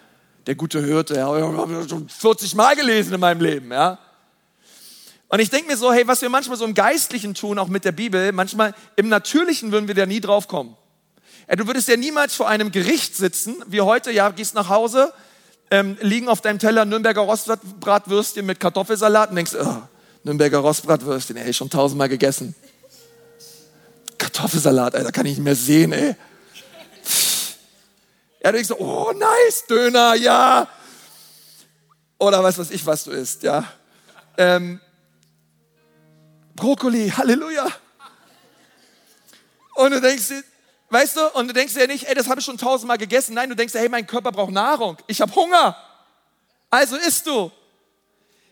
Der 0.46 0.54
gute 0.54 0.80
Hirte, 0.84 1.14
ja, 1.14 1.36
ich 1.36 1.42
habe 1.42 1.88
schon 1.88 2.08
40 2.08 2.54
Mal 2.54 2.76
gelesen 2.76 3.14
in 3.14 3.20
meinem 3.20 3.40
Leben, 3.40 3.72
ja. 3.72 3.98
Und 5.34 5.40
ich 5.40 5.50
denke 5.50 5.66
mir 5.66 5.76
so, 5.76 5.92
hey, 5.92 6.06
was 6.06 6.22
wir 6.22 6.28
manchmal 6.28 6.56
so 6.56 6.64
im 6.64 6.74
Geistlichen 6.74 7.34
tun, 7.34 7.58
auch 7.58 7.66
mit 7.66 7.84
der 7.84 7.90
Bibel, 7.90 8.30
manchmal 8.30 8.72
im 8.94 9.08
Natürlichen 9.08 9.72
würden 9.72 9.88
wir 9.88 9.94
da 9.96 10.06
nie 10.06 10.20
drauf 10.20 10.46
kommen. 10.46 10.76
Ja, 11.48 11.56
du 11.56 11.66
würdest 11.66 11.88
ja 11.88 11.96
niemals 11.96 12.36
vor 12.36 12.46
einem 12.46 12.70
Gericht 12.70 13.16
sitzen, 13.16 13.56
wie 13.66 13.80
heute, 13.80 14.12
ja, 14.12 14.30
gehst 14.30 14.54
nach 14.54 14.68
Hause, 14.68 15.12
ähm, 15.72 15.96
liegen 16.00 16.28
auf 16.28 16.40
deinem 16.40 16.60
Teller 16.60 16.84
Nürnberger 16.84 17.22
Rostbratwürstchen 17.22 18.46
mit 18.46 18.60
Kartoffelsalat 18.60 19.30
und 19.30 19.34
denkst, 19.34 19.56
oh, 19.60 19.82
Nürnberger 20.22 20.58
Rostbratwürstchen, 20.58 21.36
ey, 21.36 21.52
schon 21.52 21.68
tausendmal 21.68 22.08
gegessen. 22.08 22.54
Kartoffelsalat, 24.18 24.94
ey, 24.94 25.02
da 25.02 25.10
kann 25.10 25.26
ich 25.26 25.32
nicht 25.32 25.44
mehr 25.44 25.56
sehen, 25.56 25.90
ey. 25.94 26.14
Ja, 28.40 28.52
du 28.52 28.52
denkst 28.52 28.68
so, 28.68 28.78
oh, 28.78 29.10
nice, 29.10 29.64
Döner, 29.68 30.14
ja. 30.14 30.68
Oder 32.18 32.44
was 32.44 32.56
weiß 32.56 32.70
ich, 32.70 32.86
was 32.86 33.02
du 33.02 33.10
isst, 33.10 33.42
ja. 33.42 33.64
Ähm, 34.38 34.78
Brokkoli, 36.54 37.10
Halleluja. 37.10 37.66
Und 39.74 39.90
du 39.90 40.00
denkst 40.00 40.28
dir, 40.28 40.44
weißt 40.90 41.16
du, 41.16 41.28
und 41.30 41.48
du 41.48 41.54
denkst 41.54 41.74
dir 41.74 41.86
nicht, 41.86 42.04
ey, 42.04 42.14
das 42.14 42.28
habe 42.28 42.40
ich 42.40 42.46
schon 42.46 42.58
tausendmal 42.58 42.98
gegessen. 42.98 43.34
Nein, 43.34 43.48
du 43.48 43.56
denkst 43.56 43.72
dir, 43.72 43.80
hey, 43.80 43.88
mein 43.88 44.06
Körper 44.06 44.30
braucht 44.30 44.52
Nahrung. 44.52 44.96
Ich 45.06 45.20
habe 45.20 45.34
Hunger. 45.34 45.76
Also 46.70 46.96
isst 46.96 47.26
du. 47.26 47.50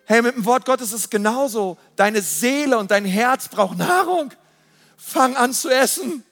Hey, 0.04 0.20
mit 0.20 0.34
dem 0.34 0.44
Wort 0.44 0.64
Gottes 0.64 0.88
ist 0.88 1.00
es 1.00 1.10
genauso. 1.10 1.78
Deine 1.96 2.22
Seele 2.22 2.76
und 2.78 2.90
dein 2.90 3.04
Herz 3.04 3.48
braucht 3.48 3.78
Nahrung. 3.78 4.32
Fang 4.96 5.36
an 5.36 5.52
zu 5.52 5.68
essen. 5.68 6.24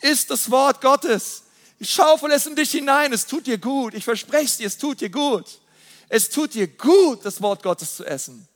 Isst 0.00 0.30
das 0.30 0.50
Wort 0.50 0.80
Gottes. 0.80 1.44
Schaufel 1.80 2.32
es 2.32 2.46
in 2.46 2.56
dich 2.56 2.72
hinein. 2.72 3.12
Es 3.12 3.26
tut 3.26 3.46
dir 3.46 3.58
gut. 3.58 3.94
Ich 3.94 4.04
verspreche 4.04 4.44
es 4.44 4.56
dir, 4.56 4.66
es 4.66 4.78
tut 4.78 5.00
dir 5.00 5.10
gut. 5.10 5.60
Es 6.08 6.30
tut 6.30 6.54
dir 6.54 6.66
gut, 6.66 7.24
das 7.24 7.40
Wort 7.42 7.62
Gottes 7.62 7.96
zu 7.96 8.04
essen. 8.04 8.46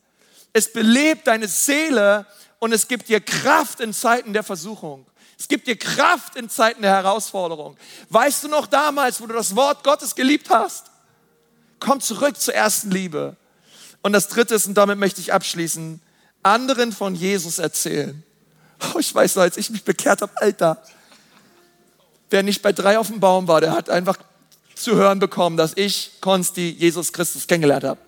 Es 0.53 0.72
belebt 0.72 1.26
deine 1.26 1.48
Seele 1.48 2.26
und 2.59 2.72
es 2.72 2.88
gibt 2.88 3.09
dir 3.09 3.20
Kraft 3.20 3.80
in 3.80 3.92
Zeiten 3.92 4.32
der 4.32 4.42
Versuchung. 4.42 5.07
Es 5.38 5.48
gibt 5.48 5.66
dir 5.66 5.76
Kraft 5.76 6.36
in 6.36 6.51
Zeiten 6.51 6.82
der 6.82 6.90
Herausforderung. 6.90 7.76
Weißt 8.11 8.44
du 8.44 8.48
noch 8.48 8.66
damals, 8.66 9.20
wo 9.20 9.26
du 9.26 9.34
das 9.34 9.57
Wort 9.57 9.82
Gottes 9.84 10.14
geliebt 10.14 10.51
hast? 10.51 10.90
Komm 11.78 12.01
zurück 12.01 12.38
zur 12.38 12.55
ersten 12.55 12.90
Liebe. 12.90 13.36
Und 14.03 14.12
das 14.12 14.28
dritte 14.28 14.55
ist, 14.55 14.66
und 14.66 14.74
damit 14.74 14.98
möchte 14.98 15.20
ich 15.20 15.32
abschließen, 15.32 16.01
anderen 16.42 16.92
von 16.92 17.14
Jesus 17.14 17.59
erzählen. 17.59 18.22
Oh, 18.94 18.98
ich 18.98 19.14
weiß 19.14 19.36
noch, 19.36 19.42
als 19.42 19.57
ich 19.57 19.70
mich 19.70 19.84
bekehrt 19.84 20.22
habe, 20.22 20.32
Alter, 20.36 20.82
wer 22.28 22.42
nicht 22.42 22.62
bei 22.62 22.72
drei 22.72 22.98
auf 22.98 23.09
dem 23.09 23.20
Baum 23.20 23.48
war, 23.48 23.61
der 23.61 23.72
hat 23.72 23.88
einfach 23.90 24.18
zu 24.74 24.96
hören 24.96 25.18
bekommen, 25.18 25.57
dass 25.57 25.72
ich 25.76 26.12
Konsti 26.20 26.70
Jesus 26.70 27.12
Christus 27.12 27.46
kennengelernt 27.46 27.84
habe. 27.84 28.01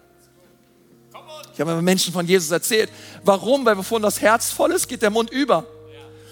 Ich 1.52 1.60
habe 1.60 1.80
Menschen 1.82 2.12
von 2.12 2.26
Jesus 2.26 2.50
erzählt. 2.50 2.90
Warum? 3.24 3.64
Weil 3.64 3.76
bevor 3.76 4.00
das 4.00 4.20
Herz 4.20 4.50
voll 4.50 4.72
ist, 4.72 4.88
geht 4.88 5.02
der 5.02 5.10
Mund 5.10 5.30
über. 5.30 5.66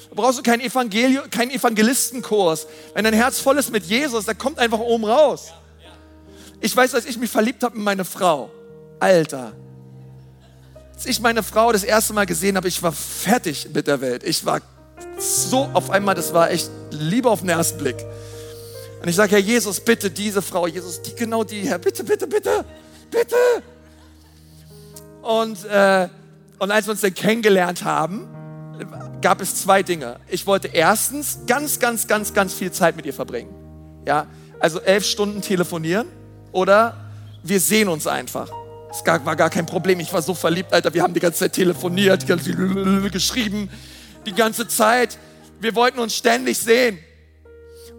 Da 0.08 0.14
brauchst 0.16 0.38
du 0.38 0.42
keinen, 0.42 0.60
Evangelium, 0.60 1.30
keinen 1.30 1.50
Evangelistenkurs. 1.50 2.66
Wenn 2.94 3.04
dein 3.04 3.14
Herz 3.14 3.38
voll 3.38 3.58
ist 3.58 3.70
mit 3.70 3.84
Jesus, 3.84 4.24
da 4.24 4.34
kommt 4.34 4.58
einfach 4.58 4.80
oben 4.80 5.04
raus. 5.04 5.52
Ich 6.60 6.76
weiß, 6.76 6.94
als 6.94 7.06
ich 7.06 7.16
mich 7.16 7.30
verliebt 7.30 7.62
habe 7.62 7.76
in 7.76 7.84
meine 7.84 8.04
Frau. 8.04 8.50
Alter. 8.98 9.52
Als 10.94 11.06
ich 11.06 11.20
meine 11.20 11.42
Frau 11.42 11.72
das 11.72 11.84
erste 11.84 12.12
Mal 12.12 12.26
gesehen 12.26 12.56
habe, 12.56 12.68
ich 12.68 12.82
war 12.82 12.92
fertig 12.92 13.68
mit 13.72 13.86
der 13.86 14.00
Welt. 14.00 14.24
Ich 14.24 14.44
war 14.44 14.60
so 15.18 15.68
auf 15.72 15.90
einmal, 15.90 16.14
das 16.14 16.34
war 16.34 16.50
echt 16.50 16.70
Liebe 16.90 17.30
auf 17.30 17.40
den 17.40 17.50
ersten 17.50 17.78
Blick. 17.78 17.96
Und 19.00 19.08
ich 19.08 19.16
sage, 19.16 19.32
Herr 19.32 19.38
Jesus, 19.38 19.80
bitte 19.80 20.10
diese 20.10 20.42
Frau, 20.42 20.66
Jesus, 20.66 21.00
die 21.00 21.14
genau 21.14 21.44
die, 21.44 21.62
Herr, 21.62 21.78
bitte, 21.78 22.04
bitte, 22.04 22.26
bitte, 22.26 22.64
bitte. 23.10 23.36
Und, 25.22 25.64
äh, 25.64 26.08
und 26.58 26.70
als 26.70 26.86
wir 26.86 26.92
uns 26.92 27.00
dann 27.00 27.14
kennengelernt 27.14 27.84
haben, 27.84 28.28
gab 29.20 29.40
es 29.40 29.54
zwei 29.56 29.82
Dinge. 29.82 30.16
Ich 30.28 30.46
wollte 30.46 30.68
erstens 30.68 31.40
ganz, 31.46 31.78
ganz, 31.78 32.06
ganz, 32.06 32.32
ganz 32.32 32.54
viel 32.54 32.72
Zeit 32.72 32.96
mit 32.96 33.06
ihr 33.06 33.14
verbringen. 33.14 33.54
Ja, 34.06 34.26
also 34.58 34.80
elf 34.80 35.04
Stunden 35.04 35.42
telefonieren 35.42 36.06
oder 36.52 36.96
wir 37.42 37.60
sehen 37.60 37.88
uns 37.88 38.06
einfach. 38.06 38.50
Es 38.90 39.04
war 39.06 39.36
gar 39.36 39.50
kein 39.50 39.66
Problem. 39.66 40.00
Ich 40.00 40.12
war 40.12 40.22
so 40.22 40.34
verliebt, 40.34 40.72
Alter. 40.72 40.92
Wir 40.92 41.02
haben 41.02 41.14
die 41.14 41.20
ganze 41.20 41.40
Zeit 41.40 41.52
telefoniert, 41.52 42.26
geschrieben, 42.26 43.70
die 44.26 44.32
ganze 44.32 44.66
Zeit. 44.66 45.16
Wir 45.60 45.74
wollten 45.74 46.00
uns 46.00 46.14
ständig 46.14 46.58
sehen. 46.58 46.98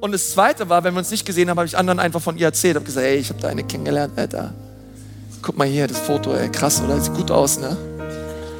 Und 0.01 0.11
das 0.11 0.31
Zweite 0.31 0.67
war, 0.67 0.83
wenn 0.83 0.93
wir 0.93 0.99
uns 0.99 1.11
nicht 1.11 1.25
gesehen 1.25 1.49
haben, 1.49 1.57
habe 1.57 1.67
ich 1.67 1.77
anderen 1.77 1.99
einfach 1.99 2.21
von 2.21 2.37
ihr 2.37 2.47
erzählt. 2.47 2.75
Habe 2.75 2.85
gesagt, 2.85 3.05
ey, 3.05 3.17
ich 3.17 3.29
habe 3.29 3.47
eine 3.47 3.63
kennengelernt, 3.63 4.17
Alter. 4.17 4.53
Guck 5.41 5.57
mal 5.57 5.67
hier, 5.67 5.87
das 5.87 5.97
Foto, 5.97 6.35
ey, 6.35 6.49
krass, 6.49 6.81
oder? 6.83 6.99
Sieht 6.99 7.15
gut 7.15 7.31
aus, 7.31 7.59
ne? 7.59 7.75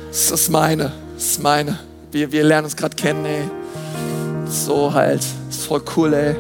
Das 0.10 0.32
ist 0.32 0.50
meine, 0.50 0.92
das 1.14 1.26
ist 1.26 1.44
meine. 1.44 1.78
Wir, 2.12 2.32
wir 2.32 2.44
lernen 2.44 2.66
uns 2.66 2.76
gerade 2.76 2.96
kennen, 2.96 3.24
ey. 3.24 3.44
So 4.48 4.92
halt, 4.92 5.22
das 5.48 5.58
ist 5.58 5.66
voll 5.66 5.84
cool, 5.96 6.14
ey. 6.14 6.36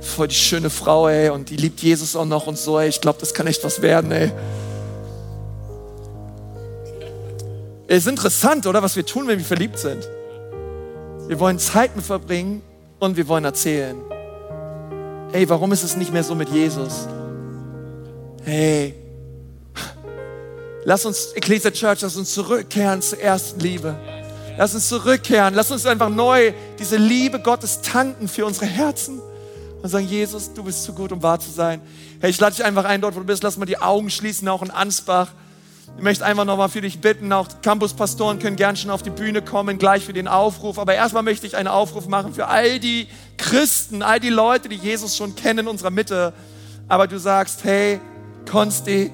Voll 0.00 0.28
die 0.28 0.34
schöne 0.34 0.70
Frau, 0.70 1.08
ey. 1.08 1.30
Und 1.30 1.50
die 1.50 1.56
liebt 1.56 1.80
Jesus 1.80 2.16
auch 2.16 2.24
noch 2.24 2.48
und 2.48 2.58
so, 2.58 2.80
ey. 2.80 2.88
Ich 2.88 3.00
glaube, 3.00 3.20
das 3.20 3.32
kann 3.32 3.46
echt 3.46 3.62
was 3.62 3.80
werden, 3.80 4.10
ey. 4.10 4.32
Es 7.86 7.98
ist 7.98 8.08
interessant, 8.08 8.66
oder? 8.66 8.82
Was 8.82 8.96
wir 8.96 9.06
tun, 9.06 9.28
wenn 9.28 9.38
wir 9.38 9.46
verliebt 9.46 9.78
sind. 9.78 10.08
Wir 11.28 11.38
wollen 11.38 11.60
Zeit 11.60 11.94
mit 11.94 12.04
verbringen 12.04 12.60
und 12.98 13.16
wir 13.16 13.28
wollen 13.28 13.44
erzählen. 13.44 13.96
Hey, 15.30 15.48
warum 15.48 15.70
ist 15.70 15.84
es 15.84 15.96
nicht 15.96 16.12
mehr 16.12 16.24
so 16.24 16.34
mit 16.34 16.48
Jesus? 16.48 17.06
Hey, 18.44 18.99
Lass 20.84 21.04
uns, 21.04 21.32
Ecclesia 21.34 21.70
Church, 21.70 22.00
lass 22.00 22.16
uns 22.16 22.32
zurückkehren 22.32 23.02
zur 23.02 23.20
ersten 23.20 23.60
Liebe. 23.60 23.96
Lass 24.56 24.74
uns 24.74 24.88
zurückkehren. 24.88 25.54
Lass 25.54 25.70
uns 25.70 25.84
einfach 25.86 26.08
neu 26.08 26.52
diese 26.78 26.96
Liebe 26.96 27.40
Gottes 27.40 27.82
tanken 27.82 28.28
für 28.28 28.46
unsere 28.46 28.66
Herzen 28.66 29.20
und 29.82 29.88
sagen, 29.88 30.06
Jesus, 30.06 30.52
du 30.52 30.64
bist 30.64 30.84
zu 30.84 30.94
gut, 30.94 31.12
um 31.12 31.22
wahr 31.22 31.38
zu 31.38 31.50
sein. 31.50 31.80
Hey, 32.20 32.30
ich 32.30 32.40
lade 32.40 32.56
dich 32.56 32.64
einfach 32.64 32.84
ein, 32.84 33.00
dort 33.00 33.14
wo 33.14 33.20
du 33.20 33.26
bist, 33.26 33.42
lass 33.42 33.58
mal 33.58 33.66
die 33.66 33.78
Augen 33.78 34.10
schließen, 34.10 34.48
auch 34.48 34.62
in 34.62 34.70
Ansbach. 34.70 35.28
Ich 35.96 36.02
möchte 36.02 36.24
einfach 36.24 36.44
nochmal 36.46 36.68
für 36.70 36.80
dich 36.80 37.00
bitten, 37.00 37.32
auch 37.32 37.48
Campuspastoren 37.62 38.38
können 38.38 38.56
gern 38.56 38.76
schon 38.76 38.90
auf 38.90 39.02
die 39.02 39.10
Bühne 39.10 39.42
kommen, 39.42 39.76
gleich 39.76 40.04
für 40.04 40.12
den 40.12 40.28
Aufruf. 40.28 40.78
Aber 40.78 40.94
erstmal 40.94 41.22
möchte 41.22 41.46
ich 41.46 41.56
einen 41.56 41.68
Aufruf 41.68 42.06
machen 42.06 42.32
für 42.32 42.46
all 42.46 42.78
die 42.78 43.06
Christen, 43.36 44.02
all 44.02 44.20
die 44.20 44.30
Leute, 44.30 44.68
die 44.68 44.76
Jesus 44.76 45.16
schon 45.16 45.34
kennen 45.34 45.60
in 45.60 45.68
unserer 45.68 45.90
Mitte. 45.90 46.32
Aber 46.88 47.06
du 47.06 47.18
sagst, 47.18 47.64
hey, 47.64 48.00
Konsti, 48.50 49.12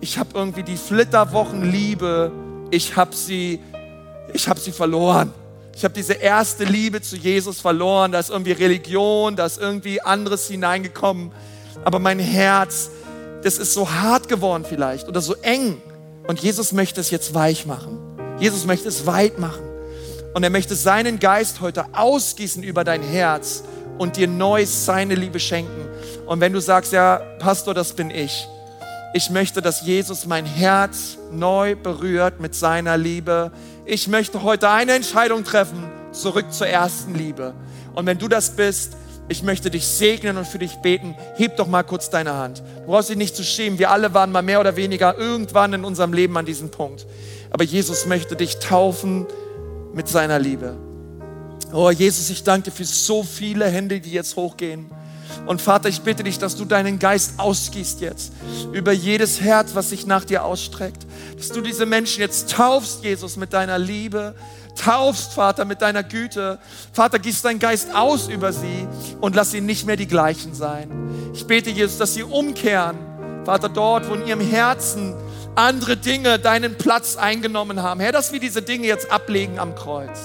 ich 0.00 0.18
habe 0.18 0.30
irgendwie 0.34 0.62
die 0.62 0.76
Flitterwochen 0.76 1.70
Liebe, 1.70 2.30
ich 2.70 2.96
habe 2.96 3.14
sie, 3.14 3.60
ich 4.32 4.48
habe 4.48 4.60
sie 4.60 4.72
verloren. 4.72 5.32
Ich 5.74 5.84
habe 5.84 5.92
diese 5.92 6.14
erste 6.14 6.64
Liebe 6.64 7.02
zu 7.02 7.16
Jesus 7.16 7.60
verloren. 7.60 8.12
Da 8.12 8.18
ist 8.18 8.30
irgendwie 8.30 8.52
Religion, 8.52 9.36
da 9.36 9.44
ist 9.44 9.58
irgendwie 9.58 10.00
anderes 10.00 10.48
hineingekommen. 10.48 11.32
Aber 11.84 11.98
mein 11.98 12.18
Herz, 12.18 12.90
das 13.42 13.58
ist 13.58 13.74
so 13.74 13.90
hart 13.90 14.28
geworden 14.28 14.64
vielleicht 14.66 15.06
oder 15.06 15.20
so 15.20 15.34
eng. 15.36 15.80
Und 16.26 16.40
Jesus 16.40 16.72
möchte 16.72 17.00
es 17.00 17.10
jetzt 17.10 17.34
weich 17.34 17.66
machen. 17.66 17.98
Jesus 18.38 18.64
möchte 18.64 18.88
es 18.88 19.06
weit 19.06 19.38
machen. 19.38 19.62
Und 20.34 20.42
er 20.42 20.50
möchte 20.50 20.74
seinen 20.74 21.18
Geist 21.18 21.60
heute 21.60 21.84
ausgießen 21.92 22.62
über 22.62 22.82
dein 22.84 23.02
Herz 23.02 23.62
und 23.98 24.16
dir 24.16 24.28
neu 24.28 24.66
seine 24.66 25.14
Liebe 25.14 25.40
schenken. 25.40 25.88
Und 26.26 26.40
wenn 26.40 26.52
du 26.52 26.60
sagst, 26.60 26.92
ja, 26.92 27.18
Pastor, 27.38 27.74
das 27.74 27.92
bin 27.92 28.10
ich. 28.10 28.46
Ich 29.14 29.30
möchte, 29.30 29.62
dass 29.62 29.82
Jesus 29.82 30.26
mein 30.26 30.44
Herz 30.44 31.16
neu 31.30 31.74
berührt 31.76 32.40
mit 32.40 32.54
seiner 32.54 32.96
Liebe 32.98 33.50
ich 33.88 34.08
möchte 34.08 34.42
heute 34.42 34.68
eine 34.68 34.94
Entscheidung 34.94 35.44
treffen, 35.44 35.88
zurück 36.10 36.52
zur 36.52 36.66
ersten 36.66 37.14
Liebe. 37.14 37.54
Und 37.94 38.04
wenn 38.06 38.18
du 38.18 38.26
das 38.26 38.50
bist, 38.50 38.96
ich 39.28 39.44
möchte 39.44 39.70
dich 39.70 39.86
segnen 39.86 40.36
und 40.36 40.46
für 40.46 40.58
dich 40.58 40.74
beten. 40.76 41.14
Heb 41.36 41.56
doch 41.56 41.68
mal 41.68 41.84
kurz 41.84 42.10
deine 42.10 42.34
Hand. 42.34 42.64
Du 42.80 42.90
brauchst 42.90 43.10
dich 43.10 43.16
nicht 43.16 43.36
zu 43.36 43.44
schämen. 43.44 43.78
Wir 43.78 43.92
alle 43.92 44.12
waren 44.12 44.32
mal 44.32 44.42
mehr 44.42 44.58
oder 44.58 44.74
weniger 44.74 45.16
irgendwann 45.16 45.72
in 45.72 45.84
unserem 45.84 46.12
Leben 46.12 46.36
an 46.36 46.46
diesem 46.46 46.70
Punkt. 46.70 47.06
Aber 47.50 47.62
Jesus 47.62 48.06
möchte 48.06 48.34
dich 48.34 48.58
taufen 48.58 49.26
mit 49.94 50.08
seiner 50.08 50.40
Liebe. 50.40 50.76
Oh 51.72 51.90
Jesus, 51.90 52.28
ich 52.30 52.42
danke 52.42 52.70
dir 52.70 52.76
für 52.76 52.84
so 52.84 53.22
viele 53.22 53.68
Hände, 53.68 54.00
die 54.00 54.10
jetzt 54.10 54.34
hochgehen. 54.34 54.90
Und 55.46 55.62
Vater, 55.62 55.88
ich 55.88 56.00
bitte 56.00 56.24
dich, 56.24 56.38
dass 56.38 56.56
du 56.56 56.64
deinen 56.64 56.98
Geist 56.98 57.34
ausgießt 57.38 58.00
jetzt 58.00 58.32
über 58.72 58.92
jedes 58.92 59.40
Herz, 59.40 59.74
was 59.74 59.90
sich 59.90 60.06
nach 60.06 60.24
dir 60.24 60.44
ausstreckt. 60.44 61.06
Dass 61.36 61.48
du 61.48 61.60
diese 61.60 61.86
Menschen 61.86 62.20
jetzt 62.20 62.50
taufst, 62.50 63.04
Jesus, 63.04 63.36
mit 63.36 63.52
deiner 63.52 63.78
Liebe, 63.78 64.34
taufst, 64.76 65.32
Vater, 65.32 65.64
mit 65.64 65.82
deiner 65.82 66.02
Güte. 66.02 66.58
Vater, 66.92 67.18
gieß 67.18 67.42
deinen 67.42 67.58
Geist 67.58 67.94
aus 67.94 68.28
über 68.28 68.52
sie 68.52 68.86
und 69.20 69.34
lass 69.34 69.50
sie 69.50 69.60
nicht 69.60 69.86
mehr 69.86 69.96
die 69.96 70.06
gleichen 70.06 70.54
sein. 70.54 70.90
Ich 71.34 71.46
bete, 71.46 71.70
Jesus, 71.70 71.98
dass 71.98 72.14
sie 72.14 72.22
umkehren, 72.22 72.96
Vater, 73.44 73.68
dort, 73.68 74.08
wo 74.08 74.14
in 74.14 74.26
ihrem 74.26 74.40
Herzen 74.40 75.14
andere 75.54 75.96
Dinge 75.96 76.38
deinen 76.38 76.76
Platz 76.76 77.16
eingenommen 77.16 77.82
haben. 77.82 78.00
Herr, 78.00 78.12
dass 78.12 78.32
wir 78.32 78.40
diese 78.40 78.62
Dinge 78.62 78.86
jetzt 78.86 79.10
ablegen 79.10 79.58
am 79.58 79.74
Kreuz. 79.74 80.18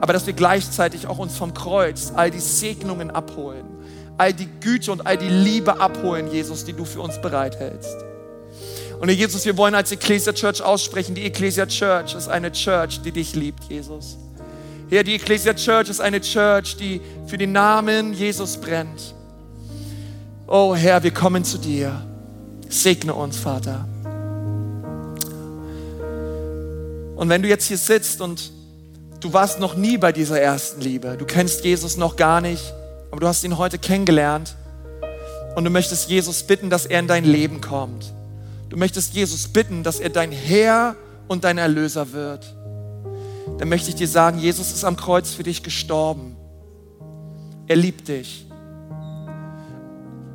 Aber 0.00 0.14
dass 0.14 0.26
wir 0.26 0.32
gleichzeitig 0.32 1.06
auch 1.06 1.18
uns 1.18 1.36
vom 1.36 1.52
Kreuz 1.52 2.12
all 2.16 2.30
die 2.30 2.40
Segnungen 2.40 3.10
abholen 3.10 3.79
all 4.20 4.34
die 4.34 4.48
Güte 4.60 4.92
und 4.92 5.06
all 5.06 5.16
die 5.16 5.30
Liebe 5.30 5.80
abholen, 5.80 6.30
Jesus, 6.30 6.66
die 6.66 6.74
du 6.74 6.84
für 6.84 7.00
uns 7.00 7.18
bereithältst. 7.22 7.96
Und 9.00 9.08
Herr 9.08 9.16
Jesus, 9.16 9.46
wir 9.46 9.56
wollen 9.56 9.74
als 9.74 9.92
Ecclesia 9.92 10.34
Church 10.34 10.60
aussprechen, 10.60 11.14
die 11.14 11.24
Ecclesia 11.24 11.64
Church 11.64 12.14
ist 12.14 12.28
eine 12.28 12.52
Church, 12.52 13.00
die 13.00 13.12
dich 13.12 13.34
liebt, 13.34 13.64
Jesus. 13.70 14.18
Herr, 14.90 15.04
die 15.04 15.14
Ecclesia 15.14 15.54
Church 15.54 15.88
ist 15.88 16.02
eine 16.02 16.20
Church, 16.20 16.76
die 16.76 17.00
für 17.26 17.38
den 17.38 17.52
Namen 17.52 18.12
Jesus 18.12 18.58
brennt. 18.58 19.14
Oh 20.46 20.74
Herr, 20.74 21.02
wir 21.02 21.12
kommen 21.12 21.42
zu 21.42 21.56
dir. 21.56 22.04
Segne 22.68 23.14
uns, 23.14 23.38
Vater. 23.38 23.88
Und 27.16 27.26
wenn 27.30 27.40
du 27.40 27.48
jetzt 27.48 27.68
hier 27.68 27.78
sitzt 27.78 28.20
und 28.20 28.52
du 29.20 29.32
warst 29.32 29.60
noch 29.60 29.76
nie 29.76 29.96
bei 29.96 30.12
dieser 30.12 30.38
ersten 30.38 30.82
Liebe, 30.82 31.16
du 31.16 31.24
kennst 31.24 31.64
Jesus 31.64 31.96
noch 31.96 32.16
gar 32.16 32.42
nicht, 32.42 32.74
aber 33.10 33.20
du 33.20 33.26
hast 33.26 33.42
ihn 33.44 33.58
heute 33.58 33.78
kennengelernt 33.78 34.56
und 35.56 35.64
du 35.64 35.70
möchtest 35.70 36.08
Jesus 36.08 36.42
bitten, 36.42 36.70
dass 36.70 36.86
er 36.86 37.00
in 37.00 37.08
dein 37.08 37.24
Leben 37.24 37.60
kommt. 37.60 38.12
Du 38.68 38.76
möchtest 38.76 39.14
Jesus 39.14 39.48
bitten, 39.48 39.82
dass 39.82 39.98
er 39.98 40.10
dein 40.10 40.30
Herr 40.30 40.94
und 41.26 41.44
dein 41.44 41.58
Erlöser 41.58 42.12
wird. 42.12 42.54
Dann 43.58 43.68
möchte 43.68 43.90
ich 43.90 43.96
dir 43.96 44.08
sagen, 44.08 44.38
Jesus 44.38 44.70
ist 44.70 44.84
am 44.84 44.96
Kreuz 44.96 45.30
für 45.32 45.42
dich 45.42 45.62
gestorben. 45.62 46.36
Er 47.66 47.76
liebt 47.76 48.08
dich. 48.08 48.46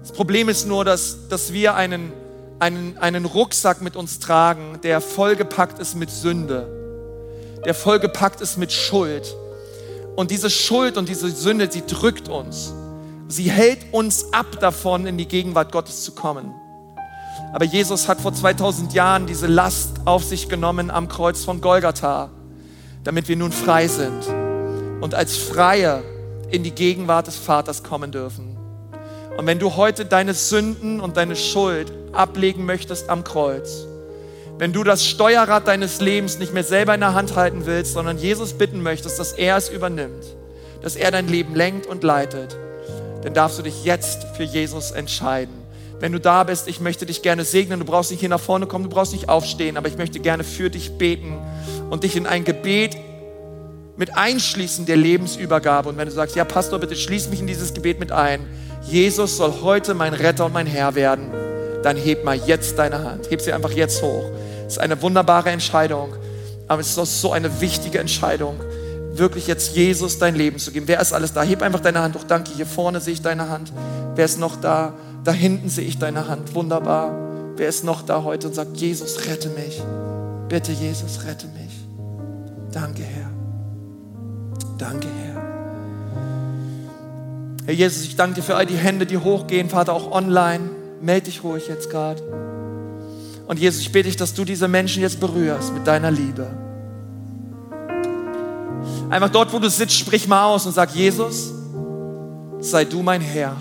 Das 0.02 0.12
Problem 0.12 0.50
ist 0.50 0.68
nur, 0.68 0.86
dass, 0.86 1.28
dass 1.30 1.54
wir 1.54 1.76
einen, 1.76 2.12
einen, 2.60 2.98
einen 2.98 3.26
Rucksack 3.26 3.82
mit 3.82 3.96
uns 3.96 4.20
tragen, 4.20 4.80
der 4.84 5.02
vollgepackt 5.02 5.80
ist 5.80 5.96
mit 5.96 6.12
Sünde, 6.12 6.68
der 7.66 7.74
vollgepackt 7.74 8.42
ist 8.42 8.58
mit 8.58 8.72
Schuld 8.72 9.36
und 10.16 10.32
diese 10.32 10.50
Schuld 10.50 10.98
und 10.98 11.10
diese 11.10 11.30
Sünde, 11.30 11.72
sie 11.72 11.86
drückt 11.86 12.30
uns. 12.30 12.74
Sie 13.28 13.50
hält 13.50 13.94
uns 13.94 14.34
ab 14.34 14.60
davon, 14.60 15.08
in 15.08 15.18
die 15.18 15.28
Gegenwart 15.28 15.72
Gottes 15.72 16.04
zu 16.04 16.14
kommen. 16.14 16.54
Aber 17.54 17.66
Jesus 17.66 18.08
hat 18.08 18.22
vor 18.22 18.34
2000 18.34 18.94
Jahren 18.94 19.26
diese 19.26 19.48
Last 19.48 20.02
auf 20.06 20.24
sich 20.24 20.50
genommen 20.50 20.92
am 20.92 21.08
Kreuz 21.08 21.44
von 21.44 21.62
Golgatha, 21.62 22.30
damit 23.04 23.28
wir 23.28 23.36
nun 23.36 23.52
frei 23.52 23.88
sind 23.88 24.26
und 25.02 25.14
als 25.14 25.38
Freie 25.38 26.04
in 26.50 26.64
die 26.64 26.72
Gegenwart 26.72 27.28
des 27.28 27.36
Vaters 27.36 27.84
kommen 27.84 28.12
dürfen. 28.12 28.58
Und 29.38 29.48
wenn 29.48 29.60
du 29.60 29.76
heute 29.76 30.06
deine 30.06 30.34
Sünden 30.34 31.02
und 31.02 31.18
deine 31.18 31.36
Schuld 31.36 31.92
ablegen 32.14 32.66
möchtest 32.66 33.10
am 33.10 33.24
Kreuz, 33.24 33.86
wenn 34.58 34.72
du 34.72 34.84
das 34.84 35.06
Steuerrad 35.06 35.68
deines 35.68 36.00
Lebens 36.00 36.40
nicht 36.40 36.54
mehr 36.54 36.64
selber 36.64 36.94
in 36.94 37.02
der 37.02 37.14
Hand 37.14 37.36
halten 37.36 37.66
willst, 37.66 37.94
sondern 37.94 38.18
Jesus 38.18 38.54
bitten 38.54 38.82
möchtest, 38.82 39.20
dass 39.20 39.34
er 39.34 39.58
es 39.58 39.70
übernimmt, 39.70 40.26
dass 40.82 40.96
er 40.96 41.12
dein 41.12 41.28
Leben 41.28 41.56
lenkt 41.56 41.88
und 41.88 42.04
leitet, 42.04 42.58
dann 43.24 43.34
darfst 43.34 43.60
du 43.60 43.64
dich 43.64 43.84
jetzt 43.84 44.26
für 44.36 44.44
Jesus 44.44 44.92
entscheiden. 44.92 45.66
Wenn 46.00 46.12
du 46.12 46.20
da 46.20 46.44
bist, 46.44 46.68
ich 46.68 46.80
möchte 46.80 47.06
dich 47.06 47.22
gerne 47.22 47.44
segnen. 47.44 47.80
Du 47.80 47.86
brauchst 47.86 48.12
nicht 48.12 48.20
hier 48.20 48.30
nach 48.30 48.40
vorne 48.40 48.66
kommen, 48.66 48.84
du 48.84 48.90
brauchst 48.90 49.14
nicht 49.14 49.30
aufstehen, 49.30 49.78
aber 49.78 49.88
ich 49.88 49.98
möchte 49.98 50.20
gerne 50.20 50.44
für 50.44 50.70
dich 50.70 50.98
beten 50.98 51.38
und 51.90 52.04
dich 52.04 52.16
in 52.16 52.28
ein 52.28 52.44
Gebet 52.44 52.98
mit 53.98 54.18
einschließen 54.18 54.86
der 54.86 54.98
Lebensübergabe. 54.98 55.90
Und 55.90 55.98
wenn 55.98 56.08
du 56.08 56.14
sagst, 56.14 56.36
ja 56.36 56.44
Pastor, 56.44 56.80
bitte 56.80 56.96
schließ 56.96 57.30
mich 57.30 57.40
in 57.40 57.48
dieses 57.48 57.74
Gebet 57.74 58.00
mit 58.00 58.12
ein. 58.12 58.46
Jesus 58.84 59.38
soll 59.38 59.54
heute 59.62 59.94
mein 59.94 60.14
Retter 60.14 60.46
und 60.46 60.54
mein 60.54 60.68
Herr 60.68 60.96
werden. 60.96 61.32
Dann 61.86 61.98
heb 61.98 62.26
mal 62.26 62.36
jetzt 62.36 62.80
deine 62.80 63.04
Hand. 63.04 63.30
Heb 63.30 63.42
sie 63.42 63.54
einfach 63.54 63.70
jetzt 63.70 64.02
hoch. 64.02 64.24
Es 64.66 64.74
ist 64.74 64.80
eine 64.80 65.00
wunderbare 65.04 65.52
Entscheidung, 65.52 66.16
aber 66.68 66.82
es 66.82 66.88
ist 66.90 66.98
auch 66.98 67.06
so 67.06 67.32
eine 67.32 67.62
wichtige 67.62 68.00
Entscheidung, 68.00 68.56
wirklich 69.14 69.46
jetzt 69.46 69.76
Jesus 69.76 70.18
dein 70.18 70.34
Leben 70.34 70.58
zu 70.58 70.72
geben. 70.72 70.88
Wer 70.88 71.00
ist 71.00 71.14
alles 71.14 71.32
da? 71.32 71.44
Heb 71.44 71.62
einfach 71.62 71.82
deine 71.82 72.02
Hand 72.02 72.16
hoch. 72.16 72.24
Danke. 72.24 72.50
Hier 72.56 72.66
vorne 72.66 73.02
sehe 73.02 73.14
ich 73.14 73.22
deine 73.22 73.50
Hand. 73.50 73.72
Wer 74.16 74.26
ist 74.26 74.40
noch 74.40 74.56
da? 74.60 74.96
Da 75.24 75.32
hinten 75.32 75.70
sehe 75.70 75.86
ich 75.86 76.00
deine 76.00 76.28
Hand. 76.28 76.56
Wunderbar. 76.56 77.14
Wer 77.56 77.70
ist 77.70 77.84
noch 77.84 78.02
da 78.02 78.24
heute 78.24 78.48
und 78.48 78.56
sagt, 78.56 78.78
Jesus, 78.78 79.28
rette 79.28 79.50
mich. 79.50 79.80
Bitte, 80.50 80.72
Jesus, 80.72 81.24
rette 81.24 81.46
mich. 81.50 81.86
Danke, 82.72 83.04
Herr. 83.04 83.30
Danke, 84.80 85.08
Herr. 85.24 85.44
Herr 87.68 87.74
Jesus, 87.76 88.06
ich 88.06 88.16
danke 88.16 88.38
dir 88.38 88.42
für 88.42 88.56
all 88.56 88.66
die 88.66 88.76
Hände, 88.76 89.06
die 89.06 89.20
hochgehen, 89.20 89.70
Vater, 89.70 89.94
auch 89.94 90.12
online. 90.12 90.72
Meld 91.06 91.28
dich 91.28 91.44
ruhig 91.44 91.68
jetzt 91.68 91.92
gerade. 91.92 92.20
Und 93.46 93.60
Jesus, 93.60 93.82
ich 93.82 93.92
bitte 93.92 94.10
dich, 94.10 94.18
dass 94.18 94.34
du 94.34 94.44
diese 94.44 94.68
Menschen 94.68 95.04
jetzt 95.04 95.20
berührst 95.20 95.72
mit 95.72 95.86
deiner 95.86 96.10
Liebe. 96.10 96.48
Einfach 99.12 99.30
dort, 99.30 99.54
wo 99.54 99.60
du 99.60 99.70
sitzt, 99.70 99.94
sprich 99.94 100.28
mal 100.28 100.46
aus 100.46 100.66
und 100.66 100.72
sag, 100.72 100.96
Jesus, 100.96 101.54
sei 102.60 102.86
du 102.86 103.04
mein 103.04 103.22
Herr. 103.22 103.56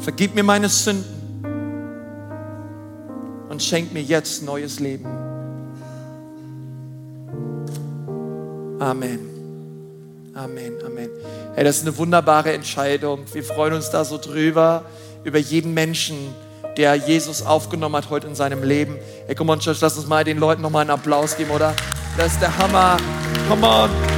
Vergib 0.00 0.34
mir 0.34 0.42
meine 0.42 0.68
Sünden 0.68 1.04
und 3.50 3.62
schenk 3.62 3.92
mir 3.92 4.02
jetzt 4.02 4.42
neues 4.42 4.80
Leben. 4.80 5.06
Amen. 8.80 9.31
Amen, 10.34 10.82
Amen. 10.84 11.10
Hey, 11.54 11.64
das 11.64 11.78
ist 11.78 11.82
eine 11.82 11.96
wunderbare 11.98 12.52
Entscheidung. 12.52 13.24
Wir 13.32 13.44
freuen 13.44 13.74
uns 13.74 13.90
da 13.90 14.04
so 14.04 14.16
drüber, 14.16 14.84
über 15.24 15.38
jeden 15.38 15.74
Menschen, 15.74 16.34
der 16.78 16.94
Jesus 16.94 17.44
aufgenommen 17.44 17.96
hat 17.96 18.08
heute 18.08 18.28
in 18.28 18.34
seinem 18.34 18.62
Leben. 18.62 18.96
Hey, 19.26 19.34
come 19.34 19.52
on, 19.52 19.60
Church, 19.60 19.80
lass 19.82 19.96
uns 19.98 20.06
mal 20.06 20.24
den 20.24 20.38
Leuten 20.38 20.62
nochmal 20.62 20.82
einen 20.82 20.90
Applaus 20.90 21.36
geben, 21.36 21.50
oder? 21.50 21.74
Das 22.16 22.32
ist 22.32 22.40
der 22.40 22.56
Hammer. 22.56 22.96
Come 23.48 23.66
on. 23.66 24.11